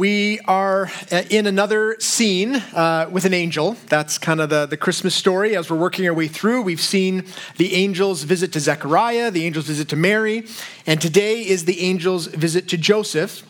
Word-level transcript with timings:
we 0.00 0.40
are 0.46 0.90
uh, 1.12 1.24
in 1.28 1.46
another 1.46 1.94
scene 2.00 2.54
uh, 2.56 3.06
with 3.12 3.26
an 3.26 3.34
angel. 3.34 3.76
That's 3.88 4.16
kind 4.16 4.40
of 4.40 4.48
the, 4.48 4.64
the 4.64 4.78
Christmas 4.78 5.14
story. 5.14 5.54
As 5.54 5.68
we're 5.68 5.76
working 5.76 6.08
our 6.08 6.14
way 6.14 6.26
through, 6.26 6.62
we've 6.62 6.80
seen 6.80 7.26
the 7.58 7.84
angel's 7.84 8.22
visit 8.22 8.50
to 8.54 8.60
Zechariah, 8.60 9.30
the 9.30 9.44
angel's 9.44 9.66
visit 9.66 9.90
to 9.90 9.96
Mary, 9.96 10.46
and 10.86 11.02
today 11.02 11.46
is 11.46 11.66
the 11.66 11.82
angel's 11.82 12.28
visit 12.28 12.66
to 12.68 12.78
Joseph. 12.78 13.42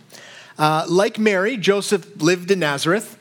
Uh, 0.58 0.84
like 0.88 1.20
Mary, 1.20 1.56
Joseph 1.56 2.20
lived 2.20 2.50
in 2.50 2.58
Nazareth, 2.58 3.16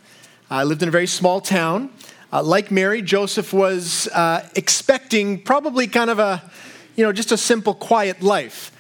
uh, 0.49 0.63
lived 0.63 0.81
in 0.81 0.89
a 0.89 0.91
very 0.91 1.05
small 1.05 1.39
town. 1.39 1.91
Uh, 2.33 2.41
like 2.41 2.71
Mary, 2.71 3.03
Joseph 3.03 3.53
was 3.53 4.07
uh, 4.07 4.49
expecting 4.55 5.39
probably 5.39 5.85
kind 5.85 6.09
of 6.09 6.17
a, 6.17 6.49
you 6.95 7.03
know, 7.03 7.11
just 7.11 7.31
a 7.31 7.37
simple, 7.37 7.75
quiet 7.75 8.23
life. 8.23 8.71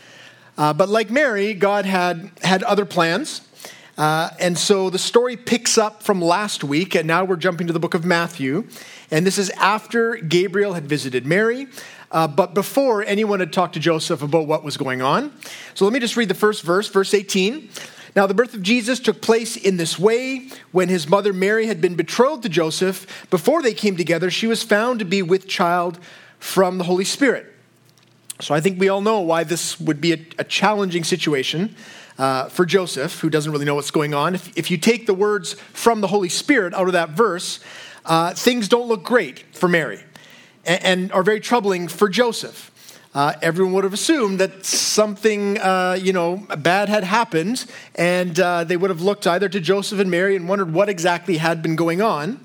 but 0.57 0.89
like 0.89 1.11
Mary, 1.11 1.53
God 1.53 1.85
had 1.85 2.31
had 2.41 2.63
other 2.63 2.85
plans. 2.85 3.41
Uh, 3.99 4.29
and 4.39 4.57
so 4.57 4.89
the 4.89 4.97
story 4.97 5.35
picks 5.35 5.77
up 5.77 6.01
from 6.01 6.21
last 6.21 6.63
week, 6.63 6.95
and 6.95 7.05
now 7.05 7.25
we're 7.25 7.35
jumping 7.35 7.67
to 7.67 7.73
the 7.73 7.81
book 7.81 7.93
of 7.93 8.05
Matthew. 8.05 8.65
And 9.11 9.27
this 9.27 9.37
is 9.37 9.49
after 9.49 10.15
Gabriel 10.15 10.71
had 10.71 10.85
visited 10.87 11.25
Mary, 11.25 11.67
uh, 12.09 12.25
but 12.29 12.53
before 12.53 13.03
anyone 13.03 13.41
had 13.41 13.51
talked 13.51 13.73
to 13.73 13.79
Joseph 13.81 14.21
about 14.21 14.47
what 14.47 14.63
was 14.63 14.77
going 14.77 15.01
on. 15.01 15.33
So 15.73 15.83
let 15.83 15.93
me 15.93 15.99
just 15.99 16.15
read 16.15 16.29
the 16.29 16.33
first 16.33 16.63
verse, 16.63 16.87
verse 16.87 17.13
18. 17.13 17.69
Now, 18.15 18.25
the 18.25 18.33
birth 18.33 18.53
of 18.53 18.63
Jesus 18.63 19.01
took 19.01 19.21
place 19.21 19.57
in 19.57 19.75
this 19.75 19.99
way. 19.99 20.47
When 20.71 20.87
his 20.87 21.09
mother 21.09 21.33
Mary 21.33 21.67
had 21.67 21.81
been 21.81 21.95
betrothed 21.95 22.43
to 22.43 22.49
Joseph, 22.49 23.27
before 23.29 23.61
they 23.61 23.73
came 23.73 23.97
together, 23.97 24.31
she 24.31 24.47
was 24.47 24.63
found 24.63 24.99
to 24.99 25.05
be 25.05 25.21
with 25.21 25.45
child 25.45 25.99
from 26.39 26.77
the 26.77 26.85
Holy 26.85 27.03
Spirit. 27.03 27.53
So 28.39 28.55
I 28.55 28.61
think 28.61 28.79
we 28.79 28.87
all 28.87 29.01
know 29.01 29.19
why 29.19 29.43
this 29.43 29.77
would 29.77 29.99
be 29.99 30.13
a, 30.13 30.25
a 30.37 30.45
challenging 30.45 31.03
situation 31.03 31.75
uh, 32.19 32.49
for 32.49 32.65
Joseph, 32.65 33.21
who 33.21 33.29
doesn't 33.29 33.51
really 33.51 33.65
know 33.65 33.75
what's 33.75 33.91
going 33.91 34.13
on. 34.13 34.35
If, 34.35 34.55
if 34.57 34.69
you 34.69 34.77
take 34.77 35.07
the 35.07 35.13
words 35.13 35.53
from 35.53 36.01
the 36.01 36.07
Holy 36.07 36.29
Spirit 36.29 36.73
out 36.73 36.87
of 36.87 36.93
that 36.93 37.11
verse, 37.11 37.61
uh, 38.05 38.33
things 38.33 38.67
don't 38.67 38.87
look 38.87 39.03
great 39.03 39.39
for 39.55 39.67
Mary 39.67 40.03
and, 40.65 40.83
and 40.83 41.11
are 41.13 41.23
very 41.23 41.39
troubling 41.39 41.87
for 41.87 42.09
Joseph. 42.09 42.69
Uh, 43.15 43.33
everyone 43.41 43.73
would 43.73 43.85
have 43.85 43.93
assumed 43.93 44.39
that 44.39 44.63
something, 44.65 45.57
uh, 45.57 45.97
you 45.99 46.13
know, 46.13 46.45
bad 46.59 46.89
had 46.89 47.03
happened, 47.03 47.65
and 47.95 48.39
uh, 48.39 48.63
they 48.63 48.77
would 48.77 48.91
have 48.91 49.01
looked 49.01 49.25
either 49.25 49.49
to 49.49 49.59
Joseph 49.59 49.99
and 49.99 50.11
Mary 50.11 50.35
and 50.35 50.47
wondered 50.47 50.71
what 50.71 50.89
exactly 50.89 51.37
had 51.37 51.63
been 51.63 51.75
going 51.75 52.01
on. 52.01 52.39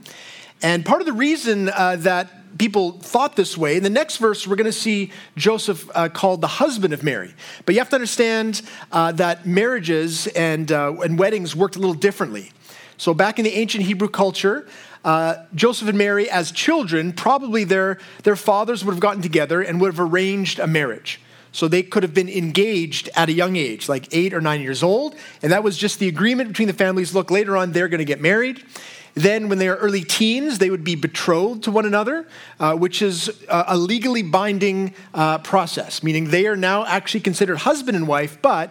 And 0.62 0.86
part 0.86 1.02
of 1.02 1.06
the 1.06 1.12
reason 1.12 1.68
uh, 1.68 1.96
that 1.96 2.30
people 2.58 2.92
thought 2.92 3.36
this 3.36 3.56
way. 3.56 3.76
In 3.76 3.82
the 3.82 3.90
next 3.90 4.18
verse, 4.18 4.46
we're 4.46 4.56
going 4.56 4.66
to 4.66 4.72
see 4.72 5.12
Joseph 5.36 5.88
uh, 5.94 6.08
called 6.08 6.40
the 6.40 6.46
husband 6.46 6.94
of 6.94 7.02
Mary. 7.02 7.34
But 7.66 7.74
you 7.74 7.80
have 7.80 7.90
to 7.90 7.96
understand 7.96 8.62
uh, 8.92 9.12
that 9.12 9.46
marriages 9.46 10.26
and, 10.28 10.70
uh, 10.70 10.94
and 11.02 11.18
weddings 11.18 11.56
worked 11.56 11.76
a 11.76 11.78
little 11.78 11.94
differently. 11.94 12.52
So, 12.96 13.12
back 13.12 13.38
in 13.38 13.44
the 13.44 13.54
ancient 13.54 13.84
Hebrew 13.84 14.08
culture, 14.08 14.68
uh, 15.04 15.44
Joseph 15.54 15.88
and 15.88 15.98
Mary, 15.98 16.30
as 16.30 16.52
children, 16.52 17.12
probably 17.12 17.64
their, 17.64 17.98
their 18.22 18.36
fathers 18.36 18.84
would 18.84 18.92
have 18.92 19.00
gotten 19.00 19.20
together 19.20 19.60
and 19.60 19.80
would 19.80 19.92
have 19.92 20.00
arranged 20.00 20.58
a 20.58 20.66
marriage. 20.66 21.20
So 21.54 21.68
they 21.68 21.84
could 21.84 22.02
have 22.02 22.14
been 22.14 22.28
engaged 22.28 23.08
at 23.14 23.28
a 23.28 23.32
young 23.32 23.54
age, 23.54 23.88
like 23.88 24.08
eight 24.10 24.34
or 24.34 24.40
nine 24.40 24.60
years 24.60 24.82
old. 24.82 25.14
And 25.40 25.52
that 25.52 25.62
was 25.62 25.78
just 25.78 26.00
the 26.00 26.08
agreement 26.08 26.48
between 26.48 26.66
the 26.66 26.74
families. 26.74 27.14
Look, 27.14 27.30
later 27.30 27.56
on, 27.56 27.70
they're 27.70 27.86
going 27.86 28.00
to 28.00 28.04
get 28.04 28.20
married. 28.20 28.64
Then, 29.14 29.48
when 29.48 29.58
they 29.58 29.68
are 29.68 29.76
early 29.76 30.02
teens, 30.02 30.58
they 30.58 30.70
would 30.70 30.82
be 30.82 30.96
betrothed 30.96 31.62
to 31.64 31.70
one 31.70 31.86
another, 31.86 32.26
uh, 32.58 32.74
which 32.74 33.00
is 33.00 33.30
a 33.48 33.76
legally 33.76 34.22
binding 34.22 34.92
uh, 35.14 35.38
process, 35.38 36.02
meaning 36.02 36.30
they 36.30 36.46
are 36.46 36.56
now 36.56 36.84
actually 36.84 37.20
considered 37.20 37.58
husband 37.58 37.96
and 37.96 38.08
wife, 38.08 38.38
but 38.42 38.70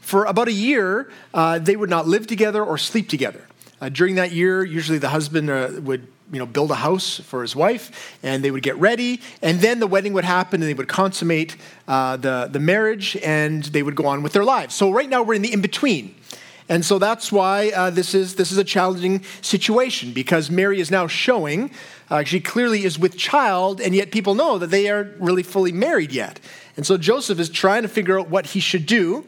for 0.00 0.24
about 0.24 0.48
a 0.48 0.52
year, 0.52 1.10
uh, 1.32 1.58
they 1.58 1.76
would 1.76 1.90
not 1.90 2.06
live 2.06 2.26
together 2.26 2.62
or 2.62 2.76
sleep 2.76 3.08
together. 3.08 3.46
Uh, 3.80 3.88
during 3.88 4.16
that 4.16 4.32
year, 4.32 4.64
usually 4.64 4.98
the 4.98 5.08
husband 5.08 5.48
uh, 5.48 5.70
would 5.80 6.06
you 6.32 6.38
know, 6.38 6.46
build 6.46 6.70
a 6.70 6.76
house 6.76 7.20
for 7.20 7.42
his 7.42 7.54
wife, 7.54 8.18
and 8.22 8.42
they 8.42 8.50
would 8.50 8.62
get 8.62 8.76
ready, 8.76 9.20
and 9.42 9.60
then 9.60 9.78
the 9.78 9.86
wedding 9.86 10.12
would 10.12 10.24
happen, 10.24 10.60
and 10.60 10.68
they 10.68 10.74
would 10.74 10.88
consummate 10.88 11.56
uh, 11.86 12.16
the, 12.16 12.48
the 12.50 12.58
marriage, 12.58 13.16
and 13.18 13.64
they 13.64 13.82
would 13.82 13.94
go 13.94 14.06
on 14.06 14.22
with 14.22 14.32
their 14.32 14.44
lives. 14.44 14.74
So 14.74 14.90
right 14.90 15.08
now 15.08 15.22
we're 15.22 15.34
in 15.34 15.42
the 15.42 15.52
in 15.52 15.60
between. 15.60 16.14
And 16.68 16.84
so 16.84 16.98
that's 16.98 17.30
why 17.30 17.70
uh, 17.70 17.90
this, 17.90 18.14
is, 18.14 18.36
this 18.36 18.50
is 18.50 18.58
a 18.58 18.64
challenging 18.64 19.22
situation 19.42 20.12
because 20.12 20.50
Mary 20.50 20.80
is 20.80 20.90
now 20.90 21.06
showing, 21.06 21.70
uh, 22.08 22.24
she 22.24 22.40
clearly 22.40 22.84
is 22.84 22.98
with 22.98 23.18
child, 23.18 23.80
and 23.80 23.94
yet 23.94 24.10
people 24.10 24.34
know 24.34 24.58
that 24.58 24.70
they 24.70 24.88
aren't 24.88 25.20
really 25.20 25.42
fully 25.42 25.72
married 25.72 26.10
yet. 26.10 26.40
And 26.76 26.86
so 26.86 26.96
Joseph 26.96 27.38
is 27.38 27.50
trying 27.50 27.82
to 27.82 27.88
figure 27.88 28.18
out 28.18 28.30
what 28.30 28.46
he 28.46 28.60
should 28.60 28.86
do. 28.86 29.26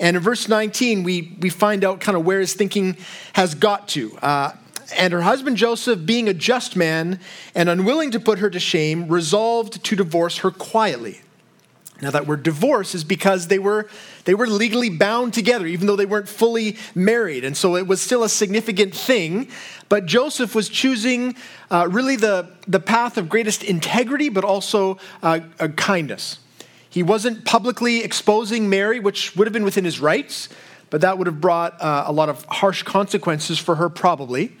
And 0.00 0.16
in 0.16 0.22
verse 0.22 0.48
19, 0.48 1.02
we, 1.02 1.36
we 1.40 1.50
find 1.50 1.84
out 1.84 2.00
kind 2.00 2.16
of 2.16 2.24
where 2.24 2.40
his 2.40 2.54
thinking 2.54 2.96
has 3.34 3.54
got 3.54 3.88
to. 3.88 4.16
Uh, 4.18 4.52
and 4.96 5.12
her 5.12 5.20
husband 5.20 5.58
Joseph, 5.58 6.06
being 6.06 6.28
a 6.28 6.34
just 6.34 6.74
man 6.74 7.20
and 7.54 7.68
unwilling 7.68 8.12
to 8.12 8.20
put 8.20 8.38
her 8.38 8.48
to 8.48 8.60
shame, 8.60 9.08
resolved 9.08 9.84
to 9.84 9.96
divorce 9.96 10.38
her 10.38 10.50
quietly. 10.50 11.20
Now, 12.00 12.12
that 12.12 12.28
word 12.28 12.44
divorce 12.44 12.94
is 12.94 13.02
because 13.02 13.48
they 13.48 13.58
were, 13.58 13.88
they 14.24 14.34
were 14.34 14.46
legally 14.46 14.88
bound 14.88 15.34
together, 15.34 15.66
even 15.66 15.88
though 15.88 15.96
they 15.96 16.06
weren't 16.06 16.28
fully 16.28 16.76
married. 16.94 17.44
And 17.44 17.56
so 17.56 17.74
it 17.74 17.88
was 17.88 18.00
still 18.00 18.22
a 18.22 18.28
significant 18.28 18.94
thing. 18.94 19.48
But 19.88 20.06
Joseph 20.06 20.54
was 20.54 20.68
choosing 20.68 21.34
uh, 21.72 21.88
really 21.90 22.14
the, 22.14 22.50
the 22.68 22.78
path 22.78 23.18
of 23.18 23.28
greatest 23.28 23.64
integrity, 23.64 24.28
but 24.28 24.44
also 24.44 24.98
uh, 25.24 25.40
kindness. 25.74 26.38
He 26.88 27.02
wasn't 27.02 27.44
publicly 27.44 28.04
exposing 28.04 28.68
Mary, 28.68 29.00
which 29.00 29.34
would 29.34 29.46
have 29.46 29.52
been 29.52 29.64
within 29.64 29.84
his 29.84 29.98
rights, 29.98 30.48
but 30.90 31.00
that 31.00 31.18
would 31.18 31.26
have 31.26 31.40
brought 31.40 31.80
uh, 31.82 32.04
a 32.06 32.12
lot 32.12 32.28
of 32.28 32.44
harsh 32.44 32.84
consequences 32.84 33.58
for 33.58 33.74
her, 33.74 33.88
probably. 33.88 34.56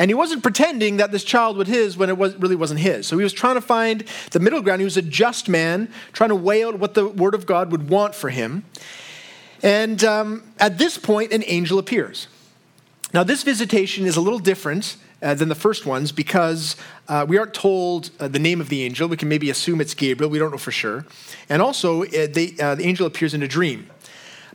And 0.00 0.08
he 0.08 0.14
wasn't 0.14 0.42
pretending 0.42 0.96
that 0.96 1.12
this 1.12 1.24
child 1.24 1.58
was 1.58 1.68
his 1.68 1.94
when 1.94 2.08
it 2.08 2.16
was, 2.16 2.34
really 2.36 2.56
wasn't 2.56 2.80
his. 2.80 3.06
So 3.06 3.18
he 3.18 3.22
was 3.22 3.34
trying 3.34 3.56
to 3.56 3.60
find 3.60 4.02
the 4.30 4.40
middle 4.40 4.62
ground. 4.62 4.80
He 4.80 4.86
was 4.86 4.96
a 4.96 5.02
just 5.02 5.46
man, 5.46 5.92
trying 6.14 6.30
to 6.30 6.34
weigh 6.34 6.64
out 6.64 6.78
what 6.78 6.94
the 6.94 7.06
Word 7.06 7.34
of 7.34 7.44
God 7.44 7.70
would 7.70 7.90
want 7.90 8.14
for 8.14 8.30
him. 8.30 8.64
And 9.62 10.02
um, 10.02 10.54
at 10.58 10.78
this 10.78 10.96
point, 10.96 11.34
an 11.34 11.44
angel 11.46 11.78
appears. 11.78 12.28
Now, 13.12 13.24
this 13.24 13.42
visitation 13.42 14.06
is 14.06 14.16
a 14.16 14.22
little 14.22 14.38
different 14.38 14.96
uh, 15.20 15.34
than 15.34 15.50
the 15.50 15.54
first 15.54 15.84
ones 15.84 16.12
because 16.12 16.76
uh, 17.06 17.26
we 17.28 17.36
aren't 17.36 17.52
told 17.52 18.10
uh, 18.18 18.26
the 18.26 18.38
name 18.38 18.62
of 18.62 18.70
the 18.70 18.82
angel. 18.84 19.06
We 19.06 19.18
can 19.18 19.28
maybe 19.28 19.50
assume 19.50 19.82
it's 19.82 19.92
Gabriel. 19.92 20.30
We 20.30 20.38
don't 20.38 20.50
know 20.50 20.56
for 20.56 20.72
sure. 20.72 21.04
And 21.50 21.60
also, 21.60 22.04
uh, 22.04 22.26
they, 22.26 22.54
uh, 22.58 22.74
the 22.74 22.84
angel 22.84 23.06
appears 23.06 23.34
in 23.34 23.42
a 23.42 23.48
dream. 23.48 23.90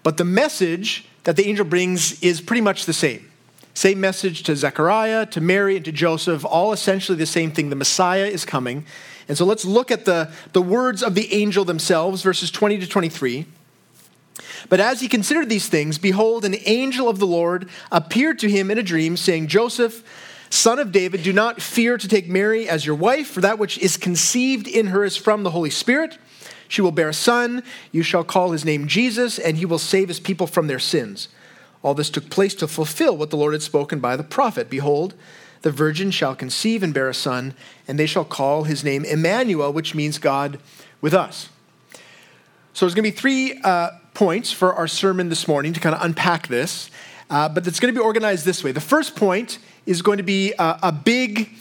But 0.02 0.18
the 0.18 0.26
message 0.26 1.06
that 1.24 1.36
the 1.36 1.46
angel 1.46 1.66
brings 1.66 2.20
is 2.24 2.42
pretty 2.42 2.62
much 2.62 2.86
the 2.86 2.94
same. 2.94 3.30
Same 3.76 4.00
message 4.00 4.44
to 4.44 4.56
Zechariah, 4.56 5.26
to 5.28 5.42
Mary, 5.42 5.76
and 5.76 5.84
to 5.84 5.92
Joseph, 5.92 6.46
all 6.46 6.72
essentially 6.72 7.18
the 7.18 7.26
same 7.26 7.52
thing. 7.52 7.70
The 7.70 7.76
Messiah 7.76 8.26
is 8.26 8.46
coming. 8.46 8.86
And 9.28 9.38
so 9.38 9.46
let's 9.46 9.66
look 9.66 9.92
at 9.92 10.06
the, 10.06 10.32
the 10.54 10.62
words 10.62 11.04
of 11.04 11.14
the 11.14 11.32
angel 11.34 11.66
themselves, 11.66 12.22
verses 12.22 12.50
20 12.52 12.80
to 12.80 12.88
23. 12.88 13.46
But 14.70 14.80
as 14.80 15.02
he 15.02 15.10
considered 15.10 15.50
these 15.50 15.68
things, 15.68 15.98
behold, 15.98 16.46
an 16.46 16.56
angel 16.66 17.10
of 17.10 17.20
the 17.20 17.28
Lord 17.28 17.70
appeared 17.92 18.40
to 18.40 18.50
him 18.50 18.72
in 18.72 18.78
a 18.78 18.84
dream, 18.84 19.18
saying, 19.18 19.48
Joseph, 19.48 20.04
son 20.50 20.80
of 20.80 20.94
David, 20.94 21.22
do 21.22 21.34
not 21.34 21.62
fear 21.62 21.98
to 21.98 22.08
take 22.08 22.30
Mary 22.30 22.70
as 22.70 22.86
your 22.86 22.96
wife, 22.96 23.28
for 23.28 23.42
that 23.42 23.60
which 23.60 23.78
is 23.80 23.98
conceived 23.98 24.70
in 24.70 24.88
her 24.88 25.04
is 25.04 25.18
from 25.18 25.44
the 25.44 25.52
Holy 25.52 25.70
Spirit. 25.70 26.18
She 26.70 26.82
will 26.82 26.92
bear 26.92 27.10
a 27.10 27.14
son. 27.14 27.62
You 27.92 28.04
shall 28.04 28.24
call 28.24 28.52
his 28.52 28.64
name 28.64 28.88
Jesus, 28.88 29.38
and 29.38 29.58
he 29.58 29.66
will 29.66 29.80
save 29.80 30.08
his 30.08 30.22
people 30.22 30.48
from 30.48 30.68
their 30.68 30.80
sins. 30.80 31.28
All 31.86 31.94
this 31.94 32.10
took 32.10 32.32
place 32.32 32.56
to 32.56 32.68
fulfill 32.68 33.16
what 33.16 33.30
the 33.30 33.38
Lord 33.38 33.54
had 33.54 33.62
spoken 33.62 34.00
by 34.00 34.16
the 34.16 34.24
prophet. 34.24 34.72
Behold, 34.72 35.14
the 35.62 35.70
virgin 35.70 36.10
shall 36.10 36.34
conceive 36.34 36.82
and 36.82 36.92
bear 36.92 37.08
a 37.10 37.14
son, 37.14 37.54
and 37.88 38.00
they 38.00 38.08
shall 38.08 38.26
call 38.26 38.64
his 38.64 38.84
name 38.84 39.06
Emmanuel, 39.06 39.72
which 39.72 39.94
means 39.94 40.18
God 40.18 40.58
with 41.00 41.14
us. 41.14 41.50
So 42.74 42.88
there's 42.88 42.96
going 42.96 43.06
to 43.06 43.12
be 43.12 43.16
three 43.16 43.62
uh, 43.64 43.92
points 44.16 44.52
for 44.52 44.74
our 44.74 44.88
sermon 44.88 45.30
this 45.30 45.48
morning 45.48 45.74
to 45.74 45.80
kind 45.80 45.94
of 45.94 46.02
unpack 46.02 46.48
this, 46.48 46.90
uh, 47.30 47.50
but 47.50 47.68
it's 47.68 47.80
going 47.80 47.94
to 47.94 48.00
be 48.00 48.04
organized 48.04 48.46
this 48.46 48.64
way. 48.64 48.72
The 48.72 48.82
first 48.82 49.16
point 49.16 49.60
is 49.86 50.02
going 50.02 50.18
to 50.18 50.24
be 50.24 50.54
a, 50.58 50.80
a 50.82 50.92
big, 50.92 51.52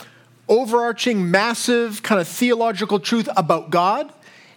overarching, 0.49 1.31
massive 1.31 2.03
kind 2.03 2.19
of 2.19 2.27
theological 2.27 2.99
truth 2.99 3.29
about 3.37 3.69
God. 3.69 4.11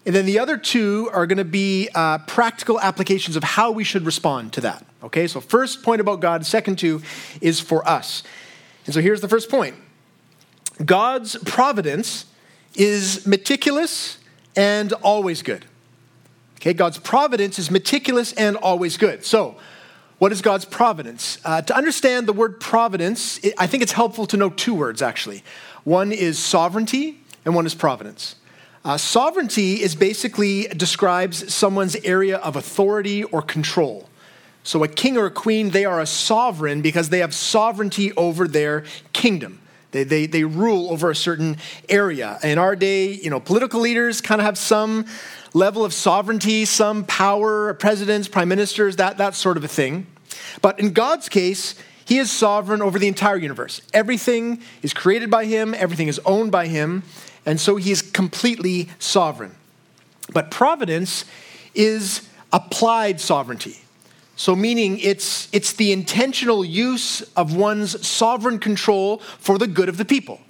And 0.07 0.15
then 0.15 0.25
the 0.25 0.39
other 0.39 0.56
two 0.56 1.09
are 1.12 1.27
going 1.27 1.38
to 1.38 1.44
be 1.44 1.89
uh, 1.94 2.19
practical 2.19 2.80
applications 2.80 3.36
of 3.36 3.44
how 3.44 3.71
we 3.71 3.83
should 3.83 4.06
respond 4.06 4.54
to 4.54 4.62
that. 4.62 4.86
Okay, 5.04 5.27
so 5.27 5.42
first 5.42 5.83
point 5.83 6.00
about 6.00 6.21
God, 6.21 6.45
second 6.45 6.80
two 6.80 7.01
is 7.42 7.59
for 7.59 7.86
us. 7.88 8.24
And 8.86 8.95
so 8.95 9.01
here's 9.01 9.19
the 9.19 9.27
first 9.27 9.50
point 9.50 9.75
God's 10.83 11.36
providence 11.44 12.25
is 12.74 13.27
meticulous 13.27 14.18
and 14.56 14.94
always 14.94 15.42
good. 15.42 15.65
Okay, 16.56 16.74
God's 16.74 17.00
providence 17.00 17.59
is 17.59 17.69
meticulous 17.69 18.31
and 18.31 18.56
always 18.56 18.95
good. 18.95 19.25
So, 19.25 19.57
what 20.19 20.31
is 20.31 20.42
God's 20.42 20.63
providence? 20.63 21.38
Uh, 21.44 21.62
to 21.63 21.75
understand 21.75 22.27
the 22.27 22.33
word 22.33 22.62
providence, 22.62 23.42
I 23.57 23.68
think 23.68 23.83
it's 23.83 23.92
helpful 23.92 24.25
to 24.27 24.38
know 24.38 24.51
two 24.51 24.74
words 24.74 25.01
actually. 25.01 25.44
One 25.83 26.13
is 26.13 26.39
sovereignty, 26.39 27.19
and 27.44 27.54
one 27.54 27.65
is 27.65 27.75
providence. 27.75 28.36
Uh, 28.86 28.98
sovereignty 28.98 29.82
is 29.82 29.96
basically 29.96 30.68
describes 30.68 31.54
someone's 31.54 31.96
area 31.98 32.38
of 32.38 32.56
authority 32.56 33.24
or 33.24 33.42
control. 33.42 34.08
So, 34.64 34.84
a 34.84 34.88
king 34.88 35.18
or 35.18 35.26
a 35.26 35.32
queen, 35.32 35.70
they 35.70 35.86
are 35.86 36.02
a 36.02 36.06
sovereign 36.06 36.82
because 36.82 37.10
they 37.10 37.20
have 37.20 37.34
sovereignty 37.34 38.12
over 38.14 38.48
their 38.48 38.84
kingdom. 39.14 39.62
They, 39.92 40.04
they, 40.04 40.26
they 40.26 40.44
rule 40.44 40.92
over 40.92 41.10
a 41.10 41.16
certain 41.16 41.58
area. 41.88 42.38
In 42.44 42.58
our 42.58 42.76
day, 42.76 43.14
you 43.14 43.30
know, 43.30 43.40
political 43.40 43.80
leaders 43.80 44.20
kind 44.20 44.42
of 44.42 44.46
have 44.46 44.58
some 44.58 45.06
level 45.54 45.86
of 45.86 45.94
sovereignty, 45.94 46.66
some 46.66 47.06
power, 47.06 47.74
presidents, 47.76 48.28
prime 48.28 48.50
ministers, 48.50 48.98
that, 48.98 49.18
that 49.18 49.36
sort 49.36 49.58
of 49.58 49.64
a 49.64 49.68
thing. 49.68 50.06
But 50.62 50.80
in 50.80 50.92
God's 50.92 51.30
case, 51.30 51.76
he 52.06 52.18
is 52.18 52.32
sovereign 52.32 52.82
over 52.82 53.00
the 53.00 53.08
entire 53.08 53.38
universe. 53.38 53.82
Everything 53.94 54.62
is 54.82 54.94
created 54.94 55.30
by 55.30 55.46
him, 55.46 55.74
everything 55.74 56.08
is 56.08 56.20
owned 56.26 56.52
by 56.52 56.68
him, 56.68 57.04
and 57.48 57.60
so 57.60 57.78
he 57.78 57.92
is 57.92 58.02
completely 58.02 58.90
sovereign. 59.00 59.56
But 60.34 60.52
providence 60.52 61.24
is 61.74 62.28
applied 62.52 63.22
sovereignty. 63.22 63.78
So, 64.36 64.56
meaning 64.56 65.00
it's, 65.00 65.48
it's 65.52 65.74
the 65.74 65.92
intentional 65.92 66.64
use 66.64 67.22
of 67.36 67.56
one's 67.56 68.06
sovereign 68.06 68.60
control 68.60 69.18
for 69.40 69.58
the 69.58 69.66
good 69.66 69.90
of 69.90 69.98
the 69.98 70.06
people. 70.06 70.42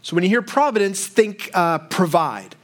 So, 0.00 0.16
when 0.16 0.24
you 0.24 0.30
hear 0.30 0.42
providence, 0.42 1.06
think 1.06 1.50
uh, 1.54 1.78
provide, 1.78 2.56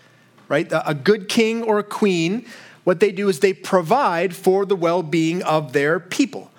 right? 0.49 0.67
A 0.85 0.95
good 0.95 1.29
king 1.29 1.63
or 1.63 1.79
a 1.79 1.85
queen, 1.85 2.47
what 2.83 2.99
they 2.99 3.13
do 3.13 3.29
is 3.29 3.39
they 3.39 3.53
provide 3.53 4.35
for 4.35 4.65
the 4.65 4.75
well 4.75 5.03
being 5.03 5.43
of 5.43 5.75
their 5.75 6.01
people. 6.01 6.51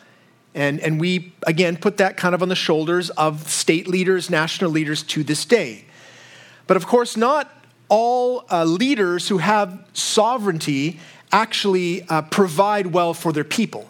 And, 0.53 0.79
and 0.79 0.99
we, 0.99 1.33
again, 1.45 1.75
put 1.75 1.97
that 1.97 2.17
kind 2.17 2.33
of 2.33 2.41
on 2.41 2.49
the 2.49 2.55
shoulders 2.55 3.09
of 3.11 3.49
state 3.49 3.87
leaders, 3.87 4.29
national 4.29 4.71
leaders 4.71 5.03
to 5.03 5.23
this 5.23 5.43
day. 5.43 5.85
But 6.69 6.77
of 6.77 6.85
course, 6.85 7.17
not 7.17 7.51
all 7.87 8.45
uh, 8.51 8.63
leaders 8.63 9.27
who 9.27 9.39
have 9.39 9.83
sovereignty 9.93 10.99
actually 11.31 12.03
uh, 12.03 12.21
provide 12.21 12.85
well 12.85 13.15
for 13.15 13.33
their 13.33 13.43
people. 13.43 13.89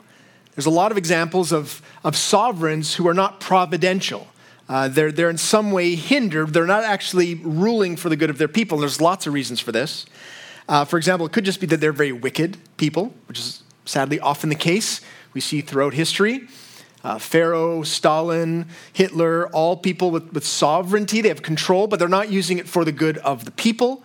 There's 0.55 0.65
a 0.65 0.69
lot 0.69 0.89
of 0.89 0.97
examples 0.97 1.51
of, 1.51 1.81
of 2.05 2.15
sovereigns 2.15 2.95
who 2.95 3.05
are 3.09 3.13
not 3.13 3.41
providential. 3.41 4.29
Uh, 4.69 4.87
they're, 4.87 5.11
they're 5.11 5.29
in 5.29 5.37
some 5.37 5.73
way 5.73 5.95
hindered. 5.95 6.53
They're 6.53 6.65
not 6.65 6.85
actually 6.85 7.35
ruling 7.35 7.97
for 7.97 8.07
the 8.07 8.15
good 8.15 8.29
of 8.29 8.37
their 8.37 8.47
people. 8.47 8.77
And 8.77 8.83
there's 8.83 9.01
lots 9.01 9.27
of 9.27 9.33
reasons 9.33 9.59
for 9.59 9.73
this. 9.73 10.05
Uh, 10.69 10.85
for 10.85 10.95
example, 10.95 11.25
it 11.25 11.33
could 11.33 11.43
just 11.43 11.59
be 11.59 11.67
that 11.67 11.81
they're 11.81 11.91
very 11.91 12.13
wicked 12.13 12.55
people, 12.77 13.13
which 13.27 13.39
is 13.39 13.61
sadly 13.83 14.21
often 14.21 14.47
the 14.47 14.55
case. 14.55 15.01
We 15.33 15.41
see 15.41 15.59
throughout 15.59 15.95
history. 15.95 16.47
Uh, 17.03 17.17
Pharaoh, 17.17 17.83
Stalin, 17.83 18.67
Hitler, 18.91 19.47
all 19.49 19.77
people 19.77 20.11
with, 20.11 20.33
with 20.33 20.45
sovereignty. 20.45 21.21
They 21.21 21.29
have 21.29 21.41
control, 21.41 21.87
but 21.87 21.97
they're 21.97 22.09
not 22.09 22.29
using 22.29 22.57
it 22.57 22.67
for 22.67 22.83
the 22.83 22.91
good 22.91 23.17
of 23.19 23.45
the 23.45 23.51
people. 23.51 24.03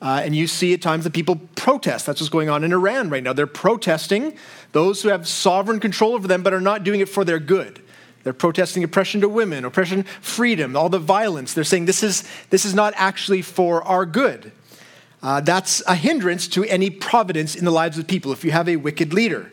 Uh, 0.00 0.20
and 0.22 0.36
you 0.36 0.46
see 0.46 0.74
at 0.74 0.82
times 0.82 1.04
that 1.04 1.12
people 1.12 1.40
protest. 1.56 2.06
That's 2.06 2.20
what's 2.20 2.28
going 2.28 2.48
on 2.48 2.62
in 2.62 2.72
Iran 2.72 3.10
right 3.10 3.22
now. 3.22 3.32
They're 3.32 3.46
protesting 3.46 4.36
those 4.72 5.02
who 5.02 5.08
have 5.08 5.26
sovereign 5.26 5.80
control 5.80 6.14
over 6.14 6.28
them, 6.28 6.42
but 6.42 6.52
are 6.52 6.60
not 6.60 6.84
doing 6.84 7.00
it 7.00 7.08
for 7.08 7.24
their 7.24 7.38
good. 7.38 7.82
They're 8.22 8.32
protesting 8.32 8.84
oppression 8.84 9.20
to 9.22 9.28
women, 9.28 9.64
oppression, 9.64 10.02
freedom, 10.20 10.76
all 10.76 10.88
the 10.88 10.98
violence. 10.98 11.54
They're 11.54 11.64
saying 11.64 11.86
this 11.86 12.02
is, 12.02 12.28
this 12.50 12.64
is 12.64 12.74
not 12.74 12.92
actually 12.96 13.40
for 13.40 13.82
our 13.84 14.04
good. 14.04 14.52
Uh, 15.22 15.40
that's 15.40 15.82
a 15.86 15.94
hindrance 15.94 16.46
to 16.48 16.64
any 16.64 16.90
providence 16.90 17.54
in 17.54 17.64
the 17.64 17.70
lives 17.70 17.98
of 17.98 18.06
people 18.06 18.32
if 18.32 18.44
you 18.44 18.50
have 18.50 18.68
a 18.68 18.76
wicked 18.76 19.14
leader. 19.14 19.50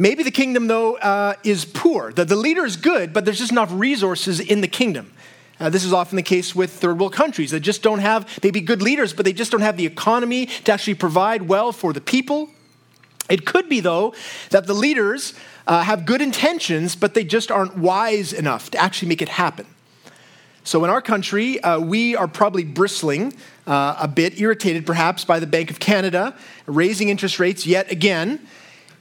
Maybe 0.00 0.22
the 0.22 0.30
kingdom, 0.30 0.66
though, 0.66 0.96
uh, 0.96 1.34
is 1.44 1.66
poor. 1.66 2.10
The, 2.10 2.24
the 2.24 2.34
leader 2.34 2.64
is 2.64 2.78
good, 2.78 3.12
but 3.12 3.26
there's 3.26 3.38
just 3.38 3.52
enough 3.52 3.68
resources 3.70 4.40
in 4.40 4.62
the 4.62 4.66
kingdom. 4.66 5.12
Uh, 5.60 5.68
this 5.68 5.84
is 5.84 5.92
often 5.92 6.16
the 6.16 6.22
case 6.22 6.54
with 6.54 6.70
third 6.70 6.98
world 6.98 7.12
countries 7.12 7.50
that 7.50 7.60
just 7.60 7.82
don't 7.82 7.98
have, 7.98 8.40
they 8.40 8.50
be 8.50 8.62
good 8.62 8.80
leaders, 8.80 9.12
but 9.12 9.26
they 9.26 9.34
just 9.34 9.52
don't 9.52 9.60
have 9.60 9.76
the 9.76 9.84
economy 9.84 10.46
to 10.46 10.72
actually 10.72 10.94
provide 10.94 11.42
well 11.42 11.70
for 11.70 11.92
the 11.92 12.00
people. 12.00 12.48
It 13.28 13.44
could 13.44 13.68
be, 13.68 13.80
though, 13.80 14.14
that 14.48 14.66
the 14.66 14.72
leaders 14.72 15.34
uh, 15.66 15.82
have 15.82 16.06
good 16.06 16.22
intentions, 16.22 16.96
but 16.96 17.12
they 17.12 17.22
just 17.22 17.50
aren't 17.50 17.76
wise 17.76 18.32
enough 18.32 18.70
to 18.70 18.78
actually 18.78 19.08
make 19.08 19.20
it 19.20 19.28
happen. 19.28 19.66
So, 20.64 20.82
in 20.82 20.88
our 20.88 21.02
country, 21.02 21.60
uh, 21.60 21.78
we 21.78 22.16
are 22.16 22.26
probably 22.26 22.64
bristling, 22.64 23.34
uh, 23.66 23.96
a 24.00 24.08
bit 24.08 24.40
irritated 24.40 24.86
perhaps 24.86 25.26
by 25.26 25.40
the 25.40 25.46
Bank 25.46 25.70
of 25.70 25.78
Canada 25.78 26.34
raising 26.64 27.10
interest 27.10 27.38
rates 27.38 27.66
yet 27.66 27.92
again. 27.92 28.40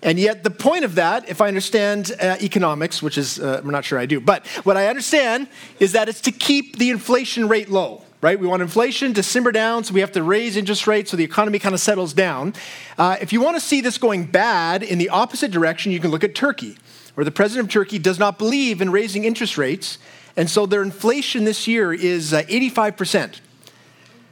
And 0.01 0.18
yet, 0.18 0.44
the 0.44 0.50
point 0.50 0.86
of 0.86 0.96
that, 0.96 1.28
if 1.28 1.42
I 1.42 1.50
understand 1.50 2.13
uh, 2.22 2.38
economics, 2.42 3.04
which 3.04 3.18
is, 3.18 3.38
uh, 3.38 3.60
I'm 3.62 3.69
not 3.69 3.84
sure 3.84 4.00
I 4.00 4.06
do, 4.06 4.22
but 4.22 4.48
what 4.63 4.78
I 4.78 4.88
understand 4.88 5.48
is 5.80 5.92
that 5.92 6.07
it's 6.07 6.22
to 6.22 6.31
keep 6.31 6.78
the 6.78 6.90
inflation 6.90 7.50
rate 7.50 7.69
low, 7.69 8.04
right? 8.22 8.40
We 8.40 8.48
want 8.48 8.62
inflation 8.62 9.13
to 9.16 9.24
simmer 9.24 9.51
down, 9.51 9.84
so 9.84 9.94
we 9.94 10.00
have 10.00 10.13
to 10.13 10.24
raise 10.24 10.56
interest 10.56 10.88
rates 10.88 11.12
so 11.12 11.18
the 11.18 11.25
economy 11.25 11.60
kind 11.60 11.75
of 11.75 11.81
settles 11.81 12.13
down. 12.13 12.54
Uh, 12.98 13.18
if 13.19 13.34
you 13.34 13.42
want 13.42 13.57
to 13.57 13.62
see 13.62 13.81
this 13.81 13.98
going 13.98 14.25
bad 14.25 14.84
in 14.84 15.00
the 15.00 15.10
opposite 15.10 15.51
direction, 15.51 15.92
you 15.92 16.00
can 16.00 16.12
look 16.12 16.24
at 16.24 16.34
Turkey, 16.34 16.78
where 17.16 17.25
the 17.25 17.31
president 17.31 17.68
of 17.68 17.74
Turkey 17.74 18.00
does 18.00 18.19
not 18.19 18.38
believe 18.38 18.81
in 18.81 18.92
raising 18.92 19.25
interest 19.25 19.57
rates, 19.57 19.98
and 20.38 20.50
so 20.50 20.66
their 20.66 20.81
inflation 20.81 21.44
this 21.44 21.68
year 21.68 21.92
is 21.92 22.31
85%. 22.31 23.25
Uh, 23.25 23.38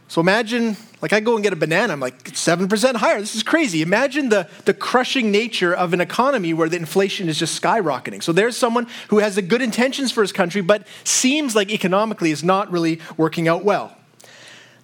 so 0.07 0.21
imagine, 0.21 0.77
like 1.01 1.13
I 1.13 1.19
go 1.19 1.35
and 1.35 1.43
get 1.43 1.53
a 1.53 1.57
banana, 1.57 1.93
I'm 1.93 1.99
like, 1.99 2.23
7% 2.23 2.95
higher. 2.95 3.19
This 3.19 3.35
is 3.35 3.43
crazy. 3.43 3.81
Imagine 3.81 4.29
the, 4.29 4.49
the 4.65 4.73
crushing 4.73 5.31
nature 5.31 5.73
of 5.73 5.93
an 5.93 6.01
economy 6.01 6.53
where 6.53 6.69
the 6.69 6.77
inflation 6.77 7.29
is 7.29 7.37
just 7.37 7.61
skyrocketing. 7.61 8.23
So 8.23 8.31
there's 8.31 8.57
someone 8.57 8.87
who 9.09 9.19
has 9.19 9.35
the 9.35 9.43
good 9.43 9.61
intentions 9.61 10.11
for 10.11 10.21
his 10.21 10.31
country, 10.31 10.61
but 10.61 10.87
seems 11.03 11.55
like 11.55 11.69
economically 11.69 12.31
is 12.31 12.43
not 12.43 12.71
really 12.71 12.99
working 13.15 13.47
out 13.47 13.63
well. 13.63 13.95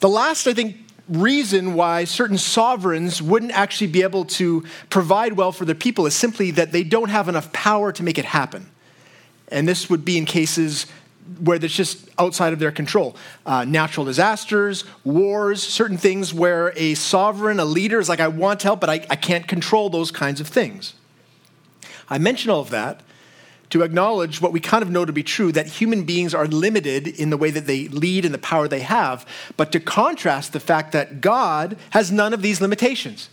The 0.02 0.10
last, 0.10 0.46
I 0.46 0.54
think, 0.54 0.78
reason 1.10 1.74
why 1.74 2.04
certain 2.04 2.38
sovereigns 2.38 3.22
wouldn't 3.22 3.52
actually 3.52 3.88
be 3.88 4.04
able 4.04 4.26
to 4.26 4.64
provide 4.90 5.34
well 5.34 5.52
for 5.52 5.66
their 5.66 5.76
people 5.76 6.06
is 6.06 6.16
simply 6.16 6.52
that 6.52 6.72
they 6.72 6.84
don't 6.84 7.10
have 7.10 7.28
enough 7.28 7.52
power 7.54 7.92
to 7.92 8.04
make 8.04 8.18
it 8.18 8.26
happen. 8.26 8.70
And 9.50 9.68
this 9.68 9.90
would 9.90 10.06
be 10.06 10.18
in 10.18 10.26
cases 10.26 10.86
where 11.40 11.58
it's 11.58 11.74
just 11.74 12.10
outside 12.18 12.54
of 12.54 12.60
their 12.60 12.72
control. 12.72 13.16
Uh, 13.46 13.66
natural 13.66 14.06
disasters, 14.06 14.86
wars, 15.04 15.62
certain 15.62 15.98
things 15.98 16.34
where 16.34 16.74
a 16.76 16.94
sovereign, 16.96 17.60
a 17.60 17.66
leader 17.66 18.00
is 18.00 18.10
like, 18.10 18.20
I 18.20 18.28
want 18.28 18.62
help, 18.64 18.80
but 18.80 18.90
I, 18.90 19.06
I 19.10 19.16
can't 19.16 19.48
control 19.48 19.90
those 19.90 20.12
kinds 20.12 20.40
of 20.40 20.48
things. 20.48 20.94
I 22.10 22.18
mention 22.18 22.52
all 22.52 22.62
of 22.62 22.70
that 22.70 23.02
to 23.70 23.82
acknowledge 23.82 24.40
what 24.40 24.52
we 24.52 24.60
kind 24.60 24.84
of 24.84 24.92
know 24.92 25.04
to 25.04 25.12
be 25.12 25.24
true 25.24 25.52
that 25.52 25.66
human 25.66 26.04
beings 26.04 26.36
are 26.36 26.46
limited 26.46 27.08
in 27.08 27.32
the 27.32 27.38
way 27.38 27.50
that 27.50 27.66
they 27.66 27.88
lead 27.88 28.24
and 28.24 28.32
the 28.32 28.38
power 28.38 28.68
they 28.68 28.82
have, 28.82 29.26
but 29.58 29.72
to 29.72 29.80
contrast 29.80 30.54
the 30.54 30.60
fact 30.60 30.92
that 30.92 31.22
God 31.22 31.76
has 31.90 32.12
none 32.12 32.34
of 32.34 32.44
these 32.44 32.62
limitations. 32.62 33.30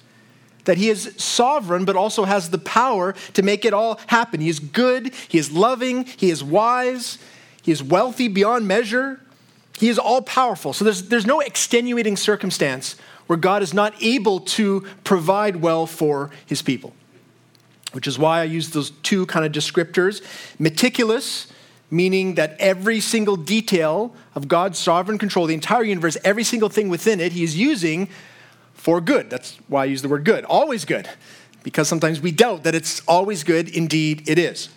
That 0.65 0.79
he 0.79 0.89
is 0.89 1.15
sovereign, 1.19 1.85
but 1.85 1.95
also 1.95 2.25
has 2.25 2.49
the 2.49 2.59
power 2.59 3.15
to 3.35 3.43
make 3.43 3.67
it 3.67 3.75
all 3.75 4.01
happen. 4.07 4.41
He 4.41 4.49
is 4.49 4.61
good, 4.61 5.13
he 5.29 5.37
is 5.37 5.53
loving, 5.53 6.05
he 6.05 6.31
is 6.31 6.43
wise, 6.43 7.19
he 7.63 7.73
is 7.73 7.83
wealthy 7.83 8.29
beyond 8.29 8.67
measure. 8.67 9.21
He 9.79 9.89
is 9.89 9.99
all 9.99 10.23
powerful. 10.23 10.73
So 10.73 10.85
there's, 10.85 11.09
there's 11.09 11.27
no 11.27 11.41
extenuating 11.41 12.17
circumstance 12.17 12.97
where 13.27 13.37
God 13.37 13.63
is 13.63 13.73
not 13.73 13.95
able 14.03 14.41
to 14.41 14.87
provide 15.05 15.57
well 15.57 15.87
for 15.87 16.31
his 16.47 16.63
people. 16.63 16.95
Which 17.93 18.07
is 18.07 18.19
why 18.19 18.41
I 18.41 18.45
use 18.45 18.71
those 18.71 18.91
two 18.91 19.27
kind 19.27 19.45
of 19.45 19.53
descriptors 19.53 20.23
meticulous, 20.59 21.47
meaning 21.91 22.35
that 22.35 22.57
every 22.59 23.01
single 23.01 23.37
detail 23.37 24.15
of 24.35 24.49
God's 24.49 24.79
sovereign 24.79 25.19
control, 25.19 25.47
the 25.47 25.55
entire 25.55 25.83
universe, 25.83 26.17
every 26.25 26.45
single 26.45 26.69
thing 26.69 26.89
within 26.89 27.21
it, 27.21 27.33
he 27.33 27.43
is 27.43 27.57
using 27.57 28.09
for 28.75 29.01
good. 29.01 29.31
That's 29.31 29.59
why 29.69 29.83
I 29.83 29.85
use 29.87 30.03
the 30.03 30.09
word 30.09 30.25
good. 30.25 30.45
Always 30.45 30.85
good, 30.85 31.09
because 31.63 31.89
sometimes 31.89 32.21
we 32.21 32.33
doubt 32.33 32.65
that 32.65 32.75
it's 32.75 33.01
always 33.07 33.45
good. 33.45 33.69
Indeed, 33.69 34.29
it 34.29 34.39
is. 34.39 34.69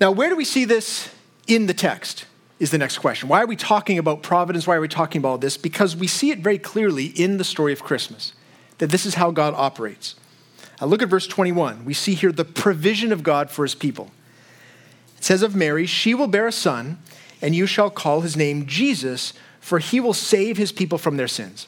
Now, 0.00 0.10
where 0.10 0.28
do 0.28 0.36
we 0.36 0.44
see 0.44 0.64
this 0.64 1.13
in 1.46 1.66
the 1.66 1.74
text? 1.74 2.26
Is 2.60 2.70
the 2.70 2.78
next 2.78 2.98
question. 2.98 3.28
Why 3.28 3.42
are 3.42 3.46
we 3.46 3.56
talking 3.56 3.98
about 3.98 4.22
providence? 4.22 4.66
Why 4.66 4.76
are 4.76 4.80
we 4.80 4.88
talking 4.88 5.18
about 5.18 5.40
this? 5.40 5.56
Because 5.56 5.96
we 5.96 6.06
see 6.06 6.30
it 6.30 6.38
very 6.38 6.56
clearly 6.56 7.06
in 7.06 7.36
the 7.36 7.44
story 7.44 7.72
of 7.72 7.82
Christmas 7.82 8.32
that 8.78 8.90
this 8.90 9.04
is 9.04 9.14
how 9.14 9.32
God 9.32 9.54
operates. 9.56 10.14
Now 10.80 10.86
look 10.86 11.02
at 11.02 11.08
verse 11.08 11.26
21. 11.26 11.84
We 11.84 11.94
see 11.94 12.14
here 12.14 12.32
the 12.32 12.44
provision 12.44 13.12
of 13.12 13.22
God 13.22 13.50
for 13.50 13.64
his 13.64 13.74
people. 13.74 14.12
It 15.18 15.24
says 15.24 15.42
of 15.42 15.54
Mary, 15.54 15.86
She 15.86 16.14
will 16.14 16.26
bear 16.28 16.46
a 16.46 16.52
son, 16.52 16.98
and 17.42 17.54
you 17.54 17.66
shall 17.66 17.90
call 17.90 18.20
his 18.20 18.36
name 18.36 18.66
Jesus, 18.66 19.32
for 19.60 19.78
he 19.78 20.00
will 20.00 20.14
save 20.14 20.56
his 20.56 20.72
people 20.72 20.98
from 20.98 21.16
their 21.16 21.28
sins. 21.28 21.66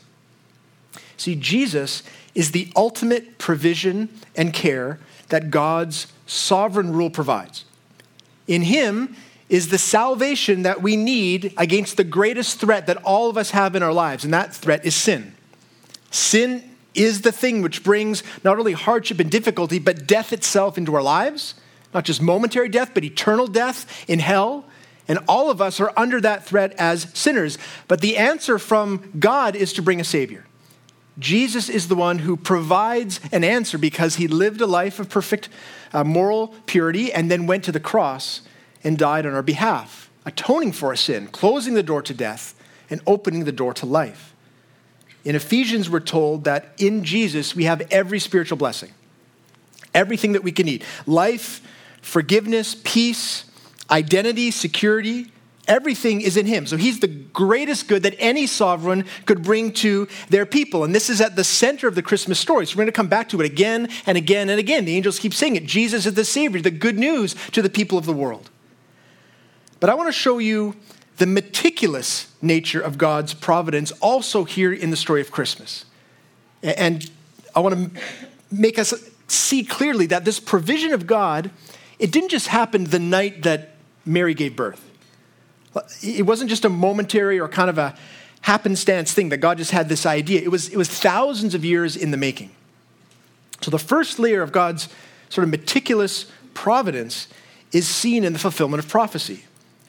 See, 1.16 1.35
Jesus 1.35 2.02
is 2.35 2.52
the 2.52 2.71
ultimate 2.76 3.38
provision 3.38 4.09
and 4.37 4.52
care 4.52 4.99
that 5.28 5.50
God's 5.50 6.06
sovereign 6.26 6.92
rule 6.92 7.11
provides. 7.11 7.64
In 8.47 8.62
him, 8.62 9.16
is 9.49 9.69
the 9.69 9.79
salvation 9.79 10.62
that 10.62 10.83
we 10.83 10.97
need 10.97 11.55
against 11.57 11.97
the 11.97 12.05
greatest 12.05 12.59
threat 12.61 12.87
that 12.87 12.97
all 13.05 13.31
of 13.31 13.37
us 13.37 13.50
have 13.50 13.76
in 13.76 13.83
our 13.83 13.93
lives, 13.93 14.25
and 14.25 14.35
that 14.35 14.55
threat 14.55 14.85
is 14.85 14.95
sin. 14.95 15.35
Sin 16.11 16.62
is 16.95 17.21
the 17.21 17.33
thing 17.33 17.62
which 17.62 17.85
brings 17.85 18.23
not 18.43 18.59
only 18.59 18.73
hardship 18.73 19.21
and 19.21 19.31
difficulty, 19.31 19.79
but 19.79 20.07
death 20.07 20.33
itself 20.33 20.79
into 20.79 20.95
our 20.95 21.03
lives. 21.03 21.55
Not 21.95 22.05
just 22.05 22.21
momentary 22.21 22.69
death, 22.69 22.91
but 22.95 23.05
eternal 23.05 23.47
death 23.47 24.05
in 24.09 24.19
hell. 24.19 24.65
And 25.07 25.21
all 25.29 25.50
of 25.50 25.61
us 25.61 25.79
are 25.79 25.93
under 25.97 26.21
that 26.23 26.45
threat 26.45 26.75
as 26.79 27.07
sinners. 27.15 27.59
But 27.87 28.00
the 28.00 28.17
answer 28.17 28.59
from 28.59 29.12
God 29.19 29.55
is 29.55 29.73
to 29.75 29.83
bring 29.83 30.00
a 30.00 30.05
Savior. 30.05 30.47
Jesus 31.19 31.69
is 31.69 31.88
the 31.88 31.95
one 31.95 32.19
who 32.21 32.37
provides 32.37 33.21
an 33.31 33.45
answer 33.45 33.79
because 33.79 34.17
he 34.17 34.26
lived 34.26 34.61
a 34.61 34.67
life 34.67 34.99
of 34.99 35.09
perfect 35.09 35.49
uh, 35.93 36.03
moral 36.03 36.55
purity 36.67 37.12
and 37.12 37.31
then 37.31 37.47
went 37.47 37.65
to 37.65 37.73
the 37.73 37.81
cross 37.81 38.43
and 38.87 38.97
died 38.97 39.26
on 39.26 39.35
our 39.35 39.43
behalf, 39.43 40.09
atoning 40.25 40.71
for 40.71 40.90
our 40.90 40.97
sin, 40.97 41.26
closing 41.26 41.75
the 41.75 41.83
door 41.83 42.00
to 42.00 42.14
death, 42.14 42.55
and 42.88 43.00
opening 43.05 43.45
the 43.45 43.50
door 43.50 43.75
to 43.75 43.85
life. 43.85 44.33
In 45.25 45.35
Ephesians, 45.35 45.90
we're 45.90 45.99
told 45.99 46.45
that 46.45 46.73
in 46.78 47.02
Jesus 47.02 47.57
we 47.57 47.64
have 47.64 47.83
every 47.90 48.21
spiritual 48.21 48.57
blessing, 48.57 48.93
everything 49.93 50.33
that 50.33 50.45
we 50.45 50.52
can 50.52 50.66
need 50.66 50.85
life, 51.05 51.61
forgiveness, 52.00 52.76
peace, 52.85 53.45
identity, 53.90 54.52
security, 54.52 55.33
Everything 55.69 56.21
is 56.21 56.37
in 56.37 56.47
him. 56.47 56.64
So 56.64 56.76
he's 56.76 57.00
the 57.00 57.09
greatest 57.09 57.88
good 57.88 58.05
that 58.05 58.14
any 58.21 58.47
sovereign 58.47 59.05
could 59.25 59.43
bring 59.43 59.73
to 59.73 60.07
their 60.28 60.47
people. 60.47 60.85
And 60.85 60.95
this 60.95 61.11
is 61.11 61.21
at 61.21 61.35
the 61.35 61.43
center 61.43 61.88
of 61.88 61.97
the 61.97 62.02
Christmas 62.02 62.38
story. 62.38 62.66
So 62.66 62.75
we're 62.75 62.83
going 62.83 62.87
to 62.87 62.93
come 62.93 63.09
back 63.09 63.28
to 63.31 63.40
it 63.40 63.47
again 63.47 63.88
and 64.07 64.16
again 64.16 64.49
and 64.49 64.61
again. 64.61 64.85
The 64.85 64.95
angels 64.95 65.19
keep 65.19 65.35
saying 65.35 65.57
it 65.57 65.66
Jesus 65.66 66.07
is 66.07 66.14
the 66.14 66.25
Savior, 66.25 66.61
the 66.61 66.71
good 66.71 66.97
news 66.97 67.35
to 67.50 67.62
the 67.62 67.69
people 67.69 67.99
of 67.99 68.07
the 68.07 68.12
world. 68.12 68.49
But 69.80 69.90
I 69.90 69.95
want 69.95 70.09
to 70.09 70.12
show 70.12 70.38
you 70.38 70.75
the 71.18 71.26
meticulous 71.26 72.33
nature 72.42 72.80
of 72.80 72.99
God's 72.99 73.35
providence 73.35 73.92
also 74.00 74.45
here 74.45 74.73
in 74.73 74.90
the 74.90 74.97
story 74.97 75.21
of 75.21 75.30
Christmas. 75.30 75.85
And 76.62 77.11
I 77.54 77.61
want 77.61 77.95
to 77.95 78.00
make 78.50 78.78
us 78.78 78.92
see 79.28 79.64
clearly 79.64 80.06
that 80.06 80.25
this 80.25 80.40
provision 80.40 80.92
of 80.92 81.06
God, 81.06 81.50
it 81.99 82.12
didn't 82.12 82.30
just 82.30 82.49
happen 82.49 82.85
the 82.85 82.99
night 82.99 83.42
that 83.42 83.76
Mary 84.04 84.35
gave 84.35 84.56
birth. 84.56 84.83
It 86.02 86.25
wasn't 86.25 86.50
just 86.50 86.64
a 86.64 86.68
momentary 86.68 87.38
or 87.38 87.49
kind 87.49 87.68
of 87.68 87.78
a 87.78 87.97
happenstance 88.42 89.12
thing 89.12 89.30
that 89.30 89.38
God 89.38 89.59
just 89.59 89.73
had 89.73 89.88
this 89.88 90.06
idea. 90.06 90.40
It 90.40 90.50
was, 90.50 90.68
it 90.68 90.76
was 90.76 90.88
thousands 90.88 91.54
of 91.54 91.64
years 91.64 91.97
in 91.97 92.12
the 92.12 92.16
making. 92.16 92.50
So 93.61 93.71
the 93.71 93.78
first 93.78 94.18
layer 94.18 94.42
of 94.42 94.52
God's 94.52 94.88
sort 95.28 95.45
of 95.45 95.50
meticulous 95.50 96.30
providence 96.54 97.28
is 97.73 97.88
seen 97.88 98.23
in 98.23 98.33
the 98.33 98.38
fulfillment 98.38 98.83
of 98.83 98.88
prophecy. 98.88 99.45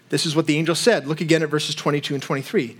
This 0.09 0.25
is 0.25 0.35
what 0.35 0.45
the 0.45 0.57
angel 0.57 0.75
said. 0.75 1.07
Look 1.07 1.21
again 1.21 1.43
at 1.43 1.49
verses 1.49 1.75
22 1.75 2.13
and 2.13 2.23
23. 2.23 2.77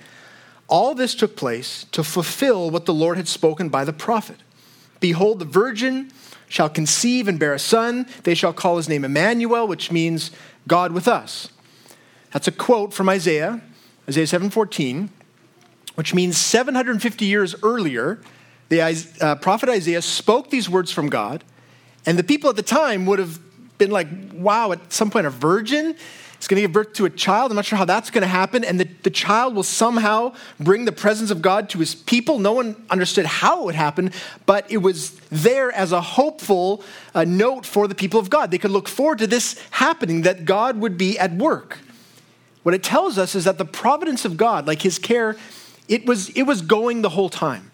All 0.67 0.93
this 0.93 1.15
took 1.15 1.35
place 1.35 1.85
to 1.91 2.03
fulfill 2.03 2.69
what 2.69 2.85
the 2.85 2.93
Lord 2.93 3.17
had 3.17 3.27
spoken 3.27 3.69
by 3.69 3.85
the 3.85 3.93
prophet. 3.93 4.37
Behold, 4.99 5.39
the 5.39 5.45
virgin 5.45 6.11
shall 6.49 6.69
conceive 6.69 7.27
and 7.27 7.39
bear 7.39 7.53
a 7.53 7.59
son. 7.59 8.07
They 8.23 8.33
shall 8.33 8.53
call 8.53 8.77
his 8.77 8.89
name 8.89 9.05
Emmanuel, 9.05 9.67
which 9.67 9.91
means 9.91 10.31
God 10.67 10.91
with 10.91 11.07
us. 11.07 11.49
That's 12.31 12.47
a 12.47 12.51
quote 12.51 12.93
from 12.93 13.09
Isaiah, 13.09 13.61
Isaiah 14.07 14.27
7:14, 14.27 15.09
which 15.95 16.13
means 16.13 16.37
750 16.37 17.25
years 17.25 17.55
earlier, 17.63 18.19
the 18.69 18.81
uh, 19.21 19.35
prophet 19.35 19.69
Isaiah 19.69 20.01
spoke 20.01 20.49
these 20.49 20.69
words 20.69 20.91
from 20.91 21.09
God, 21.09 21.43
and 22.05 22.19
the 22.19 22.23
people 22.23 22.49
at 22.49 22.55
the 22.55 22.63
time 22.63 23.05
would 23.05 23.19
have 23.19 23.39
been 23.77 23.91
like, 23.91 24.07
"Wow, 24.33 24.73
at 24.73 24.91
some 24.91 25.09
point 25.09 25.25
a 25.25 25.29
virgin 25.29 25.95
is 26.39 26.47
going 26.47 26.57
to 26.57 26.61
give 26.61 26.71
birth 26.71 26.93
to 26.93 27.05
a 27.05 27.09
child. 27.09 27.51
I'm 27.51 27.55
not 27.55 27.65
sure 27.65 27.77
how 27.77 27.85
that's 27.85 28.09
going 28.09 28.21
to 28.21 28.27
happen. 28.27 28.63
And 28.63 28.79
the, 28.79 28.87
the 29.03 29.09
child 29.09 29.55
will 29.55 29.63
somehow 29.63 30.33
bring 30.59 30.85
the 30.85 30.91
presence 30.91 31.31
of 31.31 31.41
God 31.41 31.69
to 31.69 31.79
his 31.79 31.95
people. 31.95 32.39
No 32.39 32.53
one 32.53 32.75
understood 32.89 33.25
how 33.25 33.61
it 33.61 33.65
would 33.65 33.75
happen, 33.75 34.11
but 34.45 34.69
it 34.71 34.77
was 34.77 35.19
there 35.31 35.71
as 35.71 35.91
a 35.91 36.01
hopeful 36.01 36.83
uh, 37.15 37.23
note 37.23 37.65
for 37.65 37.87
the 37.87 37.95
people 37.95 38.19
of 38.19 38.29
God. 38.29 38.51
They 38.51 38.57
could 38.57 38.71
look 38.71 38.87
forward 38.87 39.19
to 39.19 39.27
this 39.27 39.59
happening, 39.71 40.21
that 40.23 40.45
God 40.45 40.79
would 40.79 40.97
be 40.97 41.17
at 41.17 41.33
work. 41.33 41.79
What 42.63 42.75
it 42.75 42.83
tells 42.83 43.17
us 43.17 43.33
is 43.33 43.45
that 43.45 43.57
the 43.57 43.65
providence 43.65 44.25
of 44.25 44.35
God, 44.35 44.67
like 44.67 44.81
his 44.81 44.99
care, 44.99 45.37
it 45.87 46.05
was, 46.05 46.29
it 46.29 46.43
was 46.43 46.61
going 46.61 47.01
the 47.01 47.09
whole 47.09 47.29
time. 47.29 47.66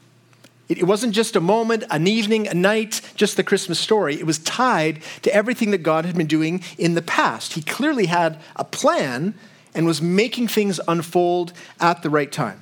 It, 0.78 0.84
wasn't 0.86 1.14
just 1.14 1.36
a 1.36 1.42
moment, 1.42 1.84
an 1.90 2.08
evening, 2.08 2.48
a 2.48 2.54
night, 2.54 3.02
just 3.16 3.38
the 3.38 3.44
Christmas 3.44 3.80
story. 3.80 4.16
It 4.16 4.26
was 4.26 4.40
tied 4.40 5.02
to 5.24 5.34
everything 5.34 5.72
that 5.72 5.80
God 5.80 6.06
had 6.06 6.16
been 6.16 6.28
doing 6.28 6.64
in 6.78 6.96
the 6.96 7.02
past. 7.02 7.54
He 7.54 7.62
clearly 7.62 8.06
had 8.06 8.40
a 8.56 8.64
plan 8.64 9.34
and 9.76 9.86
was 9.86 10.02
making 10.02 10.48
things 10.48 10.80
unfold 10.88 11.54
at 11.80 12.04
the 12.04 12.10
right 12.10 12.32
time. 12.32 12.62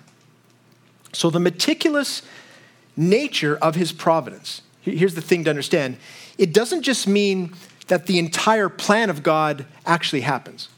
So, 1.13 1.29
the 1.29 1.39
meticulous 1.39 2.21
nature 2.95 3.57
of 3.57 3.75
his 3.75 3.91
providence, 3.91 4.61
here's 4.81 5.15
the 5.15 5.21
thing 5.21 5.43
to 5.43 5.49
understand 5.49 5.97
it 6.37 6.53
doesn't 6.53 6.83
just 6.83 7.07
mean 7.07 7.53
that 7.87 8.05
the 8.07 8.17
entire 8.17 8.69
plan 8.69 9.09
of 9.09 9.23
God 9.23 9.65
actually 9.85 10.21
happens. 10.21 10.69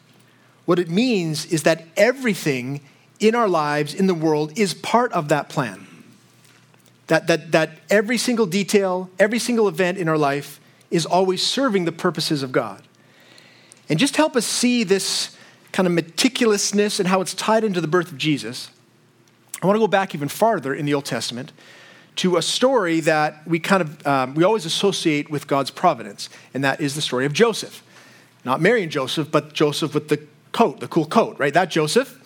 What 0.66 0.80
it 0.80 0.90
means 0.90 1.46
is 1.46 1.64
that 1.64 1.86
everything 1.96 2.82
in 3.20 3.36
our 3.36 3.48
lives, 3.48 3.94
in 3.94 4.08
the 4.08 4.14
world, 4.14 4.58
is 4.58 4.74
part 4.74 5.12
of 5.14 5.30
that 5.30 5.50
plan. 5.50 5.88
That, 7.08 7.28
that, 7.28 7.52
that 7.52 7.72
every 7.90 8.18
single 8.18 8.46
detail, 8.46 9.10
every 9.20 9.40
single 9.40 9.68
event 9.68 9.98
in 9.98 10.08
our 10.08 10.18
life 10.18 10.60
is 10.90 11.06
always 11.06 11.42
serving 11.42 11.86
the 11.86 11.92
purposes 11.92 12.44
of 12.44 12.52
God. 12.52 12.84
And 13.90 14.00
just 14.00 14.16
help 14.16 14.36
us 14.36 14.46
see 14.46 14.84
this 14.84 15.36
kind 15.72 15.88
of 15.88 15.94
meticulousness 15.94 17.00
and 17.00 17.10
how 17.10 17.20
it's 17.20 17.34
tied 17.34 17.64
into 17.64 17.82
the 17.82 17.88
birth 17.88 18.12
of 18.12 18.18
Jesus. 18.18 18.70
I 19.62 19.68
want 19.68 19.76
to 19.76 19.80
go 19.80 19.88
back 19.88 20.14
even 20.14 20.28
farther 20.28 20.74
in 20.74 20.86
the 20.86 20.94
Old 20.94 21.06
Testament 21.06 21.52
to 22.18 22.38
a 22.38 22.42
story 22.42 23.00
that 23.02 23.46
we 23.48 23.60
kind 23.60 23.82
of 23.82 24.08
um, 24.08 24.36
we 24.36 24.44
always 24.44 24.66
associate 24.66 25.30
with 25.32 25.48
God's 25.48 25.72
providence, 25.72 26.30
and 26.54 26.64
that 26.64 26.80
is 26.80 26.96
the 26.96 27.02
story 27.02 27.26
of 27.26 27.34
Joseph. 27.34 27.84
Not 28.46 28.62
Mary 28.62 28.84
and 28.84 28.92
Joseph, 28.92 29.32
but 29.32 29.54
Joseph 29.54 29.94
with 29.94 30.10
the 30.10 30.20
coat, 30.52 30.80
the 30.80 30.88
cool 30.88 31.06
coat, 31.06 31.38
right? 31.40 31.54
That 31.54 31.72
Joseph. 31.72 32.20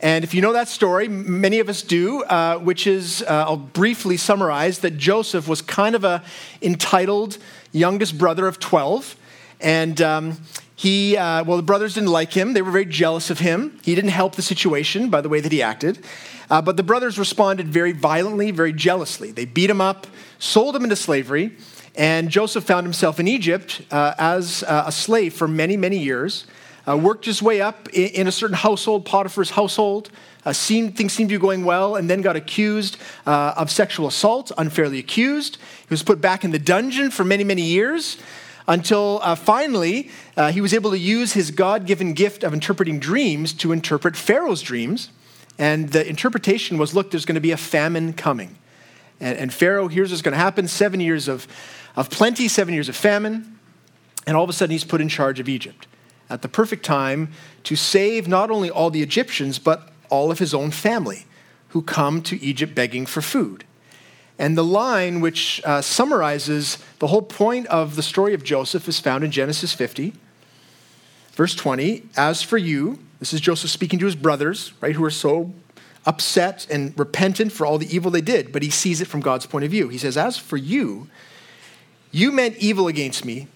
And 0.00 0.24
if 0.24 0.34
you 0.34 0.42
know 0.42 0.52
that 0.52 0.68
story, 0.68 1.08
many 1.08 1.58
of 1.58 1.70
us 1.70 1.80
do, 1.80 2.22
uh, 2.24 2.58
which 2.58 2.86
is, 2.86 3.22
uh, 3.22 3.46
I'll 3.48 3.56
briefly 3.56 4.18
summarize 4.18 4.80
that 4.80 4.98
Joseph 4.98 5.48
was 5.48 5.62
kind 5.62 5.94
of 5.94 6.04
a 6.04 6.22
entitled 6.60 7.38
youngest 7.72 8.18
brother 8.18 8.46
of 8.46 8.60
12. 8.60 9.16
And 9.60 10.02
um, 10.02 10.36
he, 10.74 11.16
uh, 11.16 11.44
well, 11.44 11.56
the 11.56 11.62
brothers 11.62 11.94
didn't 11.94 12.10
like 12.10 12.34
him. 12.34 12.52
They 12.52 12.60
were 12.60 12.70
very 12.70 12.84
jealous 12.84 13.30
of 13.30 13.38
him. 13.38 13.78
He 13.82 13.94
didn't 13.94 14.10
help 14.10 14.34
the 14.34 14.42
situation 14.42 15.08
by 15.08 15.22
the 15.22 15.30
way 15.30 15.40
that 15.40 15.50
he 15.50 15.62
acted. 15.62 16.04
Uh, 16.50 16.60
but 16.60 16.76
the 16.76 16.82
brothers 16.82 17.18
responded 17.18 17.68
very 17.68 17.92
violently, 17.92 18.50
very 18.50 18.74
jealously. 18.74 19.32
They 19.32 19.46
beat 19.46 19.70
him 19.70 19.80
up, 19.80 20.06
sold 20.38 20.76
him 20.76 20.84
into 20.84 20.96
slavery, 20.96 21.56
and 21.94 22.28
Joseph 22.28 22.64
found 22.64 22.84
himself 22.84 23.18
in 23.18 23.26
Egypt 23.26 23.80
uh, 23.90 24.14
as 24.18 24.62
uh, 24.64 24.84
a 24.86 24.92
slave 24.92 25.32
for 25.32 25.48
many, 25.48 25.78
many 25.78 25.98
years 25.98 26.46
uh, 26.88 26.96
worked 26.96 27.24
his 27.24 27.42
way 27.42 27.60
up 27.60 27.88
in, 27.90 28.08
in, 28.08 28.26
a 28.26 28.32
certain 28.32 28.56
household, 28.56 29.04
Potiphar's 29.04 29.50
household. 29.50 30.10
Uh, 30.44 30.52
seemed, 30.52 30.96
things 30.96 31.12
seemed 31.12 31.28
to 31.28 31.36
be 31.36 31.40
going 31.40 31.64
well, 31.64 31.96
and 31.96 32.08
then 32.08 32.22
got 32.22 32.36
accused 32.36 32.96
uh, 33.26 33.54
of 33.56 33.70
sexual 33.70 34.06
assault, 34.06 34.52
unfairly 34.56 34.98
accused. 34.98 35.56
He 35.56 35.90
was 35.90 36.04
put 36.04 36.20
back 36.20 36.44
in 36.44 36.52
the 36.52 36.58
dungeon 36.58 37.10
for 37.10 37.24
many, 37.24 37.42
many 37.42 37.62
years 37.62 38.16
until 38.68 39.20
uh, 39.22 39.34
finally 39.34 40.10
uh, 40.36 40.52
he 40.52 40.60
was 40.60 40.72
able 40.72 40.90
to 40.90 40.98
use 40.98 41.32
his 41.32 41.50
God 41.50 41.86
given 41.86 42.12
gift 42.12 42.44
of 42.44 42.52
interpreting 42.52 42.98
dreams 42.98 43.52
to 43.54 43.72
interpret 43.72 44.16
Pharaoh's 44.16 44.62
dreams. 44.62 45.10
And 45.58 45.90
the 45.90 46.06
interpretation 46.06 46.78
was 46.78 46.94
look, 46.94 47.10
there's 47.10 47.24
going 47.24 47.36
to 47.36 47.40
be 47.40 47.52
a 47.52 47.56
famine 47.56 48.12
coming. 48.12 48.56
And, 49.20 49.38
and 49.38 49.52
Pharaoh 49.52 49.88
here's 49.88 50.10
what's 50.10 50.22
going 50.22 50.32
to 50.32 50.38
happen 50.38 50.68
seven 50.68 51.00
years 51.00 51.28
of, 51.28 51.46
of 51.96 52.10
plenty, 52.10 52.48
seven 52.48 52.74
years 52.74 52.88
of 52.88 52.96
famine. 52.96 53.58
And 54.26 54.36
all 54.36 54.44
of 54.44 54.50
a 54.50 54.52
sudden, 54.52 54.72
he's 54.72 54.84
put 54.84 55.00
in 55.00 55.08
charge 55.08 55.38
of 55.40 55.48
Egypt 55.48 55.86
at 56.28 56.42
the 56.42 56.48
perfect 56.48 56.84
time 56.84 57.30
to 57.64 57.76
save 57.76 58.26
not 58.28 58.50
only 58.50 58.70
all 58.70 58.90
the 58.90 59.02
Egyptians, 59.02 59.58
but 59.58 59.88
all 60.08 60.30
of 60.30 60.38
his 60.38 60.54
own 60.54 60.70
family 60.70 61.26
who 61.68 61.82
come 61.82 62.22
to 62.22 62.40
Egypt 62.42 62.74
begging 62.74 63.06
for 63.06 63.20
food. 63.20 63.64
And 64.38 64.56
the 64.56 64.64
line 64.64 65.20
which 65.20 65.62
uh, 65.64 65.80
summarizes 65.80 66.78
the 66.98 67.06
whole 67.06 67.22
point 67.22 67.66
of 67.68 67.96
the 67.96 68.02
story 68.02 68.34
of 68.34 68.44
Joseph 68.44 68.86
is 68.88 69.00
found 69.00 69.24
in 69.24 69.30
Genesis 69.30 69.72
50, 69.72 70.12
verse 71.32 71.54
20. 71.54 72.02
As 72.16 72.42
for 72.42 72.58
you, 72.58 72.98
this 73.18 73.32
is 73.32 73.40
Joseph 73.40 73.70
speaking 73.70 73.98
to 73.98 74.04
his 74.04 74.16
brothers, 74.16 74.72
right, 74.80 74.94
who 74.94 75.04
are 75.04 75.10
so 75.10 75.52
upset 76.04 76.66
and 76.70 76.96
repentant 76.98 77.50
for 77.50 77.66
all 77.66 77.78
the 77.78 77.94
evil 77.94 78.10
they 78.10 78.20
did, 78.20 78.52
but 78.52 78.62
he 78.62 78.70
sees 78.70 79.00
it 79.00 79.08
from 79.08 79.20
God's 79.20 79.46
point 79.46 79.64
of 79.64 79.70
view. 79.70 79.88
He 79.88 79.98
says, 79.98 80.16
As 80.16 80.36
for 80.36 80.56
you, 80.56 81.08
you 82.12 82.30
meant 82.30 82.56
evil 82.58 82.88
against 82.88 83.24
me, 83.24 83.48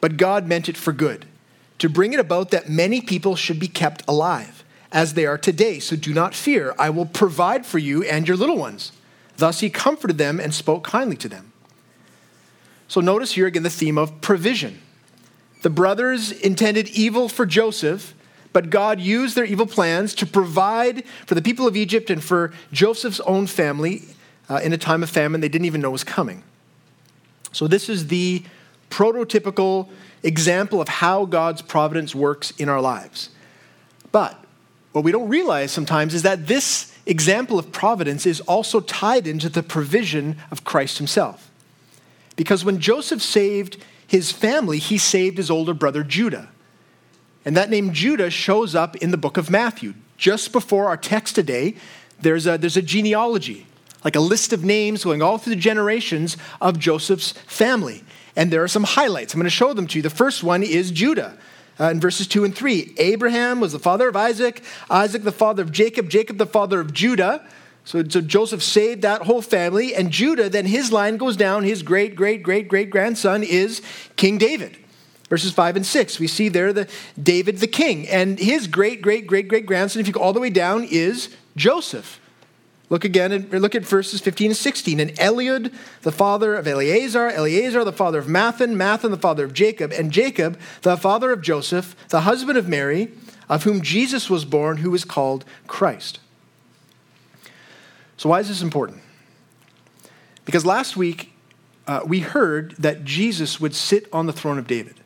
but 0.00 0.16
God 0.16 0.46
meant 0.46 0.68
it 0.68 0.76
for 0.76 0.92
good 0.92 1.26
to 1.78 1.88
bring 1.88 2.12
it 2.12 2.20
about 2.20 2.50
that 2.50 2.68
many 2.68 3.00
people 3.00 3.36
should 3.36 3.58
be 3.58 3.68
kept 3.68 4.02
alive, 4.08 4.64
as 4.92 5.14
they 5.14 5.26
are 5.26 5.38
today. 5.38 5.78
So 5.78 5.96
do 5.96 6.12
not 6.12 6.34
fear. 6.34 6.74
I 6.78 6.90
will 6.90 7.06
provide 7.06 7.66
for 7.66 7.78
you 7.78 8.02
and 8.04 8.26
your 8.26 8.36
little 8.36 8.56
ones. 8.56 8.92
Thus 9.36 9.60
he 9.60 9.70
comforted 9.70 10.18
them 10.18 10.40
and 10.40 10.52
spoke 10.52 10.84
kindly 10.84 11.16
to 11.18 11.28
them. 11.28 11.52
So 12.88 13.00
notice 13.00 13.32
here 13.32 13.46
again 13.46 13.62
the 13.62 13.70
theme 13.70 13.98
of 13.98 14.20
provision. 14.20 14.80
The 15.62 15.70
brothers 15.70 16.32
intended 16.32 16.88
evil 16.88 17.28
for 17.28 17.44
Joseph, 17.44 18.14
but 18.52 18.70
God 18.70 19.00
used 19.00 19.36
their 19.36 19.44
evil 19.44 19.66
plans 19.66 20.14
to 20.16 20.26
provide 20.26 21.04
for 21.26 21.34
the 21.34 21.42
people 21.42 21.66
of 21.66 21.76
Egypt 21.76 22.10
and 22.10 22.22
for 22.22 22.52
Joseph's 22.72 23.20
own 23.20 23.46
family 23.46 24.02
uh, 24.48 24.60
in 24.62 24.72
a 24.72 24.78
time 24.78 25.02
of 25.02 25.10
famine 25.10 25.40
they 25.40 25.48
didn't 25.48 25.66
even 25.66 25.80
know 25.80 25.90
was 25.90 26.04
coming. 26.04 26.42
So 27.52 27.68
this 27.68 27.88
is 27.88 28.06
the 28.06 28.42
prototypical 28.90 29.88
example 30.22 30.80
of 30.80 30.88
how 30.88 31.24
God's 31.24 31.62
providence 31.62 32.14
works 32.14 32.50
in 32.52 32.68
our 32.68 32.80
lives. 32.80 33.30
But 34.12 34.42
what 34.92 35.04
we 35.04 35.12
don't 35.12 35.28
realize 35.28 35.70
sometimes 35.70 36.14
is 36.14 36.22
that 36.22 36.46
this 36.46 36.92
example 37.06 37.58
of 37.58 37.72
providence 37.72 38.26
is 38.26 38.40
also 38.42 38.80
tied 38.80 39.26
into 39.26 39.48
the 39.48 39.62
provision 39.62 40.36
of 40.50 40.64
Christ 40.64 40.98
himself. 40.98 41.50
Because 42.36 42.64
when 42.64 42.80
Joseph 42.80 43.22
saved 43.22 43.82
his 44.06 44.32
family, 44.32 44.78
he 44.78 44.98
saved 44.98 45.36
his 45.36 45.50
older 45.50 45.74
brother 45.74 46.02
Judah. 46.02 46.48
And 47.44 47.56
that 47.56 47.70
name 47.70 47.92
Judah 47.92 48.30
shows 48.30 48.74
up 48.74 48.96
in 48.96 49.10
the 49.10 49.16
book 49.16 49.36
of 49.36 49.50
Matthew. 49.50 49.94
Just 50.16 50.52
before 50.52 50.86
our 50.86 50.96
text 50.96 51.34
today, 51.34 51.76
there's 52.20 52.46
a, 52.46 52.58
there's 52.58 52.76
a 52.76 52.82
genealogy, 52.82 53.66
like 54.04 54.16
a 54.16 54.20
list 54.20 54.52
of 54.52 54.64
names 54.64 55.04
going 55.04 55.22
all 55.22 55.38
through 55.38 55.54
the 55.54 55.60
generations 55.60 56.36
of 56.60 56.78
Joseph's 56.78 57.32
family. 57.32 58.04
And 58.36 58.52
there 58.52 58.62
are 58.62 58.68
some 58.68 58.84
highlights. 58.84 59.34
I'm 59.34 59.40
going 59.40 59.44
to 59.44 59.50
show 59.50 59.72
them 59.72 59.86
to 59.88 59.98
you. 59.98 60.02
The 60.02 60.10
first 60.10 60.42
one 60.42 60.62
is 60.62 60.90
Judah. 60.90 61.36
Uh, 61.80 61.90
in 61.90 62.00
verses 62.00 62.26
2 62.26 62.44
and 62.44 62.56
3. 62.56 62.94
Abraham 62.98 63.60
was 63.60 63.70
the 63.70 63.78
father 63.78 64.08
of 64.08 64.16
Isaac, 64.16 64.64
Isaac 64.90 65.22
the 65.22 65.30
father 65.30 65.62
of 65.62 65.70
Jacob, 65.70 66.08
Jacob 66.08 66.36
the 66.36 66.46
father 66.46 66.80
of 66.80 66.92
Judah. 66.92 67.46
So, 67.84 68.02
so 68.08 68.20
Joseph 68.20 68.64
saved 68.64 69.02
that 69.02 69.22
whole 69.22 69.40
family, 69.40 69.94
and 69.94 70.10
Judah, 70.10 70.48
then 70.48 70.66
his 70.66 70.90
line 70.90 71.18
goes 71.18 71.36
down. 71.36 71.62
His 71.62 71.84
great, 71.84 72.16
great, 72.16 72.42
great, 72.42 72.68
great 72.68 72.90
grandson 72.90 73.44
is 73.44 73.80
King 74.16 74.38
David. 74.38 74.76
Verses 75.28 75.52
5 75.52 75.76
and 75.76 75.86
6, 75.86 76.18
we 76.18 76.26
see 76.26 76.48
there 76.48 76.72
the 76.72 76.88
David 77.22 77.58
the 77.58 77.66
king. 77.66 78.08
And 78.08 78.38
his 78.38 78.66
great, 78.66 79.00
great, 79.00 79.26
great, 79.26 79.46
great 79.46 79.66
grandson, 79.66 80.00
if 80.00 80.06
you 80.06 80.12
go 80.12 80.20
all 80.20 80.32
the 80.32 80.40
way 80.40 80.50
down, 80.50 80.84
is 80.84 81.34
Joseph. 81.54 82.18
Look 82.90 83.04
again 83.04 83.48
look 83.50 83.74
at 83.74 83.84
verses 83.84 84.20
15 84.20 84.50
and 84.50 84.56
16. 84.56 85.00
And 85.00 85.10
Eliud, 85.16 85.74
the 86.02 86.12
father 86.12 86.54
of 86.54 86.66
Eleazar, 86.66 87.28
Eleazar, 87.28 87.84
the 87.84 87.92
father 87.92 88.18
of 88.18 88.26
Matthan, 88.26 88.76
Matthan, 88.76 89.10
the 89.10 89.18
father 89.18 89.44
of 89.44 89.52
Jacob, 89.52 89.92
and 89.92 90.10
Jacob, 90.10 90.58
the 90.82 90.96
father 90.96 91.30
of 91.30 91.42
Joseph, 91.42 91.94
the 92.08 92.22
husband 92.22 92.56
of 92.56 92.66
Mary, 92.66 93.10
of 93.48 93.64
whom 93.64 93.82
Jesus 93.82 94.30
was 94.30 94.44
born, 94.44 94.78
who 94.78 94.94
is 94.94 95.04
called 95.04 95.44
Christ. 95.66 96.20
So, 98.16 98.30
why 98.30 98.40
is 98.40 98.48
this 98.48 98.62
important? 98.62 99.02
Because 100.44 100.64
last 100.64 100.96
week 100.96 101.32
uh, 101.86 102.00
we 102.06 102.20
heard 102.20 102.74
that 102.78 103.04
Jesus 103.04 103.60
would 103.60 103.74
sit 103.74 104.08
on 104.12 104.26
the 104.26 104.32
throne 104.32 104.58
of 104.58 104.66
David. 104.66 104.96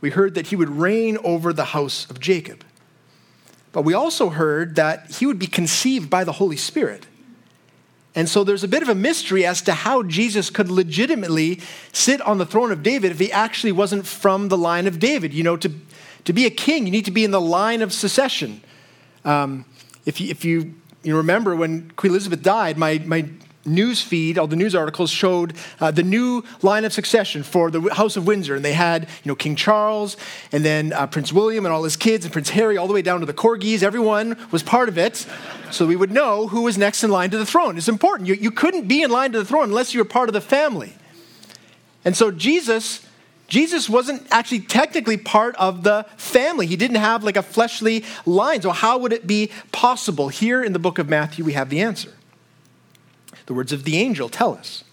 We 0.00 0.10
heard 0.10 0.34
that 0.34 0.48
he 0.48 0.56
would 0.56 0.68
reign 0.68 1.18
over 1.24 1.52
the 1.52 1.66
house 1.66 2.08
of 2.10 2.20
Jacob. 2.20 2.62
But 3.78 3.84
we 3.84 3.94
also 3.94 4.30
heard 4.30 4.74
that 4.74 5.08
he 5.08 5.24
would 5.24 5.38
be 5.38 5.46
conceived 5.46 6.10
by 6.10 6.24
the 6.24 6.32
Holy 6.32 6.56
Spirit. 6.56 7.06
And 8.12 8.28
so 8.28 8.42
there's 8.42 8.64
a 8.64 8.66
bit 8.66 8.82
of 8.82 8.88
a 8.88 8.94
mystery 8.96 9.46
as 9.46 9.62
to 9.62 9.72
how 9.72 10.02
Jesus 10.02 10.50
could 10.50 10.68
legitimately 10.68 11.60
sit 11.92 12.20
on 12.22 12.38
the 12.38 12.44
throne 12.44 12.72
of 12.72 12.82
David 12.82 13.12
if 13.12 13.20
he 13.20 13.30
actually 13.30 13.70
wasn't 13.70 14.04
from 14.04 14.48
the 14.48 14.58
line 14.58 14.88
of 14.88 14.98
David. 14.98 15.32
You 15.32 15.44
know, 15.44 15.56
to, 15.58 15.70
to 16.24 16.32
be 16.32 16.44
a 16.44 16.50
king, 16.50 16.86
you 16.86 16.90
need 16.90 17.04
to 17.04 17.12
be 17.12 17.22
in 17.22 17.30
the 17.30 17.40
line 17.40 17.80
of 17.80 17.92
succession. 17.92 18.62
Um, 19.24 19.64
if 20.04 20.20
you, 20.20 20.28
if 20.28 20.44
you, 20.44 20.74
you 21.04 21.16
remember 21.16 21.54
when 21.54 21.92
Queen 21.92 22.10
Elizabeth 22.10 22.42
died, 22.42 22.78
my, 22.78 23.00
my 23.06 23.28
news 23.68 24.02
feed, 24.02 24.38
all 24.38 24.46
the 24.46 24.56
news 24.56 24.74
articles 24.74 25.10
showed 25.10 25.54
uh, 25.80 25.90
the 25.90 26.02
new 26.02 26.42
line 26.62 26.84
of 26.84 26.92
succession 26.92 27.42
for 27.42 27.70
the 27.70 27.80
House 27.94 28.16
of 28.16 28.26
Windsor. 28.26 28.56
And 28.56 28.64
they 28.64 28.72
had, 28.72 29.02
you 29.02 29.28
know, 29.30 29.34
King 29.34 29.56
Charles 29.56 30.16
and 30.52 30.64
then 30.64 30.92
uh, 30.92 31.06
Prince 31.06 31.32
William 31.32 31.64
and 31.66 31.72
all 31.72 31.84
his 31.84 31.96
kids 31.96 32.24
and 32.24 32.32
Prince 32.32 32.50
Harry 32.50 32.76
all 32.76 32.86
the 32.86 32.94
way 32.94 33.02
down 33.02 33.20
to 33.20 33.26
the 33.26 33.34
corgis. 33.34 33.82
Everyone 33.82 34.36
was 34.50 34.62
part 34.62 34.88
of 34.88 34.98
it. 34.98 35.26
So 35.70 35.86
we 35.86 35.96
would 35.96 36.10
know 36.10 36.48
who 36.48 36.62
was 36.62 36.78
next 36.78 37.04
in 37.04 37.10
line 37.10 37.30
to 37.30 37.38
the 37.38 37.46
throne. 37.46 37.76
It's 37.76 37.88
important. 37.88 38.28
You, 38.28 38.34
you 38.34 38.50
couldn't 38.50 38.88
be 38.88 39.02
in 39.02 39.10
line 39.10 39.32
to 39.32 39.38
the 39.38 39.44
throne 39.44 39.64
unless 39.64 39.94
you 39.94 40.00
were 40.00 40.08
part 40.08 40.28
of 40.28 40.32
the 40.32 40.40
family. 40.40 40.94
And 42.04 42.16
so 42.16 42.30
Jesus, 42.30 43.06
Jesus 43.48 43.88
wasn't 43.88 44.26
actually 44.30 44.60
technically 44.60 45.16
part 45.16 45.56
of 45.56 45.82
the 45.82 46.06
family. 46.16 46.66
He 46.66 46.76
didn't 46.76 46.96
have 46.96 47.24
like 47.24 47.36
a 47.36 47.42
fleshly 47.42 48.04
line. 48.24 48.62
So 48.62 48.70
how 48.70 48.98
would 48.98 49.12
it 49.12 49.26
be 49.26 49.50
possible? 49.72 50.28
Here 50.28 50.62
in 50.62 50.72
the 50.72 50.78
book 50.78 50.98
of 50.98 51.08
Matthew, 51.08 51.44
we 51.44 51.52
have 51.52 51.68
the 51.68 51.80
answer. 51.80 52.12
The 53.48 53.54
words 53.54 53.72
of 53.72 53.84
the 53.84 53.96
angel 53.96 54.28
tell 54.28 54.54
us 54.54 54.84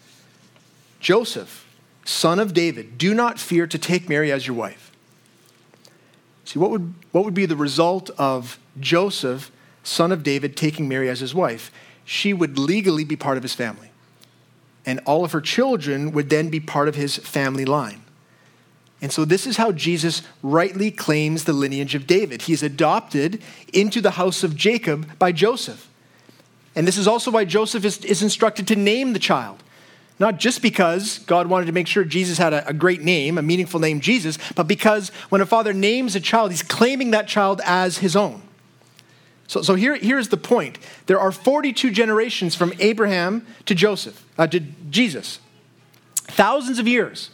Joseph, 1.02 1.68
son 2.06 2.40
of 2.40 2.54
David, 2.54 2.98
do 2.98 3.14
not 3.14 3.38
fear 3.38 3.68
to 3.68 3.78
take 3.78 4.08
Mary 4.08 4.32
as 4.32 4.48
your 4.48 4.56
wife. 4.56 4.94
See, 6.46 6.58
what 6.58 6.72
would, 6.72 6.94
what 7.12 7.26
would 7.26 7.34
be 7.34 7.46
the 7.46 7.58
result 7.58 8.12
of 8.12 8.58
Joseph, 8.80 9.52
son 9.84 10.14
of 10.14 10.24
David, 10.24 10.56
taking 10.56 10.88
Mary 10.88 11.10
as 11.10 11.20
his 11.20 11.36
wife? 11.36 11.70
She 12.06 12.32
would 12.32 12.58
legally 12.58 13.03
be 13.03 13.18
part 13.18 13.36
of 13.36 13.44
his 13.44 13.53
family. 13.53 13.92
And 14.86 15.01
all 15.06 15.25
of 15.25 15.34
her 15.34 15.42
children 15.42 16.14
would 16.14 16.29
then 16.29 16.50
be 16.50 16.62
part 16.62 16.88
of 16.88 16.96
his 16.96 17.18
family 17.18 17.66
line. 17.66 18.03
And 19.01 19.12
so, 19.12 19.25
this 19.25 19.46
is 19.46 19.58
how 19.58 19.74
Jesus 19.74 20.22
rightly 20.42 20.92
claims 20.92 21.44
the 21.44 21.51
lineage 21.51 21.94
of 21.94 22.08
David. 22.08 22.44
He 22.44 22.53
is 22.53 22.64
adopted 22.64 23.42
into 23.74 24.00
the 24.00 24.12
house 24.12 24.46
of 24.46 24.56
Jacob 24.56 25.20
by 25.20 25.34
Joseph. 25.34 25.90
And 26.75 26.88
this 26.88 26.98
is 26.98 27.07
also 27.07 27.31
why 27.31 27.46
Joseph 27.46 27.85
is, 27.85 28.03
is 28.03 28.22
instructed 28.22 28.68
to 28.68 28.75
name 28.75 29.14
the 29.14 29.20
child. 29.20 29.64
Not 30.18 30.40
just 30.40 30.61
because 30.61 31.20
God 31.20 31.48
wanted 31.48 31.66
to 31.66 31.72
make 31.72 31.88
sure 31.88 32.03
Jesus 32.03 32.38
had 32.38 32.53
a, 32.53 32.68
a, 32.70 32.74
great 32.74 33.01
name, 33.01 33.38
a 33.38 33.42
meaningful 33.42 33.79
name, 33.79 34.00
Jesus, 34.00 34.38
but 34.55 34.64
because 34.64 35.09
when 35.29 35.42
a 35.42 35.46
father 35.46 35.74
names 35.74 36.16
a 36.16 36.22
child, 36.22 36.51
he's 36.51 36.64
claiming 36.64 37.11
that 37.11 37.27
child 37.27 37.61
as 37.66 37.98
his 37.98 38.16
own. 38.16 38.42
So, 39.48 39.61
so 39.61 39.75
here, 39.75 39.96
here's 39.96 40.29
the 40.29 40.38
point 40.38 40.79
there 41.05 41.20
are 41.20 41.31
42 41.31 41.92
generations 41.92 42.55
from 42.55 42.74
Abraham 42.79 43.46
to 43.66 43.75
Joseph, 43.75 44.25
uh, 44.38 44.48
to 44.48 44.61
Jesus. 44.90 45.40
Thousands 46.16 46.79
of 46.79 46.88
years, 46.88 47.29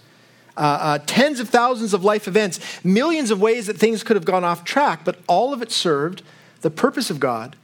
uh, 0.57 0.59
uh, 0.81 0.99
tens 1.05 1.39
of 1.39 1.49
thousands 1.49 1.93
of 1.93 2.03
life 2.03 2.27
events, 2.27 2.59
millions 2.83 3.31
of 3.31 3.39
ways 3.39 3.67
that 3.67 3.77
things 3.77 4.03
could 4.03 4.15
have 4.15 4.25
gone 4.25 4.43
off 4.43 4.63
track, 4.63 5.05
but 5.05 5.19
all 5.27 5.53
of 5.53 5.61
it 5.61 5.71
served 5.71 6.23
the 6.61 6.71
purpose 6.71 7.09
of 7.09 7.19
God 7.19 7.55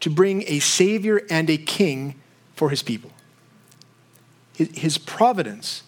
to 0.00 0.10
bring 0.10 0.44
a 0.46 0.58
Savior 0.60 1.22
and 1.30 1.48
a 1.50 1.56
King 1.56 2.14
for 2.54 2.70
his 2.70 2.82
people. 2.82 3.10
His 4.54 4.96
providence 4.96 5.82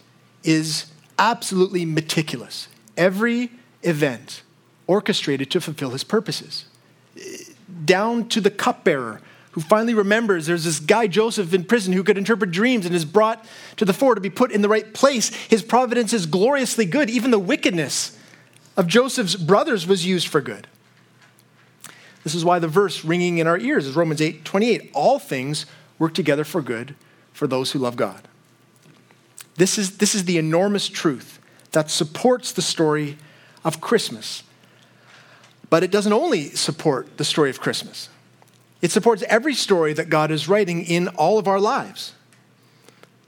is 0.44 0.86
absolutely 1.18 1.84
meticulous. 1.84 2.68
Every 2.96 3.50
event 3.82 4.42
orchestrated 4.86 5.50
to 5.52 5.60
fulfill 5.60 5.90
his 5.90 6.04
purposes. 6.04 6.66
Down 7.84 8.28
to 8.28 8.40
the 8.40 8.50
cupbearer 8.50 9.20
who 9.52 9.60
finally 9.60 9.94
remembers 9.94 10.46
there's 10.46 10.64
this 10.64 10.80
guy 10.80 11.06
Joseph 11.06 11.52
in 11.54 11.64
prison 11.64 11.92
who 11.92 12.04
could 12.04 12.18
interpret 12.18 12.50
dreams 12.50 12.86
and 12.86 12.94
is 12.94 13.04
brought 13.04 13.44
to 13.76 13.84
the 13.84 13.92
fore 13.92 14.14
to 14.14 14.20
be 14.20 14.30
put 14.30 14.52
in 14.52 14.62
the 14.62 14.68
right 14.68 14.92
place. 14.94 15.28
His 15.28 15.62
providence 15.62 16.12
is 16.12 16.26
gloriously 16.26 16.84
good. 16.84 17.10
Even 17.10 17.30
the 17.30 17.38
wickedness 17.38 18.16
of 18.76 18.86
Joseph's 18.86 19.34
brothers 19.34 19.86
was 19.86 20.06
used 20.06 20.28
for 20.28 20.40
good. 20.40 20.66
This 22.28 22.34
is 22.34 22.44
why 22.44 22.58
the 22.58 22.68
verse 22.68 23.06
ringing 23.06 23.38
in 23.38 23.46
our 23.46 23.56
ears 23.56 23.86
is 23.86 23.96
Romans 23.96 24.20
8 24.20 24.44
28. 24.44 24.90
All 24.92 25.18
things 25.18 25.64
work 25.98 26.12
together 26.12 26.44
for 26.44 26.60
good 26.60 26.94
for 27.32 27.46
those 27.46 27.72
who 27.72 27.78
love 27.78 27.96
God. 27.96 28.28
This 29.54 29.78
is, 29.78 29.96
this 29.96 30.14
is 30.14 30.26
the 30.26 30.36
enormous 30.36 30.88
truth 30.88 31.38
that 31.72 31.90
supports 31.90 32.52
the 32.52 32.60
story 32.60 33.16
of 33.64 33.80
Christmas. 33.80 34.42
But 35.70 35.82
it 35.82 35.90
doesn't 35.90 36.12
only 36.12 36.50
support 36.50 37.16
the 37.16 37.24
story 37.24 37.48
of 37.48 37.60
Christmas, 37.60 38.10
it 38.82 38.90
supports 38.90 39.22
every 39.22 39.54
story 39.54 39.94
that 39.94 40.10
God 40.10 40.30
is 40.30 40.50
writing 40.50 40.84
in 40.84 41.08
all 41.08 41.38
of 41.38 41.48
our 41.48 41.58
lives. 41.58 42.12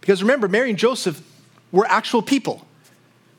Because 0.03 0.23
remember, 0.23 0.47
Mary 0.47 0.69
and 0.69 0.79
Joseph 0.79 1.27
were 1.73 1.87
actual 1.87 2.21
people. 2.21 2.67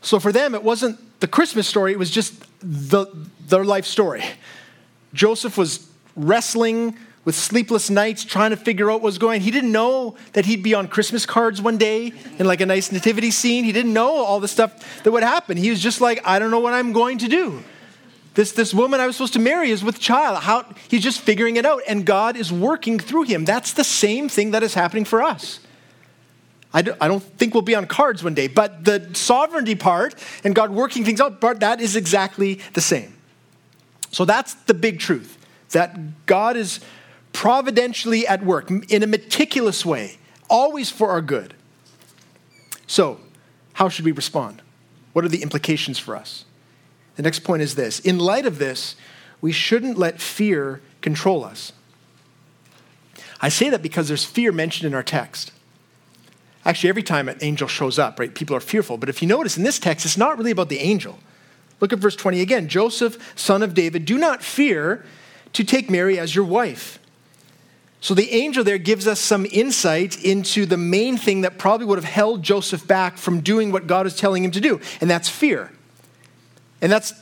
So 0.01 0.19
for 0.19 0.31
them, 0.31 0.55
it 0.55 0.63
wasn't 0.63 1.19
the 1.19 1.27
Christmas 1.27 1.67
story, 1.67 1.91
it 1.91 1.99
was 1.99 2.09
just 2.09 2.33
the, 2.63 3.05
their 3.47 3.63
life 3.63 3.85
story. 3.85 4.23
Joseph 5.13 5.57
was 5.57 5.89
wrestling 6.15 6.97
with 7.23 7.35
sleepless 7.35 7.89
nights 7.89 8.23
trying 8.23 8.49
to 8.49 8.57
figure 8.57 8.89
out 8.89 8.95
what 8.95 9.03
was 9.03 9.17
going 9.17 9.41
he 9.41 9.51
didn't 9.51 9.71
know 9.71 10.15
that 10.33 10.45
he'd 10.45 10.63
be 10.63 10.73
on 10.73 10.87
christmas 10.87 11.25
cards 11.25 11.61
one 11.61 11.77
day 11.77 12.11
in 12.39 12.45
like 12.45 12.61
a 12.61 12.65
nice 12.65 12.91
nativity 12.91 13.31
scene. 13.31 13.63
He 13.63 13.71
didn't 13.71 13.93
know 13.93 14.15
all 14.23 14.39
the 14.39 14.47
stuff 14.47 15.03
that 15.03 15.11
would 15.11 15.23
happen. 15.23 15.57
He 15.57 15.69
was 15.69 15.79
just 15.79 16.01
like 16.01 16.21
i 16.25 16.39
don't 16.39 16.51
know 16.51 16.59
what 16.59 16.73
i'm 16.73 16.93
going 16.93 17.19
to 17.19 17.27
do. 17.27 17.63
This, 18.33 18.53
this 18.53 18.73
woman 18.73 18.99
i 18.99 19.07
was 19.07 19.15
supposed 19.15 19.33
to 19.33 19.39
marry 19.39 19.71
is 19.71 19.83
with 19.83 19.99
child. 19.99 20.39
How, 20.43 20.65
he's 20.87 21.03
just 21.03 21.21
figuring 21.21 21.57
it 21.57 21.65
out 21.65 21.81
and 21.87 22.05
god 22.05 22.35
is 22.35 22.51
working 22.51 22.97
through 22.99 23.23
him. 23.23 23.45
That's 23.45 23.73
the 23.73 23.83
same 23.83 24.29
thing 24.29 24.51
that 24.51 24.63
is 24.63 24.73
happening 24.73 25.05
for 25.05 25.21
us. 25.21 25.59
I 26.73 26.81
don't, 26.81 26.97
I 27.01 27.09
don't 27.09 27.21
think 27.21 27.53
we'll 27.53 27.63
be 27.63 27.75
on 27.75 27.85
cards 27.85 28.23
one 28.23 28.33
day 28.33 28.47
but 28.47 28.83
the 28.83 29.09
sovereignty 29.13 29.75
part 29.75 30.15
and 30.43 30.55
god 30.55 30.71
working 30.71 31.05
things 31.05 31.21
out 31.21 31.39
part 31.39 31.59
that 31.59 31.81
is 31.81 31.95
exactly 31.95 32.61
the 32.73 32.81
same 32.81 33.13
so 34.11 34.25
that's 34.25 34.53
the 34.53 34.73
big 34.73 34.99
truth 34.99 35.37
that 35.71 36.25
God 36.25 36.57
is 36.57 36.81
providentially 37.33 38.27
at 38.27 38.43
work 38.43 38.69
in 38.69 39.03
a 39.03 39.07
meticulous 39.07 39.85
way, 39.85 40.17
always 40.49 40.89
for 40.89 41.09
our 41.09 41.21
good. 41.21 41.53
So, 42.87 43.19
how 43.73 43.87
should 43.87 44.05
we 44.05 44.11
respond? 44.11 44.61
What 45.13 45.23
are 45.23 45.29
the 45.29 45.41
implications 45.41 45.97
for 45.97 46.15
us? 46.15 46.45
The 47.15 47.23
next 47.23 47.39
point 47.39 47.61
is 47.61 47.75
this 47.75 47.99
In 47.99 48.19
light 48.19 48.45
of 48.45 48.57
this, 48.57 48.95
we 49.39 49.51
shouldn't 49.51 49.97
let 49.97 50.19
fear 50.21 50.81
control 50.99 51.43
us. 51.43 51.71
I 53.41 53.49
say 53.49 53.69
that 53.69 53.81
because 53.81 54.07
there's 54.07 54.25
fear 54.25 54.51
mentioned 54.51 54.87
in 54.87 54.93
our 54.93 55.03
text. 55.03 55.51
Actually, 56.63 56.89
every 56.89 57.01
time 57.01 57.27
an 57.27 57.39
angel 57.41 57.67
shows 57.67 57.97
up, 57.97 58.19
right, 58.19 58.35
people 58.35 58.55
are 58.55 58.59
fearful. 58.59 58.97
But 58.97 59.09
if 59.09 59.21
you 59.21 59.27
notice 59.27 59.57
in 59.57 59.63
this 59.63 59.79
text, 59.79 60.05
it's 60.05 60.17
not 60.17 60.37
really 60.37 60.51
about 60.51 60.69
the 60.69 60.77
angel. 60.77 61.17
Look 61.81 61.91
at 61.91 61.99
verse 61.99 62.15
20 62.15 62.39
again. 62.39 62.67
Joseph, 62.69 63.33
son 63.35 63.63
of 63.63 63.73
David, 63.73 64.05
do 64.05 64.17
not 64.17 64.43
fear 64.43 65.03
to 65.53 65.63
take 65.63 65.89
Mary 65.89 66.17
as 66.17 66.33
your 66.33 66.45
wife, 66.45 66.99
So 68.03 68.15
the 68.15 68.31
angel 68.31 68.63
there 68.63 68.79
gives 68.79 69.05
us 69.05 69.19
some 69.19 69.45
insight 69.51 70.23
into 70.23 70.65
the 70.65 70.77
main 70.77 71.17
thing 71.17 71.41
that 71.41 71.59
probably 71.59 71.85
would 71.85 71.99
have 71.99 72.05
held 72.05 72.41
Joseph 72.41 72.87
back 72.87 73.17
from 73.17 73.41
doing 73.41 73.71
what 73.71 73.85
God 73.85 74.07
is 74.07 74.15
telling 74.15 74.43
him 74.43 74.49
to 74.51 74.61
do, 74.61 74.79
and 75.01 75.09
that's 75.09 75.29
fear. 75.29 75.71
And 76.81 76.91
that's 76.91 77.13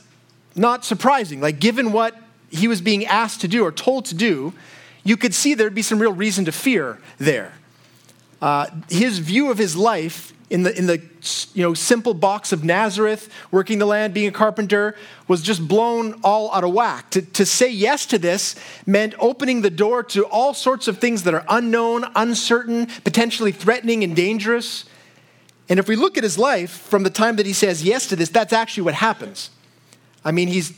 not 0.54 0.86
surprising. 0.86 1.40
Like, 1.40 1.60
given 1.60 1.92
what 1.92 2.16
he 2.50 2.66
was 2.66 2.80
being 2.80 3.04
asked 3.04 3.42
to 3.42 3.48
do 3.48 3.62
or 3.62 3.72
told 3.72 4.06
to 4.06 4.14
do, 4.14 4.54
you 5.04 5.18
could 5.18 5.34
see 5.34 5.52
there'd 5.52 5.74
be 5.74 5.82
some 5.82 5.98
real 5.98 6.14
reason 6.14 6.46
to 6.46 6.52
fear 6.52 6.98
there. 7.18 7.52
Uh, 8.40 8.66
his 8.88 9.18
view 9.18 9.50
of 9.50 9.58
his 9.58 9.76
life 9.76 10.32
in 10.50 10.64
the, 10.64 10.76
in 10.76 10.86
the 10.86 11.00
you 11.54 11.62
know, 11.62 11.74
simple 11.74 12.12
box 12.12 12.50
of 12.52 12.64
Nazareth, 12.64 13.32
working 13.52 13.78
the 13.78 13.86
land, 13.86 14.12
being 14.12 14.26
a 14.26 14.32
carpenter, 14.32 14.96
was 15.28 15.42
just 15.42 15.66
blown 15.66 16.20
all 16.24 16.52
out 16.52 16.64
of 16.64 16.72
whack. 16.72 17.08
To, 17.10 17.22
to 17.22 17.46
say 17.46 17.70
yes 17.70 18.04
to 18.06 18.18
this 18.18 18.56
meant 18.84 19.14
opening 19.20 19.62
the 19.62 19.70
door 19.70 20.02
to 20.02 20.24
all 20.24 20.52
sorts 20.52 20.88
of 20.88 20.98
things 20.98 21.22
that 21.22 21.34
are 21.34 21.44
unknown, 21.48 22.04
uncertain, 22.16 22.86
potentially 23.04 23.52
threatening 23.52 24.02
and 24.02 24.16
dangerous. 24.16 24.86
And 25.68 25.78
if 25.78 25.86
we 25.86 25.94
look 25.94 26.18
at 26.18 26.24
his 26.24 26.36
life 26.36 26.70
from 26.70 27.04
the 27.04 27.10
time 27.10 27.36
that 27.36 27.46
he 27.46 27.52
says 27.52 27.84
yes 27.84 28.08
to 28.08 28.16
this, 28.16 28.28
that's 28.28 28.52
actually 28.52 28.82
what 28.82 28.94
happens. 28.94 29.50
I 30.24 30.32
mean, 30.32 30.48
he's 30.48 30.70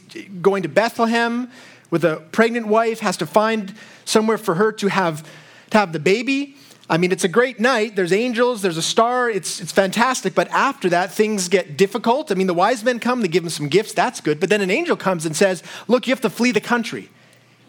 going 0.43 0.65
to 0.65 0.69
Bethlehem 0.69 1.51
with 1.91 2.05
a 2.05 2.17
pregnant 2.31 2.67
wife, 2.67 3.01
has 3.01 3.17
to 3.17 3.27
find 3.27 3.75
somewhere 4.05 4.39
for 4.39 4.55
her 4.57 4.71
to 4.73 4.89
have, 4.89 5.27
to 5.71 5.79
have 5.79 5.95
the 5.95 5.99
baby. 5.99 6.57
I 6.93 6.99
mean, 6.99 7.11
it's 7.11 7.25
a 7.25 7.29
great 7.29 7.59
night. 7.59 7.97
There's 7.97 8.13
angels, 8.13 8.61
there's 8.61 8.77
a 8.77 8.83
star, 8.83 9.31
it's, 9.31 9.63
it's 9.63 9.73
fantastic. 9.73 10.35
But 10.35 10.49
after 10.51 10.91
that, 10.91 11.11
things 11.11 11.49
get 11.49 11.79
difficult. 11.79 12.31
I 12.31 12.35
mean, 12.35 12.47
the 12.47 12.53
wise 12.53 12.85
men 12.85 13.01
come, 13.01 13.23
they 13.23 13.29
give 13.29 13.45
them 13.45 13.49
some 13.49 13.69
gifts, 13.69 13.95
that's 13.95 14.21
good. 14.21 14.39
But 14.39 14.51
then 14.51 14.61
an 14.61 14.71
angel 14.71 14.95
comes 14.95 15.25
and 15.25 15.35
says, 15.35 15.63
Look, 15.89 16.07
you 16.07 16.13
have 16.13 16.21
to 16.21 16.29
flee 16.29 16.51
the 16.51 16.61
country. 16.61 17.09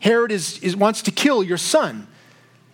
Herod 0.01 0.33
is, 0.33 0.59
is, 0.59 0.75
wants 0.75 1.01
to 1.03 1.11
kill 1.11 1.41
your 1.41 1.57
son. 1.57 2.05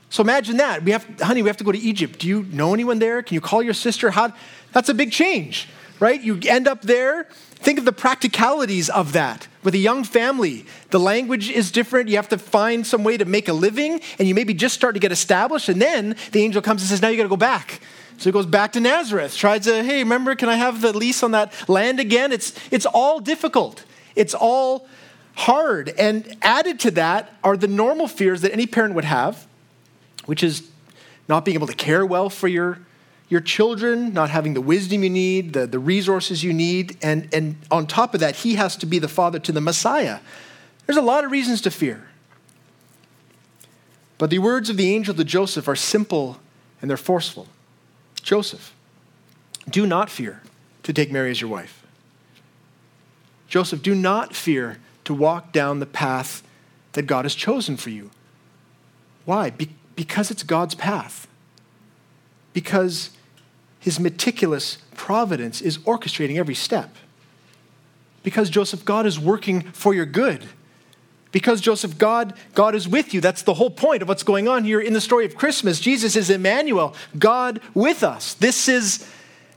So 0.10 0.24
imagine 0.24 0.58
that. 0.58 0.82
We 0.82 0.92
have, 0.92 1.06
honey, 1.20 1.44
we 1.44 1.50
have 1.50 1.58
to 1.58 1.64
go 1.64 1.72
to 1.72 1.78
Egypt. 1.78 2.18
Do 2.18 2.28
you 2.28 2.42
know 2.52 2.74
anyone 2.74 2.98
there? 2.98 3.22
Can 3.22 3.36
you 3.36 3.42
call 3.42 3.62
your 3.62 3.76
sister? 3.76 4.10
How? 4.10 4.34
That's 4.72 4.90
a 4.90 4.96
big 4.96 5.12
change, 5.12 5.70
right? 6.00 6.20
You 6.20 6.40
end 6.48 6.68
up 6.68 6.82
there. 6.82 7.28
Think 7.60 7.78
of 7.78 7.86
the 7.86 7.92
practicalities 7.92 8.90
of 8.90 9.12
that 9.14 9.48
with 9.64 9.74
a 9.74 9.78
young 9.78 10.06
family. 10.06 10.66
The 10.92 11.00
language 11.00 11.50
is 11.50 11.72
different. 11.72 12.10
You 12.10 12.16
have 12.16 12.30
to 12.30 12.38
find 12.38 12.88
some 12.88 13.04
way 13.04 13.18
to 13.18 13.26
make 13.26 13.50
a 13.50 13.54
living, 13.54 14.00
and 14.18 14.28
you 14.28 14.34
maybe 14.34 14.54
just 14.54 14.76
start 14.76 14.96
to 14.96 15.00
get 15.00 15.12
established. 15.12 15.68
And 15.68 15.82
then 15.82 16.16
the 16.32 16.42
angel 16.42 16.62
comes 16.62 16.82
and 16.82 16.90
says, 16.90 17.02
Now 17.02 17.10
you 17.10 17.18
got 17.18 17.24
to 17.24 17.30
go 17.30 17.36
back. 17.36 17.82
So 18.18 18.26
he 18.26 18.32
goes 18.32 18.46
back 18.46 18.74
to 18.74 18.80
Nazareth, 18.80 19.36
tries 19.36 19.64
to, 19.64 19.84
hey, 19.84 20.00
remember, 20.00 20.36
can 20.36 20.50
I 20.50 20.56
have 20.56 20.82
the 20.82 20.96
lease 20.96 21.24
on 21.24 21.32
that 21.32 21.54
land 21.70 22.00
again? 22.00 22.34
It's, 22.34 22.54
it's 22.72 22.86
all 22.86 23.20
difficult. 23.20 23.86
It's 24.16 24.34
all 24.34 24.88
hard. 25.36 25.94
And 25.98 26.36
added 26.42 26.82
to 26.82 26.92
that 26.92 27.34
are 27.46 27.56
the 27.56 27.68
normal 27.68 28.08
fears 28.08 28.42
that 28.42 28.52
any 28.52 28.68
parent 28.68 28.94
would 28.96 29.06
have, 29.06 29.48
which 30.26 30.44
is 30.44 30.70
not 31.30 31.46
being 31.46 31.56
able 31.56 31.68
to 31.68 31.74
care 31.74 32.06
well 32.06 32.30
for 32.30 32.50
your 32.50 32.80
your 33.30 33.42
children 33.42 34.12
not 34.12 34.32
having 34.32 34.56
the 34.56 34.62
wisdom 34.62 35.04
you 35.04 35.10
need, 35.10 35.54
the, 35.54 35.68
the 35.68 35.80
resources 35.80 36.44
you 36.44 36.52
need, 36.52 36.98
and, 37.02 37.30
and 37.34 37.56
on 37.70 37.86
top 37.86 38.16
of 38.16 38.20
that, 38.20 38.38
he 38.38 38.56
has 38.56 38.76
to 38.78 38.86
be 38.88 38.98
the 38.98 39.08
father 39.08 39.38
to 39.40 39.52
the 39.52 39.62
Messiah. 39.62 40.20
There's 40.86 40.98
a 40.98 41.02
lot 41.02 41.24
of 41.24 41.32
reasons 41.32 41.62
to 41.62 41.72
fear. 41.72 42.08
But 44.18 44.32
the 44.32 44.40
words 44.40 44.70
of 44.70 44.78
the 44.78 44.94
angel 44.94 45.14
to 45.14 45.24
Joseph 45.24 45.68
are 45.68 45.76
simple 45.76 46.40
and 46.82 46.90
they're 46.90 46.98
forceful. 46.98 47.48
Joseph, 48.22 48.74
do 49.70 49.86
not 49.86 50.10
fear 50.10 50.42
to 50.84 50.92
take 50.92 51.12
Mary 51.12 51.30
as 51.30 51.40
your 51.40 51.50
wife. 51.50 51.86
Joseph, 53.48 53.82
do 53.82 53.94
not 53.94 54.36
fear 54.36 54.80
to 55.06 55.14
walk 55.14 55.52
down 55.52 55.80
the 55.80 55.86
path 55.86 56.44
that 56.94 57.04
God 57.04 57.26
has 57.26 57.36
chosen 57.36 57.78
for 57.78 57.92
you. 57.92 58.10
Why? 59.26 59.52
Be- 59.52 59.70
because 59.96 60.32
it's 60.32 60.44
God's 60.44 60.76
path. 60.76 61.28
Because 62.54 63.12
his 63.80 64.00
meticulous 64.00 64.78
providence 64.96 65.62
is 65.62 65.78
orchestrating 65.80 66.38
every 66.38 66.56
step. 66.56 66.96
Because 68.24 68.50
Joseph, 68.50 68.84
God 68.84 69.06
is 69.06 69.20
working 69.20 69.62
for 69.72 69.94
your 69.94 70.06
good. 70.06 70.46
Because 71.32 71.62
Joseph, 71.62 71.98
God, 71.98 72.34
God 72.54 72.76
is 72.76 72.88
with 72.88 73.14
you. 73.14 73.22
That's 73.22 73.44
the 73.44 73.54
whole 73.54 73.70
point 73.70 74.02
of 74.02 74.08
what's 74.08 74.24
going 74.24 74.48
on 74.48 74.64
here 74.64 74.82
in 74.82 74.94
the 74.94 75.02
story 75.02 75.26
of 75.26 75.36
Christmas. 75.36 75.80
Jesus 75.80 76.16
is 76.16 76.30
Emmanuel, 76.30 76.96
God 77.18 77.62
with 77.74 78.04
us. 78.04 78.34
This 78.34 78.68
is 78.68 79.08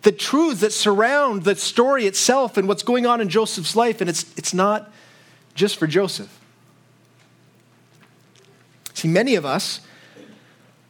the 0.02 0.12
truths 0.12 0.60
that 0.60 0.72
surround 0.72 1.44
the 1.44 1.56
story 1.56 2.06
itself 2.06 2.56
and 2.56 2.68
what's 2.68 2.82
going 2.82 3.06
on 3.06 3.20
in 3.20 3.28
Joseph's 3.28 3.74
life, 3.74 4.00
and 4.00 4.10
it's, 4.10 4.26
it's 4.36 4.52
not 4.52 4.92
just 5.54 5.76
for 5.76 5.86
Joseph. 5.86 6.40
See, 8.94 9.08
many 9.08 9.34
of 9.34 9.46
us 9.46 9.80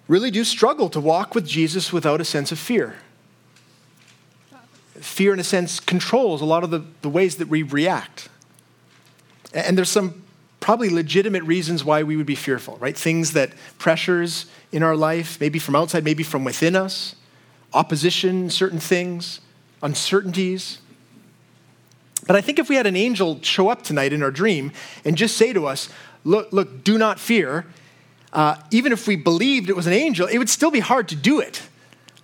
really 0.09 0.31
do 0.31 0.45
struggle 0.45 0.90
to 0.90 1.01
walk 1.01 1.35
with 1.35 1.47
Jesus 1.47 1.92
without 1.92 2.21
a 2.21 2.25
sense 2.25 2.53
of 2.53 2.59
fear 2.59 2.97
fear, 5.03 5.33
in 5.33 5.41
a 5.41 5.45
sense, 5.45 5.81
controls 5.81 6.41
a 6.41 6.45
lot 6.45 6.65
of 6.65 6.71
the, 6.71 6.83
the 7.03 7.09
ways 7.09 7.37
that 7.37 7.49
we 7.49 7.62
react. 7.62 8.29
And 9.53 9.77
there's 9.77 9.91
some 9.91 10.23
probably 10.61 10.88
legitimate 10.88 11.43
reasons 11.43 11.85
why 11.85 12.03
we 12.03 12.17
would 12.17 12.27
be 12.27 12.37
fearful, 12.37 12.77
right? 12.79 12.97
Things 12.97 13.33
that 13.33 13.53
pressures 13.79 14.47
in 14.71 14.83
our 14.83 14.97
life, 14.97 15.41
maybe 15.41 15.59
from 15.59 15.75
outside, 15.75 16.05
maybe 16.05 16.23
from 16.23 16.45
within 16.45 16.77
us, 16.77 17.17
opposition, 17.75 18.49
certain 18.49 18.79
things, 18.79 19.41
uncertainties. 19.83 20.79
But 22.27 22.37
I 22.37 22.41
think 22.41 22.59
if 22.59 22.69
we 22.69 22.77
had 22.77 22.87
an 22.87 22.97
angel 22.97 23.41
show 23.43 23.69
up 23.69 23.83
tonight 23.83 24.12
in 24.12 24.23
our 24.23 24.31
dream 24.31 24.73
and 25.05 25.17
just 25.17 25.37
say 25.37 25.53
to 25.53 25.67
us, 25.67 25.88
look, 26.25 26.53
look, 26.53 26.85
do 26.85 26.97
not 26.97 27.19
fear, 27.19 27.67
uh, 28.33 28.57
even 28.71 28.93
if 28.93 29.07
we 29.07 29.17
believed 29.17 29.69
it 29.69 29.77
was 29.77 29.87
an 29.87 29.93
angel, 29.93 30.27
it 30.29 30.38
would 30.38 30.49
still 30.49 30.71
be 30.71 30.81
hard 30.81 31.09
to 31.09 31.17
do 31.17 31.41
it. 31.41 31.62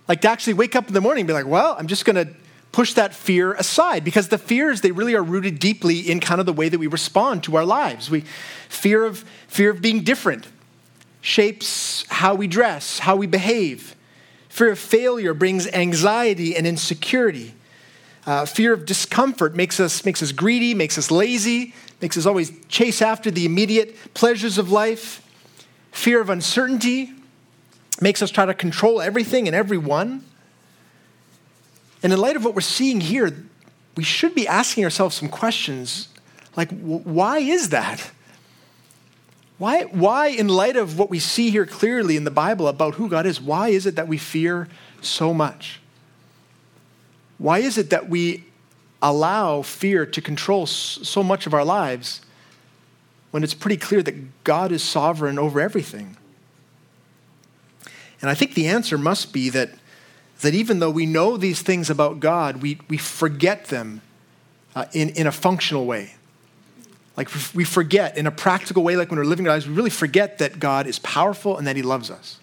Like 0.07 0.21
to 0.21 0.29
actually 0.29 0.53
wake 0.53 0.75
up 0.75 0.87
in 0.87 0.93
the 0.93 1.01
morning 1.01 1.21
and 1.21 1.27
be 1.27 1.33
like, 1.33 1.45
well, 1.45 1.75
I'm 1.77 1.87
just 1.87 2.05
going 2.05 2.15
to 2.15 2.33
push 2.71 2.93
that 2.93 3.15
fear 3.15 3.53
aside 3.53 4.03
because 4.03 4.29
the 4.29 4.37
fears 4.37 4.81
they 4.81 4.91
really 4.91 5.15
are 5.15 5.23
rooted 5.23 5.59
deeply 5.59 5.99
in 5.99 6.19
kind 6.19 6.39
of 6.39 6.45
the 6.45 6.53
way 6.53 6.69
that 6.69 6.77
we 6.77 6.87
respond 6.87 7.43
to 7.43 7.55
our 7.55 7.65
lives. 7.65 8.09
We 8.09 8.21
fear 8.67 9.05
of 9.05 9.19
fear 9.47 9.71
of 9.71 9.81
being 9.81 10.03
different 10.03 10.47
shapes 11.21 12.05
how 12.09 12.35
we 12.35 12.47
dress 12.47 12.99
how 12.99 13.15
we 13.15 13.27
behave. 13.27 13.95
Fear 14.49 14.71
of 14.71 14.79
failure 14.79 15.33
brings 15.33 15.67
anxiety 15.67 16.55
and 16.55 16.67
insecurity. 16.67 17.53
Uh, 18.25 18.45
fear 18.45 18.73
of 18.73 18.85
discomfort 18.85 19.55
makes 19.55 19.79
us 19.79 20.05
makes 20.05 20.21
us 20.21 20.31
greedy 20.31 20.73
makes 20.73 20.97
us 20.97 21.09
lazy 21.09 21.73
makes 22.01 22.17
us 22.17 22.25
always 22.25 22.51
chase 22.67 23.01
after 23.01 23.31
the 23.31 23.45
immediate 23.45 23.95
pleasures 24.13 24.57
of 24.57 24.71
life. 24.71 25.25
Fear 25.91 26.21
of 26.21 26.29
uncertainty 26.29 27.13
makes 27.99 28.21
us 28.21 28.29
try 28.29 28.45
to 28.45 28.53
control 28.53 29.01
everything 29.01 29.47
and 29.47 29.55
everyone 29.55 30.23
and 32.01 32.13
in 32.13 32.19
light 32.19 32.35
of 32.35 32.45
what 32.45 32.55
we're 32.55 32.61
seeing 32.61 33.01
here, 33.01 33.45
we 33.95 34.03
should 34.03 34.33
be 34.33 34.47
asking 34.47 34.83
ourselves 34.83 35.15
some 35.15 35.29
questions 35.29 36.07
like, 36.55 36.71
why 36.79 37.39
is 37.39 37.69
that? 37.69 38.11
Why, 39.57 39.83
why, 39.83 40.27
in 40.27 40.47
light 40.47 40.77
of 40.77 40.97
what 40.97 41.09
we 41.09 41.19
see 41.19 41.49
here 41.49 41.65
clearly 41.65 42.15
in 42.15 42.23
the 42.23 42.31
Bible 42.31 42.67
about 42.67 42.95
who 42.95 43.09
God 43.09 43.25
is, 43.25 43.41
why 43.41 43.69
is 43.69 43.85
it 43.85 43.95
that 43.97 44.07
we 44.07 44.17
fear 44.17 44.69
so 45.01 45.33
much? 45.33 45.81
Why 47.37 47.59
is 47.59 47.77
it 47.77 47.89
that 47.89 48.09
we 48.09 48.45
allow 49.01 49.61
fear 49.61 50.05
to 50.05 50.21
control 50.21 50.65
so 50.65 51.23
much 51.23 51.45
of 51.45 51.53
our 51.53 51.65
lives 51.65 52.21
when 53.31 53.43
it's 53.43 53.53
pretty 53.53 53.77
clear 53.77 54.01
that 54.01 54.43
God 54.43 54.71
is 54.71 54.81
sovereign 54.81 55.37
over 55.37 55.59
everything? 55.59 56.15
And 58.21 58.29
I 58.29 58.33
think 58.33 58.53
the 58.53 58.67
answer 58.67 58.97
must 58.97 59.33
be 59.33 59.49
that 59.49 59.71
that 60.41 60.53
even 60.53 60.79
though 60.79 60.89
we 60.89 61.05
know 61.05 61.37
these 61.37 61.61
things 61.61 61.89
about 61.89 62.19
God, 62.19 62.61
we, 62.61 62.79
we 62.87 62.97
forget 62.97 63.65
them 63.65 64.01
uh, 64.75 64.85
in, 64.93 65.09
in 65.09 65.27
a 65.27 65.31
functional 65.31 65.85
way. 65.85 66.15
Like 67.17 67.29
we 67.53 67.65
forget 67.65 68.17
in 68.17 68.27
a 68.27 68.31
practical 68.31 68.81
way, 68.81 68.95
like 68.95 69.09
when 69.09 69.19
we're 69.19 69.25
living 69.25 69.45
our 69.45 69.53
lives, 69.53 69.67
we 69.67 69.73
really 69.73 69.89
forget 69.89 70.37
that 70.37 70.59
God 70.59 70.87
is 70.87 70.99
powerful 70.99 71.57
and 71.57 71.67
that 71.67 71.75
He 71.75 71.81
loves 71.81 72.09
us. 72.09 72.39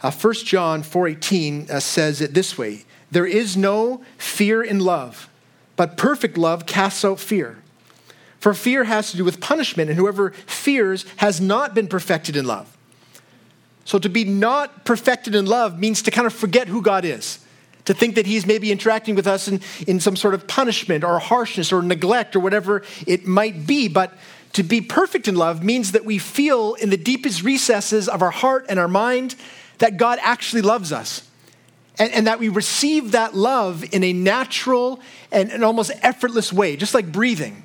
Uh, 0.00 0.12
1 0.12 0.34
John 0.34 0.84
4.18 0.84 1.68
uh, 1.68 1.80
says 1.80 2.20
it 2.20 2.34
this 2.34 2.56
way, 2.56 2.84
There 3.10 3.26
is 3.26 3.56
no 3.56 4.04
fear 4.16 4.62
in 4.62 4.78
love, 4.78 5.28
but 5.74 5.96
perfect 5.96 6.38
love 6.38 6.66
casts 6.66 7.04
out 7.04 7.18
fear. 7.18 7.58
For 8.38 8.54
fear 8.54 8.84
has 8.84 9.10
to 9.10 9.16
do 9.16 9.24
with 9.24 9.40
punishment, 9.40 9.90
and 9.90 9.98
whoever 9.98 10.30
fears 10.30 11.04
has 11.16 11.40
not 11.40 11.74
been 11.74 11.88
perfected 11.88 12.36
in 12.36 12.46
love. 12.46 12.77
So 13.88 13.98
to 13.98 14.10
be 14.10 14.24
not 14.24 14.84
perfected 14.84 15.34
in 15.34 15.46
love 15.46 15.78
means 15.78 16.02
to 16.02 16.10
kind 16.10 16.26
of 16.26 16.34
forget 16.34 16.68
who 16.68 16.82
God 16.82 17.06
is, 17.06 17.38
to 17.86 17.94
think 17.94 18.16
that 18.16 18.26
He's 18.26 18.44
maybe 18.44 18.70
interacting 18.70 19.14
with 19.14 19.26
us 19.26 19.48
in, 19.48 19.62
in 19.86 19.98
some 19.98 20.14
sort 20.14 20.34
of 20.34 20.46
punishment 20.46 21.04
or 21.04 21.18
harshness 21.18 21.72
or 21.72 21.80
neglect 21.80 22.36
or 22.36 22.40
whatever 22.40 22.82
it 23.06 23.26
might 23.26 23.66
be. 23.66 23.88
But 23.88 24.12
to 24.52 24.62
be 24.62 24.82
perfect 24.82 25.26
in 25.26 25.36
love 25.36 25.64
means 25.64 25.92
that 25.92 26.04
we 26.04 26.18
feel 26.18 26.74
in 26.74 26.90
the 26.90 26.98
deepest 26.98 27.42
recesses 27.42 28.10
of 28.10 28.20
our 28.20 28.30
heart 28.30 28.66
and 28.68 28.78
our 28.78 28.88
mind 28.88 29.36
that 29.78 29.96
God 29.96 30.18
actually 30.20 30.60
loves 30.60 30.92
us. 30.92 31.26
And, 31.98 32.12
and, 32.12 32.26
that 32.26 32.38
we 32.38 32.50
receive 32.50 33.12
that 33.12 33.34
love 33.34 33.82
in 33.94 34.04
a 34.04 34.12
natural 34.12 35.00
and, 35.32 35.50
an 35.50 35.64
almost 35.64 35.92
effortless 36.02 36.52
way, 36.52 36.76
just 36.76 36.92
like 36.92 37.10
breathing. 37.10 37.64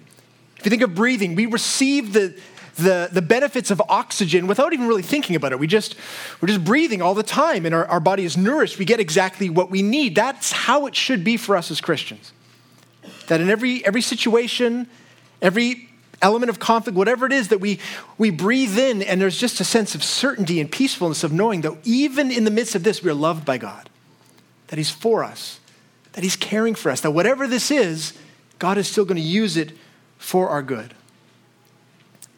If 0.57 0.65
you 0.65 0.69
think 0.69 0.83
of 0.83 0.95
breathing, 0.95 1.36
we 1.36 1.47
receive 1.47 2.13
the, 2.13 2.33
the, 2.75 3.09
the 3.12 3.21
benefits 3.21 3.71
of 3.71 3.81
oxygen 3.89 4.47
without 4.47 4.73
even 4.73 4.88
really 4.88 5.01
thinking 5.01 5.36
about 5.36 5.51
it. 5.51 5.59
We 5.59 5.67
just, 5.67 5.95
we're 6.41 6.47
just 6.47 6.63
breathing 6.63 7.01
all 7.01 7.13
the 7.13 7.23
time 7.23 7.65
and 7.65 7.75
our, 7.75 7.86
our 7.86 7.99
body 7.99 8.25
is 8.25 8.36
nourished. 8.36 8.79
We 8.79 8.86
get 8.86 8.99
exactly 8.99 9.49
what 9.49 9.69
we 9.69 9.81
need. 9.81 10.15
That's 10.15 10.51
how 10.51 10.86
it 10.88 10.95
should 10.95 11.23
be 11.23 11.38
for 11.38 11.55
us 11.55 11.69
as 11.69 11.81
Christians. 11.81 12.31
That 13.27 13.41
in 13.41 13.49
every, 13.49 13.86
every 13.86 14.01
situation, 14.01 14.88
every 15.41 15.89
element 16.21 16.49
of 16.49 16.57
conflict, 16.57 16.97
whatever 16.97 17.25
it 17.25 17.33
is 17.33 17.49
that 17.49 17.59
we, 17.59 17.79
we 18.17 18.31
breathe 18.31 18.77
in, 18.77 19.03
and 19.03 19.21
there's 19.21 19.38
just 19.38 19.59
a 19.59 19.63
sense 19.63 19.93
of 19.93 20.03
certainty 20.03 20.59
and 20.59 20.71
peacefulness 20.71 21.23
of 21.23 21.31
knowing 21.31 21.62
that 21.62 21.77
even 21.83 22.31
in 22.31 22.45
the 22.45 22.51
midst 22.51 22.75
of 22.75 22.83
this, 22.83 23.03
we 23.03 23.12
are 23.12 23.15
loved 23.15 23.45
by 23.45 23.57
God, 23.57 23.89
that 24.67 24.77
He's 24.77 24.89
for 24.89 25.23
us, 25.23 25.59
that 26.13 26.23
He's 26.23 26.38
caring 26.38 26.75
for 26.75 26.89
us, 26.89 27.01
that 27.01 27.12
whatever 27.12 27.45
this 27.45 27.69
is, 27.69 28.17
God 28.57 28.77
is 28.77 28.88
still 28.88 29.05
going 29.05 29.17
to 29.17 29.21
use 29.21 29.57
it 29.57 29.73
for 30.17 30.49
our 30.49 30.63
good. 30.63 30.93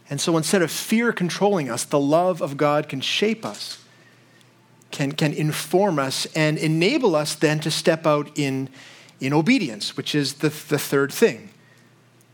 And 0.09 0.21
so 0.21 0.37
instead 0.37 0.61
of 0.61 0.71
fear 0.71 1.11
controlling 1.11 1.69
us, 1.69 1.83
the 1.83 1.99
love 1.99 2.41
of 2.41 2.57
God 2.57 2.87
can 2.87 3.01
shape 3.01 3.45
us, 3.45 3.83
can, 4.91 5.11
can 5.11 5.33
inform 5.33 5.97
us, 5.97 6.27
and 6.35 6.57
enable 6.57 7.15
us 7.15 7.35
then 7.35 7.59
to 7.61 7.71
step 7.71 8.05
out 8.05 8.29
in, 8.35 8.69
in 9.19 9.33
obedience, 9.33 9.97
which 9.97 10.13
is 10.13 10.35
the, 10.35 10.49
the 10.49 10.77
third 10.77 11.11
thing. 11.11 11.49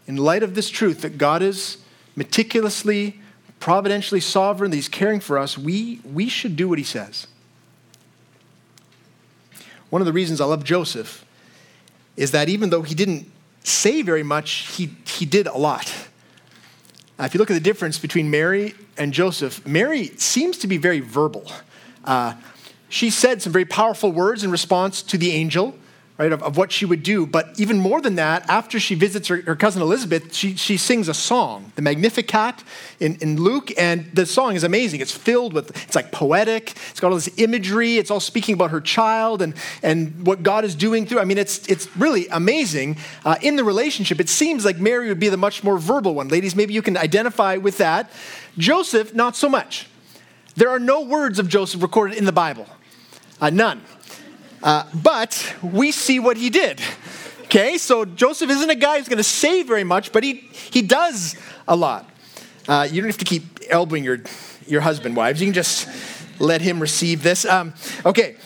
In 0.05 0.17
light 0.17 0.43
of 0.43 0.55
this 0.55 0.69
truth 0.69 1.01
that 1.01 1.17
God 1.17 1.41
is 1.41 1.77
meticulously, 2.15 3.19
providentially 3.59 4.19
sovereign, 4.19 4.71
that 4.71 4.77
He's 4.77 4.89
caring 4.89 5.21
for 5.21 5.37
us, 5.37 5.57
we, 5.57 6.01
we 6.03 6.27
should 6.27 6.55
do 6.55 6.67
what 6.67 6.77
He 6.77 6.83
says. 6.83 7.27
One 9.89 10.01
of 10.01 10.05
the 10.05 10.13
reasons 10.13 10.41
I 10.41 10.45
love 10.45 10.63
Joseph 10.63 11.25
is 12.15 12.31
that 12.31 12.49
even 12.49 12.69
though 12.69 12.81
he 12.81 12.95
didn't 12.95 13.29
say 13.63 14.01
very 14.01 14.23
much, 14.23 14.75
he, 14.75 14.91
he 15.05 15.25
did 15.25 15.47
a 15.47 15.57
lot. 15.57 15.93
Uh, 17.21 17.25
if 17.25 17.35
you 17.35 17.37
look 17.37 17.51
at 17.51 17.53
the 17.53 17.59
difference 17.59 17.99
between 17.99 18.31
Mary 18.31 18.73
and 18.97 19.13
Joseph, 19.13 19.63
Mary 19.67 20.07
seems 20.17 20.57
to 20.57 20.65
be 20.65 20.77
very 20.77 21.01
verbal. 21.01 21.51
Uh, 22.03 22.33
she 22.89 23.11
said 23.11 23.43
some 23.43 23.53
very 23.53 23.63
powerful 23.63 24.11
words 24.11 24.43
in 24.43 24.49
response 24.49 25.03
to 25.03 25.19
the 25.19 25.31
angel 25.31 25.75
right, 26.17 26.31
of, 26.31 26.43
of 26.43 26.57
what 26.57 26.71
she 26.71 26.85
would 26.85 27.03
do. 27.03 27.25
But 27.25 27.59
even 27.59 27.79
more 27.79 28.01
than 28.01 28.15
that, 28.15 28.47
after 28.49 28.79
she 28.79 28.95
visits 28.95 29.27
her, 29.27 29.41
her 29.41 29.55
cousin 29.55 29.81
Elizabeth, 29.81 30.33
she, 30.33 30.55
she 30.55 30.77
sings 30.77 31.07
a 31.07 31.13
song, 31.13 31.71
the 31.75 31.81
Magnificat 31.81 32.63
in, 32.99 33.15
in 33.21 33.41
Luke, 33.41 33.71
and 33.77 34.05
the 34.13 34.25
song 34.25 34.55
is 34.55 34.63
amazing. 34.63 35.01
It's 35.01 35.11
filled 35.11 35.53
with, 35.53 35.69
it's 35.83 35.95
like 35.95 36.11
poetic, 36.11 36.75
it's 36.91 36.99
got 36.99 37.09
all 37.09 37.15
this 37.15 37.29
imagery, 37.39 37.97
it's 37.97 38.11
all 38.11 38.19
speaking 38.19 38.53
about 38.53 38.71
her 38.71 38.81
child 38.81 39.41
and, 39.41 39.55
and 39.81 40.25
what 40.25 40.43
God 40.43 40.63
is 40.63 40.75
doing 40.75 41.05
through. 41.05 41.19
I 41.19 41.25
mean, 41.25 41.37
it's, 41.37 41.67
it's 41.67 41.95
really 41.97 42.27
amazing. 42.27 42.97
Uh, 43.25 43.37
in 43.41 43.55
the 43.55 43.63
relationship, 43.63 44.19
it 44.19 44.29
seems 44.29 44.63
like 44.63 44.77
Mary 44.77 45.07
would 45.07 45.19
be 45.19 45.29
the 45.29 45.37
much 45.37 45.63
more 45.63 45.77
verbal 45.77 46.13
one. 46.15 46.27
Ladies, 46.27 46.55
maybe 46.55 46.73
you 46.73 46.81
can 46.81 46.97
identify 46.97 47.57
with 47.57 47.77
that. 47.77 48.11
Joseph, 48.57 49.13
not 49.13 49.35
so 49.35 49.49
much. 49.49 49.87
There 50.55 50.69
are 50.69 50.79
no 50.79 51.01
words 51.01 51.39
of 51.39 51.47
Joseph 51.47 51.81
recorded 51.81 52.17
in 52.17 52.25
the 52.25 52.31
Bible, 52.31 52.67
uh, 53.39 53.49
none. 53.49 53.81
Uh, 54.63 54.83
but 54.93 55.55
we 55.61 55.91
see 55.91 56.19
what 56.19 56.37
he 56.37 56.49
did. 56.49 56.81
Okay, 57.43 57.77
so 57.77 58.05
Joseph 58.05 58.49
isn't 58.49 58.69
a 58.69 58.75
guy 58.75 58.97
who's 58.97 59.09
going 59.09 59.17
to 59.17 59.23
say 59.23 59.63
very 59.63 59.83
much, 59.83 60.11
but 60.13 60.23
he, 60.23 60.33
he 60.33 60.81
does 60.81 61.35
a 61.67 61.75
lot. 61.75 62.09
Uh, 62.67 62.87
you 62.89 63.01
don't 63.01 63.09
have 63.09 63.17
to 63.17 63.25
keep 63.25 63.59
elbowing 63.69 64.03
your, 64.03 64.21
your 64.67 64.81
husband, 64.81 65.15
wives. 65.15 65.41
You 65.41 65.47
can 65.47 65.53
just 65.53 65.89
let 66.39 66.61
him 66.61 66.79
receive 66.79 67.23
this. 67.23 67.43
Um, 67.43 67.73
okay, 68.05 68.37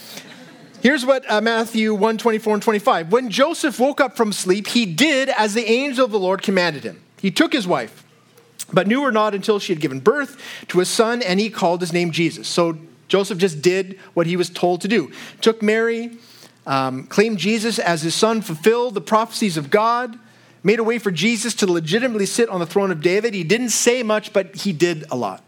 here's 0.81 1.05
what 1.05 1.29
uh, 1.29 1.41
Matthew 1.41 1.93
1 1.93 2.17
24 2.17 2.53
and 2.55 2.63
25. 2.63 3.11
When 3.11 3.29
Joseph 3.29 3.79
woke 3.79 4.01
up 4.01 4.17
from 4.17 4.31
sleep, 4.31 4.67
he 4.67 4.85
did 4.85 5.29
as 5.29 5.53
the 5.53 5.65
angel 5.65 6.05
of 6.05 6.11
the 6.11 6.19
Lord 6.19 6.41
commanded 6.41 6.83
him. 6.83 7.01
He 7.19 7.29
took 7.29 7.53
his 7.53 7.67
wife, 7.67 8.03
but 8.71 8.87
knew 8.87 9.03
her 9.03 9.11
not 9.11 9.35
until 9.35 9.59
she 9.59 9.73
had 9.73 9.81
given 9.81 9.99
birth 9.99 10.41
to 10.69 10.79
a 10.79 10.85
son, 10.85 11.21
and 11.21 11.39
he 11.39 11.49
called 11.49 11.81
his 11.81 11.93
name 11.93 12.11
Jesus. 12.11 12.47
So 12.47 12.77
Joseph 13.07 13.37
just 13.37 13.61
did 13.61 13.99
what 14.13 14.27
he 14.27 14.37
was 14.37 14.49
told 14.49 14.81
to 14.81 14.87
do. 14.87 15.11
Took 15.41 15.61
Mary, 15.61 16.17
um, 16.65 17.05
claimed 17.07 17.37
Jesus 17.37 17.79
as 17.79 18.01
his 18.01 18.15
son, 18.15 18.41
fulfilled 18.41 18.93
the 18.93 19.01
prophecies 19.01 19.57
of 19.57 19.69
God, 19.69 20.17
made 20.63 20.79
a 20.79 20.83
way 20.83 20.97
for 20.97 21.11
Jesus 21.11 21.53
to 21.55 21.71
legitimately 21.71 22.25
sit 22.25 22.49
on 22.49 22.59
the 22.59 22.65
throne 22.65 22.91
of 22.91 23.01
David. 23.01 23.33
He 23.33 23.43
didn't 23.43 23.69
say 23.69 24.01
much, 24.01 24.33
but 24.33 24.55
he 24.55 24.73
did 24.73 25.05
a 25.11 25.15
lot. 25.15 25.43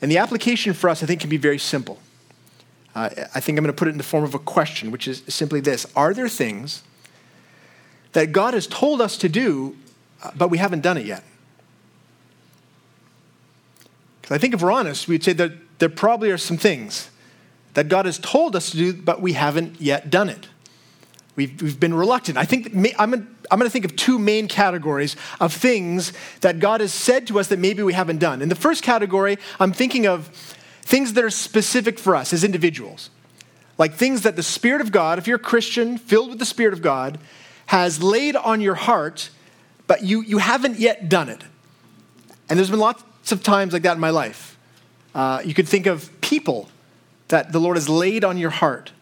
And 0.00 0.10
the 0.10 0.18
application 0.18 0.72
for 0.72 0.88
us, 0.88 1.02
I 1.02 1.06
think, 1.06 1.20
can 1.20 1.30
be 1.30 1.36
very 1.36 1.58
simple. 1.58 1.98
Uh, 2.94 3.10
I 3.34 3.40
think 3.40 3.58
I'm 3.58 3.64
going 3.64 3.74
to 3.74 3.78
put 3.78 3.88
it 3.88 3.92
in 3.92 3.98
the 3.98 4.04
form 4.04 4.24
of 4.24 4.34
a 4.34 4.38
question, 4.38 4.90
which 4.90 5.06
is 5.06 5.22
simply 5.28 5.60
this 5.60 5.86
Are 5.94 6.14
there 6.14 6.28
things 6.28 6.82
that 8.12 8.32
God 8.32 8.54
has 8.54 8.66
told 8.66 9.00
us 9.00 9.16
to 9.18 9.28
do, 9.28 9.76
uh, 10.22 10.30
but 10.36 10.48
we 10.48 10.58
haven't 10.58 10.80
done 10.80 10.96
it 10.96 11.06
yet? 11.06 11.24
Because 14.20 14.34
I 14.34 14.38
think 14.38 14.54
if 14.54 14.62
we're 14.62 14.72
honest, 14.72 15.08
we'd 15.08 15.22
say 15.22 15.32
that 15.34 15.52
there 15.80 15.88
probably 15.88 16.30
are 16.30 16.38
some 16.38 16.56
things 16.56 17.10
that 17.74 17.88
God 17.88 18.06
has 18.06 18.18
told 18.18 18.54
us 18.54 18.70
to 18.70 18.76
do, 18.76 18.92
but 18.92 19.20
we 19.20 19.32
haven't 19.32 19.80
yet 19.80 20.10
done 20.10 20.28
it. 20.28 20.48
We've, 21.36 21.60
we've 21.62 21.80
been 21.80 21.94
reluctant. 21.94 22.36
I 22.36 22.44
think 22.44 22.74
I'm, 22.98 23.14
I'm 23.50 23.58
going 23.58 23.62
to 23.62 23.70
think 23.70 23.84
of 23.84 23.96
two 23.96 24.18
main 24.18 24.46
categories 24.46 25.16
of 25.40 25.52
things 25.52 26.12
that 26.40 26.58
God 26.58 26.80
has 26.80 26.92
said 26.92 27.26
to 27.28 27.38
us 27.38 27.48
that 27.48 27.58
maybe 27.58 27.82
we 27.82 27.94
haven't 27.94 28.18
done. 28.18 28.42
In 28.42 28.48
the 28.48 28.54
first 28.54 28.82
category, 28.82 29.38
I'm 29.58 29.72
thinking 29.72 30.06
of 30.06 30.28
things 30.82 31.14
that 31.14 31.24
are 31.24 31.30
specific 31.30 31.98
for 31.98 32.14
us 32.14 32.32
as 32.32 32.44
individuals, 32.44 33.10
like 33.78 33.94
things 33.94 34.22
that 34.22 34.36
the 34.36 34.42
Spirit 34.42 34.80
of 34.80 34.92
God, 34.92 35.18
if 35.18 35.26
you're 35.26 35.36
a 35.36 35.40
Christian 35.40 35.96
filled 35.96 36.30
with 36.30 36.38
the 36.38 36.44
Spirit 36.44 36.74
of 36.74 36.82
God, 36.82 37.18
has 37.66 38.02
laid 38.02 38.36
on 38.36 38.60
your 38.60 38.74
heart, 38.74 39.30
but 39.86 40.02
you, 40.02 40.22
you 40.22 40.38
haven't 40.38 40.78
yet 40.78 41.08
done 41.08 41.28
it. 41.28 41.42
And 42.48 42.58
there's 42.58 42.70
been 42.70 42.80
lots 42.80 43.32
of 43.32 43.42
times 43.42 43.72
like 43.72 43.82
that 43.82 43.94
in 43.94 44.00
my 44.00 44.10
life. 44.10 44.58
Uh, 45.14 45.42
you 45.44 45.54
could 45.54 45.68
think 45.68 45.86
of 45.86 46.10
people 46.20 46.68
that 47.28 47.52
the 47.52 47.58
Lord 47.58 47.76
has 47.76 47.88
laid 47.88 48.24
on 48.24 48.38
your 48.38 48.50
heart, 48.50 48.92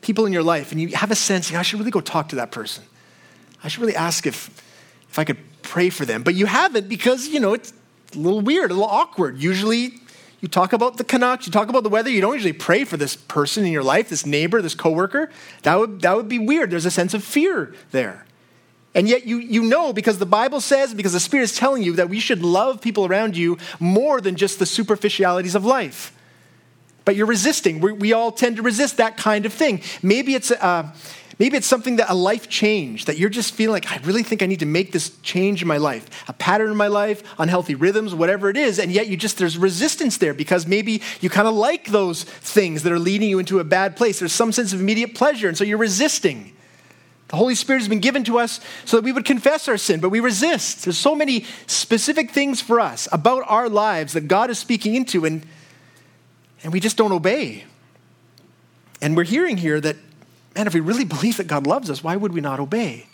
people 0.00 0.26
in 0.26 0.32
your 0.32 0.42
life, 0.42 0.72
and 0.72 0.80
you 0.80 0.88
have 0.88 1.10
a 1.10 1.14
sense, 1.14 1.50
yeah, 1.50 1.60
I 1.60 1.62
should 1.62 1.78
really 1.78 1.90
go 1.90 2.00
talk 2.00 2.28
to 2.30 2.36
that 2.36 2.50
person. 2.50 2.84
I 3.62 3.68
should 3.68 3.80
really 3.80 3.96
ask 3.96 4.26
if, 4.26 4.48
if 5.08 5.18
I 5.18 5.24
could 5.24 5.38
pray 5.62 5.90
for 5.90 6.04
them. 6.04 6.22
But 6.22 6.34
you 6.34 6.46
haven't 6.46 6.88
because, 6.88 7.28
you 7.28 7.40
know, 7.40 7.54
it's 7.54 7.72
a 8.14 8.18
little 8.18 8.40
weird, 8.40 8.70
a 8.70 8.74
little 8.74 8.88
awkward. 8.88 9.38
Usually 9.38 9.94
you 10.40 10.48
talk 10.48 10.74
about 10.74 10.98
the 10.98 11.04
Canucks, 11.04 11.46
you 11.46 11.52
talk 11.52 11.70
about 11.70 11.82
the 11.82 11.88
weather, 11.88 12.10
you 12.10 12.20
don't 12.20 12.34
usually 12.34 12.52
pray 12.52 12.84
for 12.84 12.98
this 12.98 13.16
person 13.16 13.64
in 13.64 13.72
your 13.72 13.82
life, 13.82 14.10
this 14.10 14.26
neighbor, 14.26 14.60
this 14.60 14.74
coworker. 14.74 15.30
That 15.62 15.78
would, 15.78 16.02
that 16.02 16.14
would 16.16 16.28
be 16.28 16.38
weird. 16.38 16.70
There's 16.70 16.84
a 16.84 16.90
sense 16.90 17.14
of 17.14 17.24
fear 17.24 17.74
there. 17.92 18.26
And 18.94 19.08
yet 19.08 19.26
you, 19.26 19.38
you 19.38 19.62
know 19.62 19.92
because 19.92 20.18
the 20.18 20.26
Bible 20.26 20.60
says, 20.60 20.94
because 20.94 21.12
the 21.12 21.20
Spirit 21.20 21.44
is 21.44 21.56
telling 21.56 21.82
you 21.82 21.94
that 21.94 22.08
we 22.08 22.20
should 22.20 22.42
love 22.42 22.80
people 22.80 23.06
around 23.06 23.36
you 23.36 23.58
more 23.80 24.20
than 24.20 24.36
just 24.36 24.58
the 24.58 24.66
superficialities 24.66 25.54
of 25.54 25.64
life. 25.64 26.12
But 27.04 27.16
you're 27.16 27.26
resisting. 27.26 27.80
we 27.80 27.92
we 27.92 28.12
all 28.12 28.32
tend 28.32 28.56
to 28.56 28.62
resist 28.62 28.96
that 28.98 29.16
kind 29.16 29.46
of 29.46 29.52
thing. 29.52 29.82
Maybe 30.02 30.34
it's, 30.34 30.50
uh, 30.50 30.90
maybe 31.38 31.56
it's 31.56 31.66
something 31.66 31.96
that 31.96 32.08
a 32.08 32.14
life 32.14 32.48
change, 32.48 33.04
that 33.06 33.18
you're 33.18 33.28
just 33.28 33.52
feeling 33.52 33.72
like, 33.72 33.90
I 33.90 33.98
really 34.04 34.22
think 34.22 34.42
I 34.42 34.46
need 34.46 34.60
to 34.60 34.66
make 34.66 34.92
this 34.92 35.10
change 35.18 35.60
in 35.60 35.68
my 35.68 35.76
life, 35.76 36.08
a 36.28 36.32
pattern 36.32 36.70
in 36.70 36.76
my 36.76 36.86
life, 36.86 37.22
unhealthy 37.38 37.74
rhythms, 37.74 38.14
whatever 38.14 38.48
it 38.48 38.56
is. 38.56 38.78
And 38.78 38.90
yet 38.90 39.08
you 39.08 39.18
just, 39.18 39.36
there's 39.36 39.58
resistance 39.58 40.16
there 40.16 40.32
because 40.32 40.66
maybe 40.66 41.02
you 41.20 41.28
kind 41.28 41.48
of 41.48 41.54
like 41.54 41.88
those 41.88 42.24
things 42.24 42.84
that 42.84 42.92
are 42.92 42.98
leading 42.98 43.28
you 43.28 43.38
into 43.38 43.58
a 43.58 43.64
bad 43.64 43.96
place. 43.96 44.20
There's 44.20 44.32
some 44.32 44.52
sense 44.52 44.72
of 44.72 44.80
immediate 44.80 45.14
pleasure. 45.14 45.48
And 45.48 45.58
so 45.58 45.64
you're 45.64 45.76
resisting. 45.76 46.53
The 47.28 47.36
Holy 47.36 47.54
Spirit 47.54 47.80
has 47.80 47.88
been 47.88 48.00
given 48.00 48.22
to 48.24 48.38
us 48.38 48.60
so 48.84 48.98
that 48.98 49.04
we 49.04 49.12
would 49.12 49.24
confess 49.24 49.66
our 49.66 49.78
sin, 49.78 50.00
but 50.00 50.10
we 50.10 50.20
resist. 50.20 50.84
There's 50.84 50.98
so 50.98 51.14
many 51.14 51.46
specific 51.66 52.30
things 52.30 52.60
for 52.60 52.80
us 52.80 53.08
about 53.12 53.44
our 53.46 53.68
lives 53.68 54.12
that 54.12 54.28
God 54.28 54.50
is 54.50 54.58
speaking 54.58 54.94
into, 54.94 55.24
and, 55.24 55.44
and 56.62 56.72
we 56.72 56.80
just 56.80 56.96
don't 56.96 57.12
obey. 57.12 57.64
And 59.00 59.16
we're 59.16 59.24
hearing 59.24 59.56
here 59.56 59.80
that, 59.80 59.96
man, 60.54 60.66
if 60.66 60.74
we 60.74 60.80
really 60.80 61.04
believe 61.04 61.38
that 61.38 61.46
God 61.46 61.66
loves 61.66 61.90
us, 61.90 62.04
why 62.04 62.14
would 62.14 62.32
we 62.32 62.40
not 62.40 62.60
obey? 62.60 63.06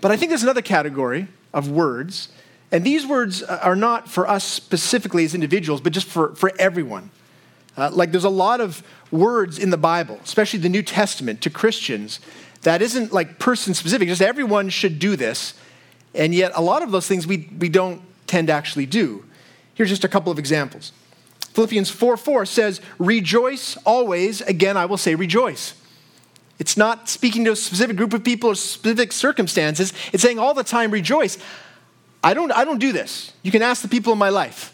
But 0.00 0.10
I 0.10 0.16
think 0.16 0.30
there's 0.30 0.42
another 0.42 0.62
category 0.62 1.28
of 1.52 1.70
words, 1.70 2.28
and 2.70 2.84
these 2.84 3.06
words 3.06 3.42
are 3.42 3.76
not 3.76 4.08
for 4.08 4.28
us 4.28 4.44
specifically 4.44 5.24
as 5.24 5.34
individuals, 5.34 5.80
but 5.80 5.92
just 5.92 6.08
for, 6.08 6.34
for 6.34 6.52
everyone. 6.58 7.10
Uh, 7.76 7.90
like 7.92 8.10
there's 8.10 8.24
a 8.24 8.28
lot 8.28 8.60
of 8.60 8.82
words 9.10 9.58
in 9.58 9.70
the 9.70 9.76
Bible, 9.76 10.20
especially 10.22 10.58
the 10.58 10.68
New 10.68 10.82
Testament, 10.82 11.40
to 11.40 11.50
Christians 11.50 12.20
that 12.64 12.82
isn't 12.82 13.12
like 13.12 13.38
person 13.38 13.74
specific, 13.74 14.08
just 14.08 14.22
everyone 14.22 14.68
should 14.68 14.98
do 14.98 15.16
this. 15.16 15.54
And 16.14 16.34
yet, 16.34 16.52
a 16.54 16.62
lot 16.62 16.82
of 16.82 16.90
those 16.90 17.06
things 17.06 17.26
we, 17.26 17.48
we 17.58 17.68
don't 17.68 18.02
tend 18.26 18.48
to 18.48 18.52
actually 18.52 18.86
do. 18.86 19.24
Here's 19.74 19.88
just 19.88 20.04
a 20.04 20.08
couple 20.08 20.30
of 20.30 20.38
examples. 20.38 20.92
Philippians 21.54 21.90
4 21.90 22.16
4 22.16 22.46
says, 22.46 22.80
Rejoice 22.98 23.76
always. 23.78 24.40
Again, 24.42 24.76
I 24.76 24.86
will 24.86 24.96
say 24.96 25.14
rejoice. 25.14 25.74
It's 26.58 26.76
not 26.76 27.08
speaking 27.08 27.44
to 27.44 27.52
a 27.52 27.56
specific 27.56 27.96
group 27.96 28.12
of 28.12 28.22
people 28.22 28.50
or 28.50 28.54
specific 28.54 29.12
circumstances. 29.12 29.92
It's 30.12 30.22
saying 30.22 30.38
all 30.38 30.54
the 30.54 30.64
time, 30.64 30.90
rejoice. 30.90 31.36
I 32.22 32.32
don't, 32.32 32.52
I 32.52 32.64
don't 32.64 32.78
do 32.78 32.92
this. 32.92 33.32
You 33.42 33.50
can 33.50 33.60
ask 33.60 33.82
the 33.82 33.88
people 33.88 34.12
in 34.12 34.18
my 34.18 34.30
life. 34.30 34.72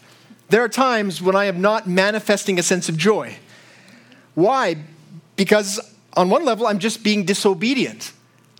There 0.49 0.63
are 0.63 0.69
times 0.69 1.21
when 1.21 1.35
I 1.35 1.45
am 1.45 1.61
not 1.61 1.87
manifesting 1.87 2.59
a 2.59 2.63
sense 2.63 2.87
of 2.87 2.97
joy. 2.97 3.37
Why? 4.35 4.77
Because 5.35 5.79
on 6.17 6.29
one 6.29 6.45
level, 6.45 6.67
I'm 6.67 6.79
just 6.79 7.03
being 7.03 7.25
disobedient. 7.25 8.13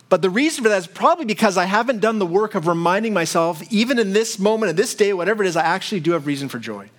But 0.09 0.21
the 0.21 0.29
reason 0.29 0.63
for 0.63 0.69
that 0.69 0.77
is 0.77 0.87
probably 0.87 1.25
because 1.25 1.57
I 1.57 1.65
haven't 1.65 1.99
done 1.99 2.19
the 2.19 2.25
work 2.25 2.55
of 2.55 2.67
reminding 2.67 3.13
myself, 3.13 3.63
even 3.71 3.97
in 3.97 4.13
this 4.13 4.37
moment, 4.39 4.69
in 4.69 4.75
this 4.75 4.93
day, 4.93 5.13
whatever 5.13 5.43
it 5.43 5.47
is, 5.47 5.55
I 5.55 5.63
actually 5.63 6.01
do 6.01 6.11
have 6.11 6.27
reason 6.27 6.49
for 6.49 6.59
joy 6.59 6.89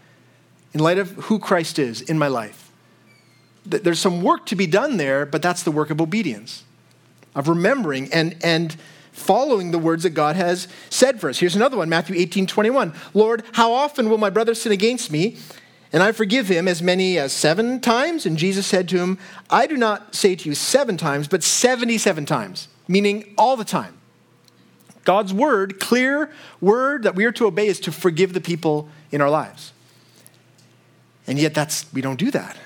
in 0.72 0.80
light 0.80 0.98
of 0.98 1.10
who 1.12 1.38
Christ 1.38 1.78
is 1.78 2.00
in 2.00 2.18
my 2.18 2.28
life. 2.28 2.70
There's 3.64 3.98
some 3.98 4.22
work 4.22 4.46
to 4.46 4.56
be 4.56 4.66
done 4.66 4.96
there, 4.96 5.26
but 5.26 5.42
that's 5.42 5.62
the 5.62 5.70
work 5.70 5.90
of 5.90 6.00
obedience, 6.00 6.64
of 7.34 7.48
remembering 7.48 8.12
and, 8.12 8.36
and 8.42 8.74
following 9.12 9.70
the 9.70 9.78
words 9.78 10.02
that 10.02 10.10
God 10.10 10.34
has 10.36 10.66
said 10.90 11.20
for 11.20 11.28
us. 11.28 11.38
Here's 11.38 11.54
another 11.54 11.76
one 11.76 11.88
Matthew 11.88 12.16
18 12.16 12.46
21. 12.46 12.94
Lord, 13.14 13.44
how 13.52 13.72
often 13.72 14.10
will 14.10 14.18
my 14.18 14.30
brother 14.30 14.54
sin 14.54 14.72
against 14.72 15.12
me? 15.12 15.36
And 15.92 16.02
I 16.02 16.12
forgive 16.12 16.48
him 16.48 16.68
as 16.68 16.82
many 16.82 17.18
as 17.18 17.32
seven 17.32 17.80
times. 17.80 18.24
And 18.24 18.38
Jesus 18.38 18.66
said 18.66 18.88
to 18.90 18.98
him, 18.98 19.18
I 19.50 19.66
do 19.66 19.76
not 19.76 20.14
say 20.14 20.34
to 20.34 20.48
you 20.48 20.54
seven 20.54 20.96
times, 20.96 21.28
but 21.28 21.42
77 21.42 22.24
times 22.24 22.68
meaning 22.88 23.34
all 23.38 23.56
the 23.56 23.64
time. 23.64 23.98
God's 25.04 25.32
word, 25.32 25.80
clear 25.80 26.30
word 26.60 27.02
that 27.02 27.16
we 27.16 27.24
are 27.24 27.32
to 27.32 27.46
obey, 27.46 27.66
is 27.66 27.80
to 27.80 27.92
forgive 27.92 28.34
the 28.34 28.40
people 28.40 28.88
in 29.10 29.20
our 29.20 29.30
lives. 29.30 29.72
And 31.26 31.38
yet, 31.38 31.54
that's, 31.54 31.92
we 31.92 32.00
don't 32.00 32.18
do 32.18 32.30
that. 32.30 32.56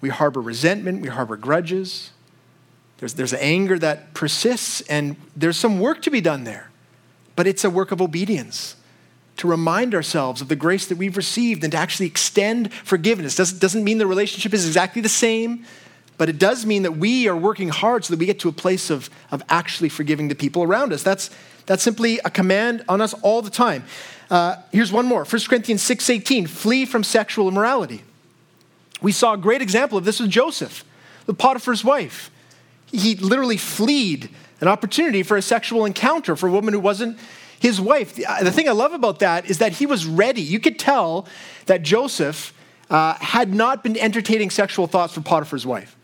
We 0.00 0.08
harbor 0.08 0.40
resentment, 0.40 1.02
we 1.02 1.08
harbor 1.08 1.36
grudges. 1.36 2.10
There's, 2.98 3.14
there's 3.14 3.34
anger 3.34 3.78
that 3.78 4.14
persists, 4.14 4.80
and 4.82 5.16
there's 5.36 5.56
some 5.56 5.78
work 5.78 6.02
to 6.02 6.10
be 6.10 6.20
done 6.20 6.44
there. 6.44 6.70
But 7.36 7.46
it's 7.46 7.64
a 7.64 7.70
work 7.70 7.92
of 7.92 8.00
obedience 8.02 8.74
to 9.38 9.48
remind 9.48 9.94
ourselves 9.94 10.40
of 10.40 10.48
the 10.48 10.56
grace 10.56 10.86
that 10.86 10.98
we've 10.98 11.16
received 11.16 11.64
and 11.64 11.72
to 11.72 11.78
actually 11.78 12.06
extend 12.06 12.72
forgiveness. 12.72 13.36
Doesn't, 13.36 13.60
doesn't 13.60 13.84
mean 13.84 13.98
the 13.98 14.06
relationship 14.06 14.52
is 14.52 14.66
exactly 14.66 15.00
the 15.00 15.08
same, 15.08 15.64
but 16.16 16.28
it 16.28 16.38
does 16.38 16.66
mean 16.66 16.82
that 16.82 16.96
we 16.96 17.28
are 17.28 17.36
working 17.36 17.68
hard 17.68 18.04
so 18.04 18.12
that 18.12 18.18
we 18.18 18.26
get 18.26 18.40
to 18.40 18.48
a 18.48 18.52
place 18.52 18.90
of, 18.90 19.08
of 19.30 19.42
actually 19.48 19.88
forgiving 19.88 20.28
the 20.28 20.34
people 20.34 20.64
around 20.64 20.92
us. 20.92 21.02
That's, 21.02 21.30
that's 21.66 21.82
simply 21.82 22.18
a 22.24 22.30
command 22.30 22.84
on 22.88 23.00
us 23.00 23.14
all 23.22 23.40
the 23.40 23.50
time. 23.50 23.84
Uh, 24.28 24.56
here's 24.72 24.92
one 24.92 25.06
more 25.06 25.24
1 25.24 25.42
Corinthians 25.48 25.82
6:18, 25.82 26.48
flee 26.48 26.84
from 26.84 27.02
sexual 27.02 27.48
immorality. 27.48 28.02
We 29.00 29.12
saw 29.12 29.34
a 29.34 29.38
great 29.38 29.62
example 29.62 29.96
of 29.96 30.04
this 30.04 30.20
with 30.20 30.30
Joseph, 30.30 30.84
the 31.26 31.34
Potiphar's 31.34 31.84
wife. 31.84 32.30
He 32.90 33.14
literally 33.14 33.56
fled 33.56 34.28
an 34.60 34.68
opportunity 34.68 35.22
for 35.22 35.36
a 35.36 35.42
sexual 35.42 35.84
encounter 35.84 36.34
for 36.36 36.48
a 36.48 36.52
woman 36.52 36.74
who 36.74 36.80
wasn't 36.80 37.18
his 37.60 37.80
wife. 37.80 38.14
The 38.14 38.52
thing 38.52 38.68
I 38.68 38.72
love 38.72 38.92
about 38.92 39.18
that 39.20 39.50
is 39.50 39.58
that 39.58 39.72
he 39.72 39.86
was 39.86 40.06
ready. 40.06 40.40
You 40.40 40.60
could 40.60 40.78
tell 40.78 41.26
that 41.66 41.82
Joseph 41.82 42.54
uh, 42.90 43.14
had 43.14 43.52
not 43.52 43.82
been 43.82 43.96
entertaining 43.98 44.50
sexual 44.50 44.86
thoughts 44.86 45.14
for 45.14 45.20
Potiphar's 45.20 45.66
wife. 45.66 45.96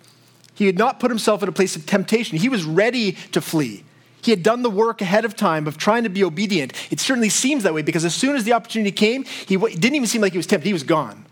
He 0.54 0.66
had 0.66 0.78
not 0.78 1.00
put 1.00 1.10
himself 1.10 1.42
in 1.42 1.48
a 1.48 1.52
place 1.52 1.76
of 1.76 1.86
temptation. 1.86 2.38
He 2.38 2.48
was 2.48 2.64
ready 2.64 3.12
to 3.32 3.40
flee. 3.40 3.84
He 4.22 4.30
had 4.30 4.42
done 4.42 4.62
the 4.62 4.70
work 4.70 5.02
ahead 5.02 5.24
of 5.24 5.36
time 5.36 5.66
of 5.66 5.76
trying 5.76 6.04
to 6.04 6.08
be 6.08 6.24
obedient. 6.24 6.72
It 6.90 6.98
certainly 6.98 7.28
seems 7.28 7.62
that 7.64 7.74
way 7.74 7.82
because 7.82 8.04
as 8.04 8.14
soon 8.14 8.36
as 8.36 8.44
the 8.44 8.52
opportunity 8.52 8.92
came, 8.92 9.24
he 9.24 9.56
didn't 9.56 9.94
even 9.94 10.06
seem 10.06 10.22
like 10.22 10.32
he 10.32 10.38
was 10.38 10.46
tempted. 10.46 10.66
He 10.66 10.72
was 10.72 10.82
gone. 10.82 11.26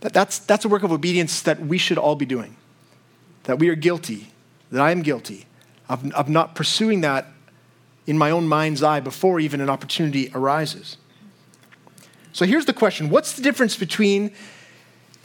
That's, 0.00 0.38
that's 0.40 0.64
a 0.64 0.68
work 0.68 0.82
of 0.82 0.92
obedience 0.92 1.40
that 1.42 1.60
we 1.60 1.78
should 1.78 1.98
all 1.98 2.14
be 2.14 2.26
doing. 2.26 2.56
That 3.44 3.58
we 3.58 3.68
are 3.68 3.74
guilty, 3.74 4.28
that 4.70 4.82
I 4.82 4.90
am 4.90 5.02
guilty 5.02 5.46
of, 5.88 6.12
of 6.12 6.28
not 6.28 6.54
pursuing 6.54 7.00
that 7.00 7.26
in 8.06 8.16
my 8.16 8.30
own 8.30 8.46
mind's 8.46 8.82
eye 8.82 9.00
before 9.00 9.40
even 9.40 9.60
an 9.60 9.70
opportunity 9.70 10.30
arises. 10.34 10.96
So 12.32 12.44
here's 12.44 12.66
the 12.66 12.72
question 12.72 13.10
What's 13.10 13.32
the 13.32 13.42
difference 13.42 13.76
between 13.76 14.32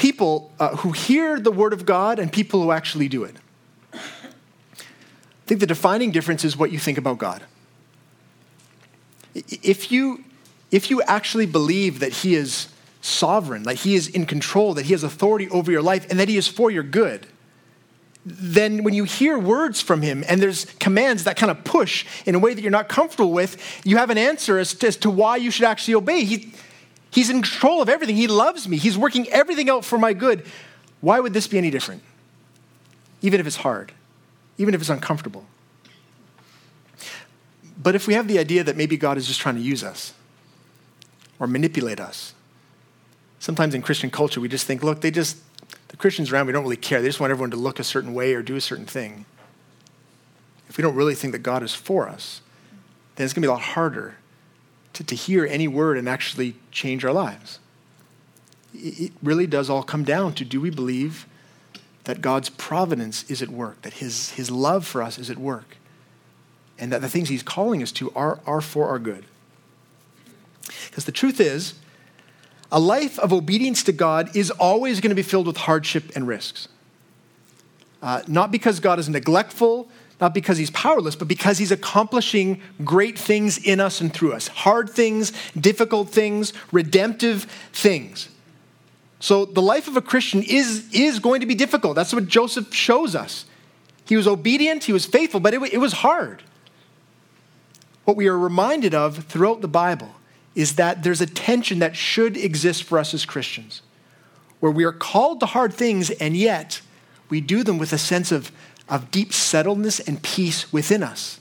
people 0.01 0.51
uh, 0.59 0.75
who 0.77 0.91
hear 0.91 1.39
the 1.39 1.51
word 1.51 1.73
of 1.73 1.85
God 1.85 2.17
and 2.17 2.33
people 2.33 2.59
who 2.63 2.71
actually 2.71 3.07
do 3.07 3.23
it. 3.23 3.35
I 3.93 3.99
think 5.45 5.59
the 5.59 5.67
defining 5.67 6.09
difference 6.09 6.43
is 6.43 6.57
what 6.57 6.71
you 6.71 6.79
think 6.79 6.97
about 6.97 7.19
God. 7.19 7.43
If 9.35 9.91
you, 9.91 10.23
if 10.71 10.89
you 10.89 11.03
actually 11.03 11.45
believe 11.45 11.99
that 11.99 12.13
He 12.13 12.33
is 12.33 12.69
sovereign, 13.01 13.61
that 13.63 13.75
He 13.75 13.93
is 13.93 14.07
in 14.07 14.25
control, 14.25 14.73
that 14.73 14.85
He 14.85 14.93
has 14.93 15.03
authority 15.03 15.47
over 15.49 15.71
your 15.71 15.83
life, 15.83 16.09
and 16.09 16.19
that 16.19 16.27
He 16.27 16.35
is 16.35 16.47
for 16.47 16.71
your 16.71 16.83
good, 16.83 17.27
then 18.25 18.83
when 18.83 18.93
you 18.93 19.03
hear 19.03 19.39
words 19.39 19.81
from 19.81 20.01
Him 20.01 20.23
and 20.27 20.41
there's 20.41 20.65
commands 20.79 21.23
that 21.23 21.37
kind 21.37 21.49
of 21.49 21.63
push 21.63 22.05
in 22.25 22.35
a 22.35 22.39
way 22.39 22.53
that 22.53 22.61
you're 22.61 22.71
not 22.71 22.87
comfortable 22.87 23.31
with, 23.31 23.57
you 23.83 23.97
have 23.97 24.09
an 24.09 24.17
answer 24.17 24.59
as 24.59 24.73
to, 24.75 24.87
as 24.87 24.97
to 24.97 25.09
why 25.09 25.37
you 25.37 25.49
should 25.49 25.65
actually 25.65 25.95
obey. 25.95 26.23
He, 26.23 26.53
He's 27.11 27.29
in 27.29 27.41
control 27.41 27.81
of 27.81 27.89
everything. 27.89 28.15
He 28.15 28.27
loves 28.27 28.67
me. 28.67 28.77
He's 28.77 28.97
working 28.97 29.27
everything 29.29 29.69
out 29.69 29.83
for 29.83 29.97
my 29.97 30.13
good. 30.13 30.45
Why 31.01 31.19
would 31.19 31.33
this 31.33 31.47
be 31.47 31.57
any 31.57 31.69
different? 31.69 32.03
Even 33.21 33.39
if 33.39 33.47
it's 33.47 33.57
hard, 33.57 33.91
even 34.57 34.73
if 34.73 34.81
it's 34.81 34.89
uncomfortable. 34.89 35.45
But 37.81 37.95
if 37.95 38.07
we 38.07 38.13
have 38.13 38.27
the 38.27 38.39
idea 38.39 38.63
that 38.63 38.77
maybe 38.77 38.95
God 38.95 39.17
is 39.17 39.27
just 39.27 39.41
trying 39.41 39.55
to 39.55 39.61
use 39.61 39.83
us 39.83 40.13
or 41.37 41.47
manipulate 41.47 41.99
us, 41.99 42.33
sometimes 43.39 43.73
in 43.73 43.81
Christian 43.81 44.09
culture 44.09 44.39
we 44.39 44.47
just 44.47 44.65
think, 44.65 44.83
look, 44.83 45.01
they 45.01 45.11
just, 45.11 45.37
the 45.91 45.97
Christians 45.97 46.31
around, 46.31 46.47
we 46.47 46.53
don't 46.53 46.63
really 46.63 46.77
care. 46.77 47.01
They 47.01 47.09
just 47.09 47.19
want 47.19 47.31
everyone 47.31 47.51
to 47.51 47.57
look 47.57 47.77
a 47.77 47.83
certain 47.83 48.13
way 48.13 48.33
or 48.33 48.41
do 48.41 48.55
a 48.55 48.61
certain 48.61 48.85
thing. 48.85 49.25
If 50.69 50.77
we 50.77 50.81
don't 50.81 50.95
really 50.95 51.15
think 51.15 51.33
that 51.33 51.39
God 51.39 51.63
is 51.63 51.75
for 51.75 52.07
us, 52.07 52.41
then 53.15 53.25
it's 53.25 53.33
going 53.33 53.41
to 53.41 53.47
be 53.47 53.49
a 53.49 53.53
lot 53.53 53.61
harder 53.61 54.15
to, 54.93 55.03
to 55.03 55.15
hear 55.15 55.45
any 55.45 55.67
word 55.67 55.97
and 55.97 56.07
actually 56.07 56.55
change 56.71 57.03
our 57.03 57.11
lives. 57.11 57.59
It 58.73 59.11
really 59.21 59.45
does 59.45 59.69
all 59.69 59.83
come 59.83 60.05
down 60.05 60.33
to 60.35 60.45
do 60.45 60.61
we 60.61 60.69
believe 60.69 61.27
that 62.05 62.21
God's 62.21 62.49
providence 62.49 63.29
is 63.29 63.41
at 63.41 63.49
work, 63.49 63.81
that 63.81 63.95
his, 63.95 64.31
his 64.31 64.49
love 64.49 64.87
for 64.87 65.03
us 65.03 65.19
is 65.19 65.29
at 65.29 65.37
work, 65.37 65.75
and 66.79 66.89
that 66.93 67.01
the 67.01 67.09
things 67.09 67.27
he's 67.27 67.43
calling 67.43 67.83
us 67.83 67.91
to 67.91 68.11
are, 68.13 68.39
are 68.47 68.61
for 68.61 68.87
our 68.87 68.97
good. 68.97 69.25
Because 70.85 71.03
the 71.03 71.11
truth 71.11 71.41
is, 71.41 71.73
a 72.71 72.79
life 72.79 73.19
of 73.19 73.33
obedience 73.33 73.83
to 73.83 73.91
God 73.91 74.35
is 74.35 74.49
always 74.51 75.01
going 75.01 75.09
to 75.09 75.15
be 75.15 75.21
filled 75.21 75.47
with 75.47 75.57
hardship 75.57 76.11
and 76.15 76.27
risks. 76.27 76.67
Uh, 78.01 78.21
not 78.27 78.51
because 78.51 78.79
God 78.79 78.97
is 78.97 79.09
neglectful, 79.09 79.89
not 80.19 80.33
because 80.33 80.57
he's 80.57 80.71
powerless, 80.71 81.15
but 81.15 81.27
because 81.27 81.57
he's 81.57 81.71
accomplishing 81.71 82.61
great 82.83 83.17
things 83.17 83.57
in 83.57 83.79
us 83.79 84.01
and 84.01 84.13
through 84.13 84.33
us 84.33 84.47
hard 84.47 84.89
things, 84.89 85.33
difficult 85.59 86.09
things, 86.09 86.53
redemptive 86.71 87.43
things. 87.73 88.29
So 89.19 89.45
the 89.45 89.61
life 89.61 89.87
of 89.87 89.97
a 89.97 90.01
Christian 90.01 90.41
is, 90.41 90.87
is 90.93 91.19
going 91.19 91.41
to 91.41 91.45
be 91.45 91.55
difficult. 91.55 91.95
That's 91.95 92.13
what 92.13 92.27
Joseph 92.27 92.73
shows 92.73 93.15
us. 93.15 93.45
He 94.05 94.15
was 94.15 94.27
obedient, 94.27 94.85
he 94.85 94.93
was 94.93 95.05
faithful, 95.05 95.39
but 95.39 95.53
it, 95.53 95.61
it 95.73 95.77
was 95.77 95.93
hard. 95.93 96.41
What 98.05 98.17
we 98.17 98.27
are 98.27 98.37
reminded 98.37 98.95
of 98.95 99.25
throughout 99.25 99.61
the 99.61 99.67
Bible 99.67 100.15
is 100.55 100.75
that 100.75 101.03
there's 101.03 101.21
a 101.21 101.25
tension 101.25 101.79
that 101.79 101.95
should 101.95 102.37
exist 102.37 102.83
for 102.83 102.99
us 102.99 103.13
as 103.13 103.25
Christians, 103.25 103.81
where 104.59 104.71
we 104.71 104.83
are 104.83 104.91
called 104.91 105.39
to 105.39 105.45
hard 105.45 105.73
things, 105.73 106.09
and 106.09 106.35
yet 106.35 106.81
we 107.29 107.41
do 107.41 107.63
them 107.63 107.77
with 107.77 107.93
a 107.93 107.97
sense 107.97 108.31
of 108.31 108.51
of 108.91 109.09
deep 109.09 109.29
settledness 109.29 110.05
and 110.05 110.21
peace 110.21 110.71
within 110.73 111.01
us. 111.01 111.39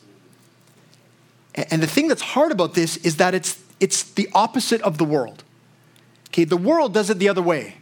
And 1.53 1.83
the 1.83 1.87
thing 1.89 2.07
that's 2.07 2.23
hard 2.23 2.53
about 2.53 2.75
this 2.75 2.97
is 2.99 3.17
that 3.17 3.35
it's, 3.35 3.61
it's 3.81 4.05
the 4.05 4.29
opposite 4.33 4.81
of 4.83 4.99
the 4.99 5.05
world. 5.05 5.43
Okay, 6.29 6.45
the 6.45 6.57
world 6.57 6.95
does 6.95 7.11
it 7.11 7.19
the 7.19 7.29
other 7.29 7.43
way, 7.43 7.79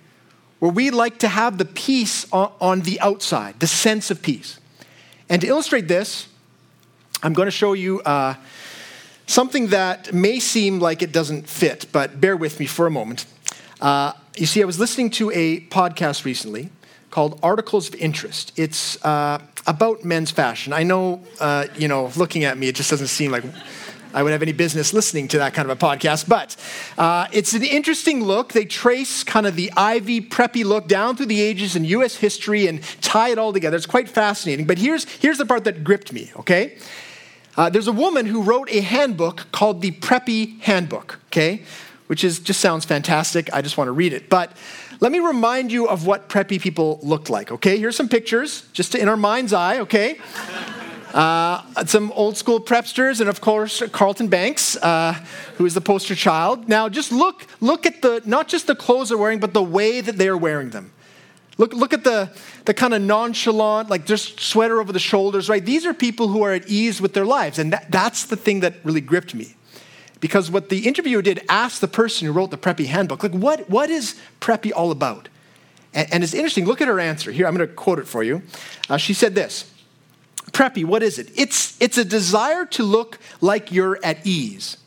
where 0.58 0.72
we 0.72 0.90
like 0.90 1.18
to 1.18 1.28
have 1.28 1.58
the 1.58 1.66
peace 1.66 2.26
on, 2.32 2.50
on 2.62 2.80
the 2.80 2.98
outside, 3.00 3.60
the 3.60 3.66
sense 3.66 4.10
of 4.10 4.22
peace. 4.22 4.58
And 5.28 5.42
to 5.42 5.46
illustrate 5.46 5.86
this, 5.86 6.28
I'm 7.22 7.34
going 7.34 7.46
to 7.46 7.52
show 7.52 7.74
you 7.74 8.00
uh, 8.00 8.34
something 9.28 9.68
that 9.68 10.12
may 10.12 10.40
seem 10.40 10.80
like 10.80 11.02
it 11.02 11.12
doesn't 11.12 11.48
fit, 11.48 11.86
but 11.92 12.20
bear 12.20 12.36
with 12.36 12.58
me 12.58 12.66
for 12.66 12.86
a 12.86 12.90
moment. 12.90 13.26
Uh, 13.80 14.12
you 14.36 14.46
see, 14.46 14.60
I 14.62 14.64
was 14.64 14.80
listening 14.80 15.10
to 15.10 15.30
a 15.30 15.60
podcast 15.60 16.24
recently 16.24 16.70
called 17.10 17.38
Articles 17.42 17.88
of 17.88 17.94
Interest. 17.96 18.52
It's 18.56 19.02
uh, 19.04 19.40
about 19.66 20.04
men's 20.04 20.30
fashion. 20.30 20.72
I 20.72 20.82
know, 20.82 21.22
uh, 21.40 21.66
you 21.76 21.86
know, 21.86 22.10
looking 22.16 22.44
at 22.44 22.58
me, 22.58 22.68
it 22.68 22.74
just 22.74 22.90
doesn't 22.90 23.06
seem 23.08 23.30
like 23.30 23.44
I 24.14 24.22
would 24.22 24.32
have 24.32 24.42
any 24.42 24.52
business 24.52 24.94
listening 24.94 25.28
to 25.28 25.38
that 25.38 25.52
kind 25.52 25.70
of 25.70 25.76
a 25.76 25.86
podcast, 25.86 26.28
but 26.28 26.56
uh, 26.96 27.28
it's 27.30 27.52
an 27.52 27.62
interesting 27.62 28.24
look. 28.24 28.54
They 28.54 28.64
trace 28.64 29.22
kind 29.22 29.46
of 29.46 29.54
the 29.54 29.70
Ivy 29.76 30.22
preppy 30.22 30.64
look 30.64 30.88
down 30.88 31.16
through 31.16 31.26
the 31.26 31.40
ages 31.40 31.76
in 31.76 31.84
U.S. 31.84 32.16
history 32.16 32.66
and 32.66 32.82
tie 33.03 33.28
it 33.28 33.38
all 33.38 33.53
together. 33.53 33.76
It's 33.76 33.86
quite 33.86 34.09
fascinating. 34.09 34.66
But 34.66 34.78
here's, 34.78 35.05
here's 35.05 35.36
the 35.36 35.46
part 35.46 35.64
that 35.64 35.84
gripped 35.84 36.12
me, 36.12 36.32
okay? 36.36 36.78
Uh, 37.59 37.68
there's 37.68 37.88
a 37.88 37.92
woman 37.92 38.24
who 38.24 38.40
wrote 38.40 38.70
a 38.70 38.80
handbook 38.80 39.50
called 39.50 39.82
the 39.82 39.90
Preppy 39.90 40.61
Handbook, 40.61 41.18
okay? 41.26 41.64
Which 42.06 42.22
is 42.22 42.38
just 42.38 42.61
sounds 42.61 42.84
fantastic. 42.84 43.52
I 43.52 43.62
just 43.62 43.76
want 43.76 43.88
to 43.88 43.92
read 43.92 44.12
it. 44.12 44.28
But 44.28 44.56
let 45.00 45.11
me 45.11 45.18
remind 45.18 45.72
you 45.72 45.88
of 45.88 46.06
what 46.06 46.28
preppy 46.28 46.61
people 46.61 47.00
looked 47.02 47.28
like, 47.28 47.50
okay? 47.50 47.76
Here's 47.76 47.96
some 47.96 48.09
pictures, 48.09 48.64
just 48.72 48.94
in 48.94 49.09
our 49.09 49.16
mind's 49.16 49.52
eye, 49.52 49.80
okay? 49.80 50.20
Uh, 51.12 51.84
some 51.84 52.12
old 52.12 52.36
school 52.36 52.61
prepsters, 52.61 53.20
and 53.20 53.28
of 53.28 53.40
course, 53.40 53.82
Carlton 53.90 54.28
Banks, 54.28 54.76
uh, 54.76 55.14
who 55.56 55.66
is 55.66 55.74
the 55.74 55.80
poster 55.80 56.14
child. 56.14 56.68
Now, 56.68 56.88
just 56.88 57.11
look, 57.11 57.44
look 57.61 57.86
at 57.86 58.02
the, 58.02 58.22
not 58.24 58.46
just 58.46 58.68
the 58.68 58.76
clothes 58.76 59.09
they're 59.09 59.18
wearing, 59.18 59.40
but 59.40 59.52
the 59.52 59.64
way 59.64 60.00
that 60.00 60.16
they 60.16 60.28
are 60.28 60.36
wearing 60.36 60.70
them. 60.70 60.92
Look, 61.59 61.74
look 61.74 61.92
at 61.92 62.04
the, 62.04 62.30
the 62.64 62.72
kind 62.72 62.94
of 62.94 63.02
nonchalant, 63.02 63.90
like 63.90 64.06
just 64.06 64.40
sweater 64.40 64.80
over 64.80 64.92
the 64.92 65.00
shoulders, 65.00 65.48
right? 65.48 65.64
These 65.64 65.84
are 65.84 65.92
people 65.92 66.28
who 66.28 66.42
are 66.44 66.52
at 66.52 66.68
ease 66.68 67.00
with 67.00 67.14
their 67.14 67.26
lives. 67.26 67.59
And 67.59 67.72
that, 67.72 67.90
that's 67.90 68.26
the 68.26 68.36
thing 68.36 68.61
that 68.61 68.76
really 68.84 69.00
gripped 69.00 69.34
me. 69.34 69.56
Because 70.20 70.50
what 70.50 70.68
the 70.68 70.86
interviewer 70.86 71.20
did 71.22 71.44
ask 71.48 71.80
the 71.80 71.88
person 71.88 72.26
who 72.26 72.32
wrote 72.32 72.50
the 72.50 72.59
Preppy 72.59 72.86
handbook, 72.86 73.22
like, 73.22 73.32
what, 73.32 73.68
what 73.68 73.90
is 73.90 74.18
Preppy 74.40 74.72
all 74.74 74.90
about? 74.90 75.28
And, 75.92 76.12
and 76.14 76.24
it's 76.24 76.34
interesting. 76.34 76.64
Look 76.64 76.80
at 76.80 76.88
her 76.88 77.00
answer. 77.00 77.32
Here, 77.32 77.46
I'm 77.46 77.56
going 77.56 77.68
to 77.68 77.74
quote 77.74 77.98
it 77.98 78.06
for 78.06 78.22
you. 78.22 78.42
Uh, 78.88 78.96
she 78.96 79.12
said 79.12 79.34
this 79.34 79.70
Preppy, 80.52 80.84
what 80.84 81.02
is 81.02 81.18
it? 81.18 81.30
It's, 81.36 81.80
it's 81.80 81.98
a 81.98 82.04
desire 82.04 82.64
to 82.66 82.82
look 82.82 83.18
like 83.40 83.70
you're 83.70 83.98
at 84.04 84.26
ease. 84.26 84.78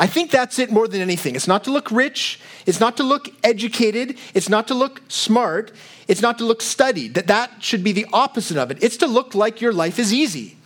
I 0.00 0.06
think 0.06 0.30
that's 0.30 0.60
it 0.60 0.70
more 0.70 0.86
than 0.86 1.00
anything. 1.00 1.34
It's 1.34 1.48
not 1.48 1.64
to 1.64 1.72
look 1.72 1.90
rich, 1.90 2.38
it's 2.66 2.78
not 2.78 2.96
to 2.98 3.02
look 3.02 3.28
educated, 3.42 4.16
it's 4.32 4.48
not 4.48 4.68
to 4.68 4.74
look 4.74 5.02
smart, 5.08 5.72
it's 6.06 6.22
not 6.22 6.38
to 6.38 6.44
look 6.44 6.62
studied. 6.62 7.14
That 7.14 7.26
that 7.26 7.62
should 7.64 7.82
be 7.82 7.90
the 7.90 8.06
opposite 8.12 8.56
of 8.56 8.70
it. 8.70 8.78
It's 8.80 8.96
to 8.98 9.08
look 9.08 9.34
like 9.34 9.60
your 9.60 9.72
life 9.72 9.98
is 9.98 10.14
easy. 10.14 10.56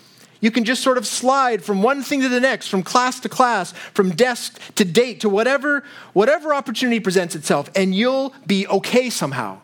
You 0.43 0.51
can 0.51 0.64
just 0.64 0.83
sort 0.83 0.99
of 0.99 1.07
slide 1.07 1.64
from 1.64 1.83
one 1.83 2.03
thing 2.03 2.20
to 2.20 2.28
the 2.28 2.41
next, 2.41 2.66
from 2.66 2.83
class 2.83 3.20
to 3.20 3.28
class, 3.28 3.72
from 3.95 4.11
desk 4.11 4.61
to 4.74 4.85
date 4.85 5.20
to 5.20 5.30
whatever 5.30 5.83
whatever 6.12 6.53
opportunity 6.53 7.01
presents 7.01 7.35
itself 7.35 7.70
and 7.74 7.95
you'll 7.95 8.35
be 8.47 8.66
okay 8.66 9.09
somehow. 9.09 9.61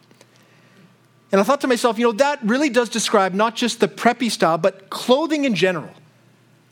And 1.30 1.42
I 1.42 1.44
thought 1.44 1.60
to 1.60 1.66
myself, 1.66 1.98
you 1.98 2.06
know, 2.06 2.12
that 2.12 2.42
really 2.42 2.70
does 2.70 2.88
describe 2.88 3.34
not 3.34 3.54
just 3.54 3.80
the 3.80 3.88
preppy 3.88 4.30
style, 4.30 4.56
but 4.56 4.88
clothing 4.88 5.44
in 5.44 5.54
general. 5.54 5.92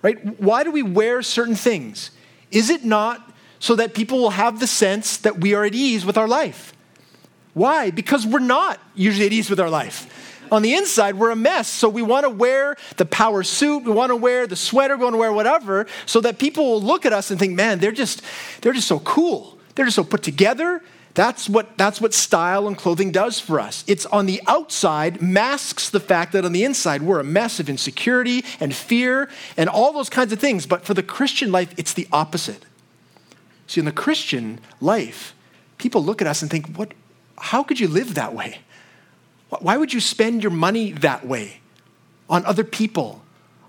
Right? 0.01 0.41
Why 0.41 0.65
do 0.65 0.71
we 0.71 0.83
wear 0.83 1.21
certain 1.21 1.57
things? 1.57 2.11
Is 2.51 2.71
it 2.71 2.85
not 2.85 3.33
so 3.59 3.77
that 3.77 3.95
people 3.95 4.19
will 4.19 4.31
have 4.31 4.61
the 4.61 4.67
sense 4.67 5.19
that 5.19 5.41
we 5.41 5.55
are 5.55 5.65
at 5.65 5.75
ease 5.75 6.05
with 6.05 6.17
our 6.17 6.29
life? 6.29 6.73
Why? 7.55 7.91
Because 7.91 8.27
we're 8.27 8.39
not 8.39 8.81
usually 8.95 9.27
at 9.27 9.33
ease 9.33 9.49
with 9.49 9.61
our 9.61 9.71
life. 9.71 10.13
On 10.53 10.63
the 10.63 10.75
inside, 10.75 11.17
we're 11.17 11.31
a 11.31 11.37
mess. 11.37 11.69
So 11.69 11.89
we 11.89 12.03
want 12.03 12.25
to 12.25 12.31
wear 12.31 12.77
the 12.99 13.05
power 13.05 13.43
suit, 13.43 13.85
we 13.85 13.93
want 13.93 14.11
to 14.11 14.17
wear 14.17 14.47
the 14.47 14.57
sweater, 14.57 14.97
we 14.97 15.05
want 15.05 15.15
to 15.15 15.19
wear 15.19 15.33
whatever, 15.33 15.87
so 16.05 16.21
that 16.21 16.39
people 16.39 16.71
will 16.71 16.83
look 16.83 17.05
at 17.05 17.13
us 17.13 17.31
and 17.31 17.41
think, 17.41 17.55
man, 17.55 17.79
they're 17.79 17.93
just, 17.93 18.23
they're 18.61 18.73
just 18.73 18.87
so 18.87 19.01
cool. 19.01 19.59
They're 19.75 19.85
just 19.85 19.97
so 19.97 20.05
put 20.05 20.23
together. 20.23 20.83
That's 21.17 21.49
what, 21.49 21.79
that's 21.79 21.99
what 21.99 22.13
style 22.13 22.69
and 22.69 22.77
clothing 22.77 23.11
does 23.11 23.41
for 23.41 23.59
us. 23.59 23.85
It's 23.87 24.05
on 24.05 24.27
the 24.27 24.43
outside, 24.47 25.23
masks 25.23 25.89
the 25.89 25.99
fact 25.99 26.33
that 26.33 26.45
on 26.45 26.53
the 26.53 26.63
inside, 26.63 27.01
we're 27.01 27.21
a 27.21 27.25
mess 27.25 27.59
of 27.59 27.71
insecurity 27.71 28.45
and 28.61 28.75
fear 28.75 29.31
and 29.57 29.71
all 29.71 29.95
those 29.95 30.11
kinds 30.11 30.31
of 30.35 30.39
things. 30.39 30.67
But 30.67 30.85
for 30.85 30.93
the 30.93 31.03
Christian 31.03 31.51
life, 31.51 31.73
it's 31.79 31.95
the 31.95 32.07
opposite. 32.13 32.67
See, 33.67 33.81
in 33.81 33.87
the 33.87 33.93
Christian 33.93 34.61
life, 34.79 35.35
people 35.79 36.05
look 36.05 36.21
at 36.21 36.29
us 36.29 36.43
and 36.43 36.51
think, 36.51 36.77
what, 36.77 36.93
how 37.39 37.63
could 37.63 37.81
you 37.81 37.89
live 37.89 38.15
that 38.15 38.35
way? 38.35 38.59
Why 39.49 39.79
would 39.79 39.95
you 39.95 40.01
spend 40.01 40.43
your 40.43 40.53
money 40.53 40.93
that 40.93 41.27
way 41.27 41.61
on 42.29 42.45
other 42.45 42.63
people? 42.63 43.23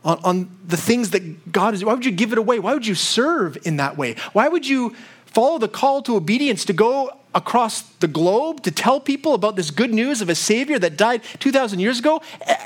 On, 0.03 0.19
on 0.23 0.57
the 0.65 0.77
things 0.77 1.11
that 1.11 1.51
God 1.53 1.73
is, 1.73 1.85
why 1.85 1.93
would 1.93 2.05
you 2.05 2.11
give 2.11 2.33
it 2.33 2.37
away? 2.37 2.59
Why 2.59 2.73
would 2.73 2.85
you 2.85 2.95
serve 2.95 3.57
in 3.65 3.77
that 3.77 3.97
way? 3.97 4.15
Why 4.33 4.49
would 4.49 4.67
you 4.67 4.95
follow 5.37 5.59
the 5.59 5.67
call 5.67 6.01
to 6.01 6.15
obedience 6.15 6.65
to 6.65 6.73
go 6.73 7.11
across 7.35 7.83
the 7.99 8.07
globe 8.07 8.63
to 8.63 8.71
tell 8.71 8.99
people 8.99 9.35
about 9.35 9.55
this 9.55 9.69
good 9.69 9.93
news 9.93 10.19
of 10.19 10.29
a 10.29 10.33
Savior 10.33 10.79
that 10.79 10.97
died 10.97 11.21
2,000 11.37 11.77
years 11.77 11.99
ago, 11.99 12.23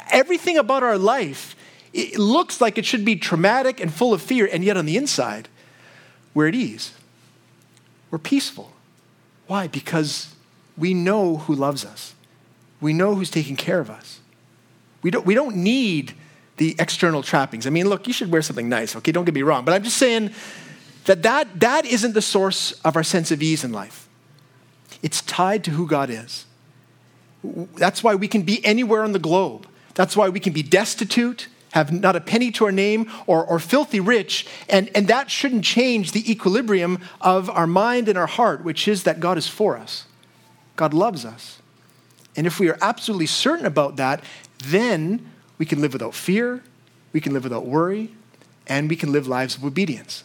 everything 0.09 0.57
about 0.57 0.81
our 0.81 0.97
life 0.97 1.57
it 1.93 2.17
looks 2.17 2.61
like 2.61 2.77
it 2.77 2.85
should 2.85 3.03
be 3.03 3.17
traumatic 3.17 3.81
and 3.81 3.93
full 3.93 4.13
of 4.13 4.21
fear, 4.21 4.47
and 4.49 4.63
yet 4.63 4.77
on 4.77 4.85
the 4.85 4.95
inside, 4.95 5.49
we're 6.33 6.47
at 6.47 6.55
ease. 6.55 6.93
We're 8.09 8.19
peaceful. 8.19 8.71
Why? 9.47 9.67
Because 9.67 10.33
we 10.77 10.93
know 10.93 11.39
who 11.39 11.53
loves 11.53 11.83
us, 11.83 12.15
we 12.79 12.93
know 12.93 13.15
who's 13.15 13.29
taking 13.29 13.57
care 13.57 13.81
of 13.81 13.89
us. 13.89 14.21
We 15.01 15.11
don't, 15.11 15.25
we 15.25 15.33
don't 15.33 15.57
need 15.57 16.13
the 16.55 16.77
external 16.79 17.21
trappings. 17.21 17.67
I 17.67 17.69
mean, 17.71 17.89
look, 17.89 18.07
you 18.07 18.13
should 18.13 18.31
wear 18.31 18.41
something 18.41 18.69
nice, 18.69 18.95
okay? 18.95 19.11
Don't 19.11 19.25
get 19.25 19.33
me 19.33 19.41
wrong. 19.41 19.65
But 19.65 19.73
I'm 19.73 19.83
just 19.83 19.97
saying 19.97 20.31
that 21.05 21.23
that, 21.23 21.59
that 21.59 21.85
isn't 21.85 22.13
the 22.13 22.21
source 22.21 22.73
of 22.81 22.95
our 22.95 23.03
sense 23.03 23.31
of 23.31 23.41
ease 23.41 23.63
in 23.63 23.71
life. 23.71 24.07
It's 25.01 25.21
tied 25.21 25.63
to 25.65 25.71
who 25.71 25.87
God 25.87 26.09
is. 26.09 26.45
That's 27.43 28.03
why 28.03 28.15
we 28.15 28.27
can 28.27 28.43
be 28.43 28.63
anywhere 28.63 29.03
on 29.03 29.13
the 29.13 29.19
globe. 29.19 29.67
That's 29.95 30.15
why 30.15 30.29
we 30.29 30.39
can 30.39 30.53
be 30.53 30.61
destitute, 30.61 31.47
have 31.73 31.91
not 31.91 32.15
a 32.15 32.21
penny 32.21 32.51
to 32.51 32.65
our 32.65 32.71
name, 32.71 33.11
or, 33.25 33.43
or 33.43 33.57
filthy 33.57 33.99
rich. 33.99 34.45
And, 34.69 34.91
and 34.93 35.07
that 35.07 35.31
shouldn't 35.31 35.63
change 35.63 36.11
the 36.11 36.29
equilibrium 36.31 36.99
of 37.19 37.49
our 37.49 37.67
mind 37.67 38.07
and 38.07 38.17
our 38.17 38.27
heart, 38.27 38.63
which 38.63 38.87
is 38.87 39.03
that 39.03 39.19
God 39.19 39.37
is 39.37 39.47
for 39.47 39.75
us. 39.77 40.05
God 40.75 40.93
loves 40.93 41.25
us. 41.25 41.59
And 42.35 42.45
if 42.45 42.59
we 42.59 42.69
are 42.69 42.77
absolutely 42.81 43.25
certain 43.25 43.65
about 43.65 43.95
that, 43.97 44.23
then 44.63 45.31
we 45.57 45.65
can 45.65 45.81
live 45.81 45.93
without 45.93 46.13
fear, 46.13 46.63
we 47.11 47.19
can 47.19 47.33
live 47.33 47.43
without 47.43 47.65
worry, 47.65 48.13
and 48.67 48.87
we 48.87 48.95
can 48.95 49.11
live 49.11 49.27
lives 49.27 49.57
of 49.57 49.65
obedience 49.65 50.23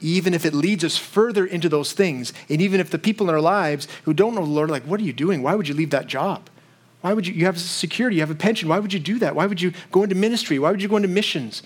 even 0.00 0.34
if 0.34 0.44
it 0.44 0.54
leads 0.54 0.84
us 0.84 0.96
further 0.96 1.44
into 1.44 1.68
those 1.68 1.92
things. 1.92 2.32
And 2.48 2.60
even 2.60 2.80
if 2.80 2.90
the 2.90 2.98
people 2.98 3.28
in 3.28 3.34
our 3.34 3.40
lives 3.40 3.88
who 4.04 4.14
don't 4.14 4.34
know 4.34 4.44
the 4.44 4.50
Lord 4.50 4.70
are 4.70 4.72
like, 4.72 4.84
what 4.84 5.00
are 5.00 5.04
you 5.04 5.12
doing? 5.12 5.42
Why 5.42 5.54
would 5.54 5.68
you 5.68 5.74
leave 5.74 5.90
that 5.90 6.06
job? 6.06 6.48
Why 7.00 7.12
would 7.12 7.26
you, 7.26 7.34
you 7.34 7.44
have 7.46 7.60
security, 7.60 8.16
you 8.16 8.22
have 8.22 8.30
a 8.30 8.34
pension. 8.34 8.68
Why 8.68 8.78
would 8.78 8.92
you 8.92 8.98
do 8.98 9.18
that? 9.20 9.34
Why 9.34 9.46
would 9.46 9.60
you 9.60 9.72
go 9.92 10.02
into 10.02 10.14
ministry? 10.14 10.58
Why 10.58 10.70
would 10.70 10.82
you 10.82 10.88
go 10.88 10.96
into 10.96 11.08
missions? 11.08 11.62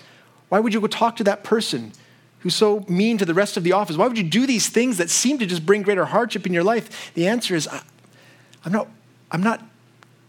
Why 0.49 0.59
would 0.59 0.73
you 0.73 0.81
go 0.81 0.87
talk 0.87 1.15
to 1.17 1.23
that 1.25 1.43
person 1.43 1.91
who's 2.39 2.55
so 2.55 2.85
mean 2.87 3.17
to 3.17 3.25
the 3.25 3.33
rest 3.33 3.57
of 3.57 3.63
the 3.63 3.71
office? 3.71 3.97
Why 3.97 4.07
would 4.07 4.17
you 4.17 4.23
do 4.23 4.45
these 4.45 4.69
things 4.69 4.97
that 4.97 5.09
seem 5.09 5.37
to 5.39 5.45
just 5.45 5.65
bring 5.65 5.81
greater 5.81 6.05
hardship 6.05 6.45
in 6.45 6.53
your 6.53 6.63
life? 6.63 7.11
The 7.13 7.27
answer 7.27 7.55
is, 7.55 7.67
I'm 8.65 8.71
not, 8.71 8.87
I'm 9.31 9.41
not 9.41 9.63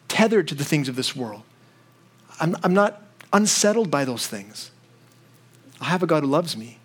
tethered 0.08 0.48
to 0.48 0.54
the 0.54 0.64
things 0.64 0.88
of 0.88 0.96
this 0.96 1.14
world. 1.14 1.42
I'm, 2.40 2.56
I'm 2.62 2.74
not 2.74 3.02
unsettled 3.32 3.90
by 3.90 4.04
those 4.04 4.26
things. 4.26 4.70
I 5.80 5.86
have 5.86 6.02
a 6.02 6.06
God 6.06 6.22
who 6.22 6.28
loves 6.28 6.56
me 6.56 6.78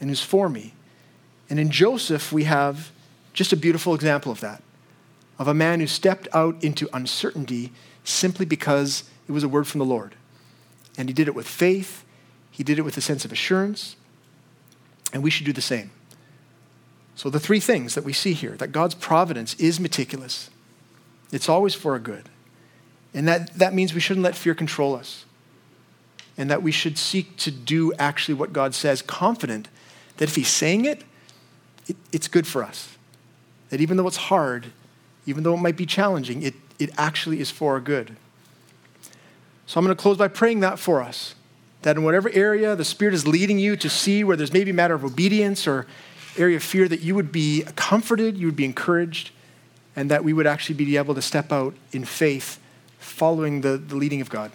and 0.00 0.10
who's 0.10 0.22
for 0.22 0.48
me. 0.48 0.74
And 1.50 1.58
in 1.58 1.70
Joseph, 1.70 2.32
we 2.32 2.44
have 2.44 2.90
just 3.32 3.52
a 3.52 3.56
beautiful 3.56 3.94
example 3.94 4.32
of 4.32 4.40
that 4.40 4.62
of 5.38 5.48
a 5.48 5.54
man 5.54 5.80
who 5.80 5.86
stepped 5.86 6.28
out 6.32 6.62
into 6.62 6.88
uncertainty 6.92 7.72
simply 8.04 8.46
because 8.46 9.04
it 9.28 9.32
was 9.32 9.42
a 9.42 9.48
word 9.48 9.66
from 9.66 9.78
the 9.78 9.84
Lord. 9.84 10.14
And 10.96 11.08
he 11.08 11.12
did 11.12 11.28
it 11.28 11.34
with 11.34 11.48
faith, 11.48 12.04
he 12.50 12.62
did 12.62 12.78
it 12.78 12.82
with 12.82 12.96
a 12.96 13.00
sense 13.00 13.24
of 13.24 13.32
assurance, 13.32 13.96
and 15.12 15.22
we 15.22 15.30
should 15.30 15.46
do 15.46 15.52
the 15.52 15.60
same. 15.60 15.90
So, 17.16 17.30
the 17.30 17.40
three 17.40 17.60
things 17.60 17.94
that 17.94 18.04
we 18.04 18.12
see 18.12 18.32
here 18.32 18.56
that 18.56 18.72
God's 18.72 18.94
providence 18.94 19.54
is 19.54 19.80
meticulous, 19.80 20.50
it's 21.32 21.48
always 21.48 21.74
for 21.74 21.92
our 21.92 21.98
good. 21.98 22.28
And 23.12 23.28
that, 23.28 23.54
that 23.54 23.74
means 23.74 23.94
we 23.94 24.00
shouldn't 24.00 24.24
let 24.24 24.34
fear 24.34 24.54
control 24.54 24.96
us. 24.96 25.24
And 26.36 26.50
that 26.50 26.64
we 26.64 26.72
should 26.72 26.98
seek 26.98 27.36
to 27.38 27.52
do 27.52 27.92
actually 27.96 28.34
what 28.34 28.52
God 28.52 28.74
says, 28.74 29.02
confident 29.02 29.68
that 30.16 30.28
if 30.28 30.36
he's 30.36 30.48
saying 30.48 30.84
it, 30.84 31.04
it, 31.86 31.96
it's 32.12 32.28
good 32.28 32.46
for 32.46 32.62
us. 32.62 32.96
That 33.70 33.80
even 33.80 33.96
though 33.96 34.06
it's 34.06 34.16
hard, 34.16 34.66
even 35.26 35.42
though 35.42 35.54
it 35.54 35.58
might 35.58 35.76
be 35.76 35.86
challenging, 35.86 36.42
it, 36.42 36.54
it 36.78 36.90
actually 36.96 37.40
is 37.40 37.50
for 37.50 37.74
our 37.74 37.80
good. 37.80 38.16
So 39.66 39.78
I'm 39.78 39.84
going 39.84 39.96
to 39.96 40.00
close 40.00 40.16
by 40.16 40.28
praying 40.28 40.60
that 40.60 40.78
for 40.78 41.02
us. 41.02 41.34
That 41.82 41.96
in 41.96 42.02
whatever 42.02 42.30
area 42.30 42.76
the 42.76 42.84
Spirit 42.84 43.14
is 43.14 43.26
leading 43.26 43.58
you 43.58 43.76
to 43.76 43.90
see 43.90 44.24
where 44.24 44.36
there's 44.36 44.52
maybe 44.52 44.70
a 44.70 44.74
matter 44.74 44.94
of 44.94 45.04
obedience 45.04 45.66
or 45.66 45.86
area 46.36 46.56
of 46.56 46.62
fear, 46.62 46.88
that 46.88 47.00
you 47.00 47.14
would 47.14 47.30
be 47.32 47.64
comforted, 47.76 48.36
you 48.36 48.46
would 48.46 48.56
be 48.56 48.64
encouraged, 48.64 49.30
and 49.96 50.10
that 50.10 50.24
we 50.24 50.32
would 50.32 50.46
actually 50.46 50.74
be 50.74 50.96
able 50.96 51.14
to 51.14 51.22
step 51.22 51.52
out 51.52 51.74
in 51.92 52.04
faith 52.04 52.58
following 52.98 53.60
the, 53.60 53.76
the 53.76 53.96
leading 53.96 54.20
of 54.20 54.28
God. 54.30 54.50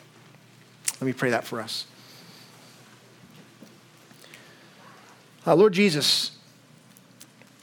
Let 1.00 1.06
me 1.08 1.14
pray 1.14 1.30
that 1.30 1.46
for 1.46 1.62
us. 1.62 1.86
Uh, 5.48 5.56
Lord 5.56 5.72
Jesus, 5.72 6.32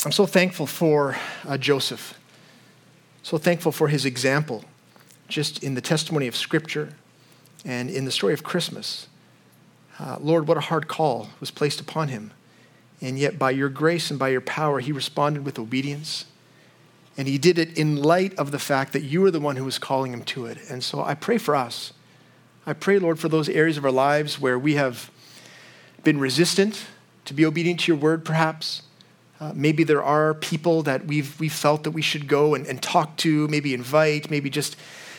I'm 0.06 0.12
so 0.12 0.24
thankful 0.24 0.66
for 0.66 1.18
uh, 1.46 1.58
Joseph, 1.58 2.18
so 3.22 3.36
thankful 3.36 3.70
for 3.70 3.88
his 3.88 4.06
example, 4.06 4.64
just 5.28 5.62
in 5.62 5.74
the 5.74 5.82
testimony 5.82 6.26
of 6.26 6.34
Scripture 6.34 6.94
and 7.66 7.90
in 7.90 8.06
the 8.06 8.10
story 8.10 8.32
of 8.32 8.42
Christmas. 8.42 9.08
Uh, 9.98 10.16
Lord, 10.20 10.48
what 10.48 10.56
a 10.56 10.60
hard 10.60 10.88
call 10.88 11.28
was 11.38 11.50
placed 11.50 11.78
upon 11.78 12.08
him. 12.08 12.32
And 13.02 13.18
yet, 13.18 13.38
by 13.38 13.50
your 13.50 13.68
grace 13.68 14.10
and 14.10 14.18
by 14.18 14.30
your 14.30 14.40
power, 14.40 14.80
he 14.80 14.90
responded 14.90 15.44
with 15.44 15.58
obedience. 15.58 16.24
And 17.18 17.28
he 17.28 17.36
did 17.36 17.58
it 17.58 17.76
in 17.76 17.96
light 17.96 18.34
of 18.38 18.52
the 18.52 18.58
fact 18.58 18.94
that 18.94 19.02
you 19.02 19.20
were 19.20 19.30
the 19.30 19.40
one 19.40 19.56
who 19.56 19.64
was 19.64 19.78
calling 19.78 20.14
him 20.14 20.22
to 20.24 20.46
it. 20.46 20.56
And 20.70 20.82
so 20.82 21.02
I 21.02 21.14
pray 21.14 21.36
for 21.36 21.54
us. 21.54 21.92
I 22.64 22.72
pray, 22.72 22.98
Lord, 22.98 23.18
for 23.18 23.28
those 23.28 23.50
areas 23.50 23.76
of 23.76 23.84
our 23.84 23.90
lives 23.90 24.40
where 24.40 24.58
we 24.58 24.76
have 24.76 25.10
been 26.02 26.18
resistant 26.18 26.86
to 27.26 27.34
be 27.34 27.44
obedient 27.44 27.80
to 27.80 27.92
your 27.92 28.00
word, 28.00 28.24
perhaps. 28.24 28.82
Uh, 29.38 29.52
maybe 29.54 29.84
there 29.84 30.02
are 30.02 30.32
people 30.32 30.82
that 30.82 31.06
we've, 31.06 31.38
we've 31.38 31.52
felt 31.52 31.84
that 31.84 31.90
we 31.90 32.02
should 32.02 32.26
go 32.26 32.54
and, 32.54 32.66
and 32.66 32.82
talk 32.82 33.16
to, 33.18 33.46
maybe 33.48 33.74
invite, 33.74 34.30
maybe 34.30 34.48
just, 34.48 34.76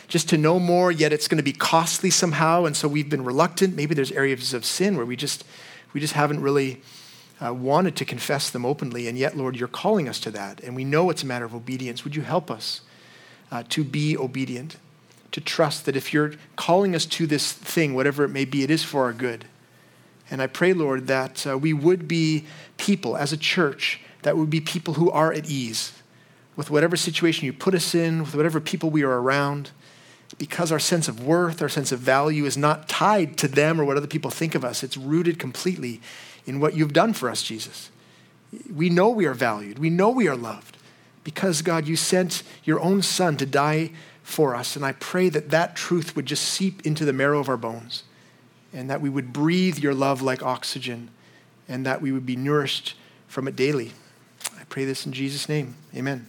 just 0.08 0.28
to 0.28 0.36
know 0.36 0.58
more, 0.58 0.90
yet 0.90 1.12
it's 1.12 1.28
going 1.28 1.36
to 1.36 1.42
be 1.42 1.52
costly 1.52 2.10
somehow, 2.10 2.64
and 2.64 2.76
so 2.76 2.88
we've 2.88 3.08
been 3.08 3.24
reluctant. 3.24 3.76
Maybe 3.76 3.94
there's 3.94 4.10
areas 4.12 4.52
of 4.52 4.64
sin 4.64 4.96
where 4.96 5.06
we 5.06 5.14
just, 5.14 5.44
we 5.92 6.00
just 6.00 6.14
haven't 6.14 6.42
really 6.42 6.82
uh, 7.40 7.54
wanted 7.54 7.94
to 7.96 8.04
confess 8.04 8.50
them 8.50 8.66
openly, 8.66 9.06
and 9.06 9.16
yet, 9.16 9.36
Lord, 9.36 9.56
you're 9.56 9.68
calling 9.68 10.08
us 10.08 10.18
to 10.20 10.30
that, 10.32 10.60
and 10.64 10.74
we 10.74 10.84
know 10.84 11.10
it's 11.10 11.22
a 11.22 11.26
matter 11.26 11.44
of 11.44 11.54
obedience. 11.54 12.02
Would 12.02 12.16
you 12.16 12.22
help 12.22 12.50
us 12.50 12.80
uh, 13.52 13.62
to 13.68 13.84
be 13.84 14.16
obedient 14.16 14.76
to 15.30 15.40
trust 15.40 15.86
that 15.86 15.94
if 15.94 16.12
you're 16.12 16.32
calling 16.56 16.94
us 16.94 17.06
to 17.06 17.26
this 17.26 17.52
thing, 17.52 17.94
whatever 17.94 18.24
it 18.24 18.30
may 18.30 18.44
be, 18.44 18.62
it 18.62 18.70
is 18.70 18.82
for 18.82 19.04
our 19.04 19.12
good. 19.12 19.44
And 20.30 20.42
I 20.42 20.46
pray, 20.46 20.72
Lord, 20.72 21.06
that 21.06 21.46
uh, 21.46 21.56
we 21.56 21.72
would 21.72 22.06
be 22.06 22.44
people 22.76 23.16
as 23.16 23.32
a 23.32 23.36
church 23.36 24.00
that 24.22 24.36
would 24.36 24.50
be 24.50 24.60
people 24.60 24.94
who 24.94 25.10
are 25.10 25.32
at 25.32 25.48
ease 25.48 25.92
with 26.56 26.70
whatever 26.70 26.96
situation 26.96 27.46
you 27.46 27.52
put 27.52 27.74
us 27.74 27.94
in, 27.94 28.20
with 28.20 28.34
whatever 28.34 28.60
people 28.60 28.90
we 28.90 29.04
are 29.04 29.20
around, 29.20 29.70
because 30.38 30.70
our 30.72 30.78
sense 30.78 31.08
of 31.08 31.24
worth, 31.24 31.62
our 31.62 31.68
sense 31.68 31.92
of 31.92 32.00
value 32.00 32.44
is 32.44 32.56
not 32.56 32.88
tied 32.88 33.38
to 33.38 33.48
them 33.48 33.80
or 33.80 33.84
what 33.84 33.96
other 33.96 34.06
people 34.06 34.30
think 34.30 34.54
of 34.54 34.64
us. 34.64 34.82
It's 34.82 34.96
rooted 34.96 35.38
completely 35.38 36.00
in 36.46 36.60
what 36.60 36.74
you've 36.74 36.92
done 36.92 37.12
for 37.12 37.30
us, 37.30 37.42
Jesus. 37.42 37.90
We 38.72 38.90
know 38.90 39.08
we 39.08 39.26
are 39.26 39.34
valued, 39.34 39.78
we 39.78 39.90
know 39.90 40.10
we 40.10 40.28
are 40.28 40.36
loved 40.36 40.76
because, 41.22 41.62
God, 41.62 41.86
you 41.86 41.96
sent 41.96 42.42
your 42.64 42.80
own 42.80 43.02
Son 43.02 43.36
to 43.36 43.46
die 43.46 43.90
for 44.22 44.54
us. 44.54 44.76
And 44.76 44.84
I 44.84 44.92
pray 44.92 45.28
that 45.28 45.50
that 45.50 45.76
truth 45.76 46.16
would 46.16 46.26
just 46.26 46.44
seep 46.44 46.84
into 46.86 47.04
the 47.04 47.12
marrow 47.12 47.38
of 47.38 47.48
our 47.48 47.56
bones 47.56 48.02
and 48.72 48.90
that 48.90 49.00
we 49.00 49.08
would 49.08 49.32
breathe 49.32 49.78
your 49.78 49.94
love 49.94 50.22
like 50.22 50.42
oxygen 50.42 51.10
and 51.68 51.84
that 51.86 52.00
we 52.00 52.12
would 52.12 52.26
be 52.26 52.36
nourished 52.36 52.94
from 53.26 53.48
it 53.48 53.56
daily. 53.56 53.92
I 54.58 54.64
pray 54.68 54.84
this 54.84 55.06
in 55.06 55.12
Jesus' 55.12 55.48
name. 55.48 55.74
Amen. 55.94 56.26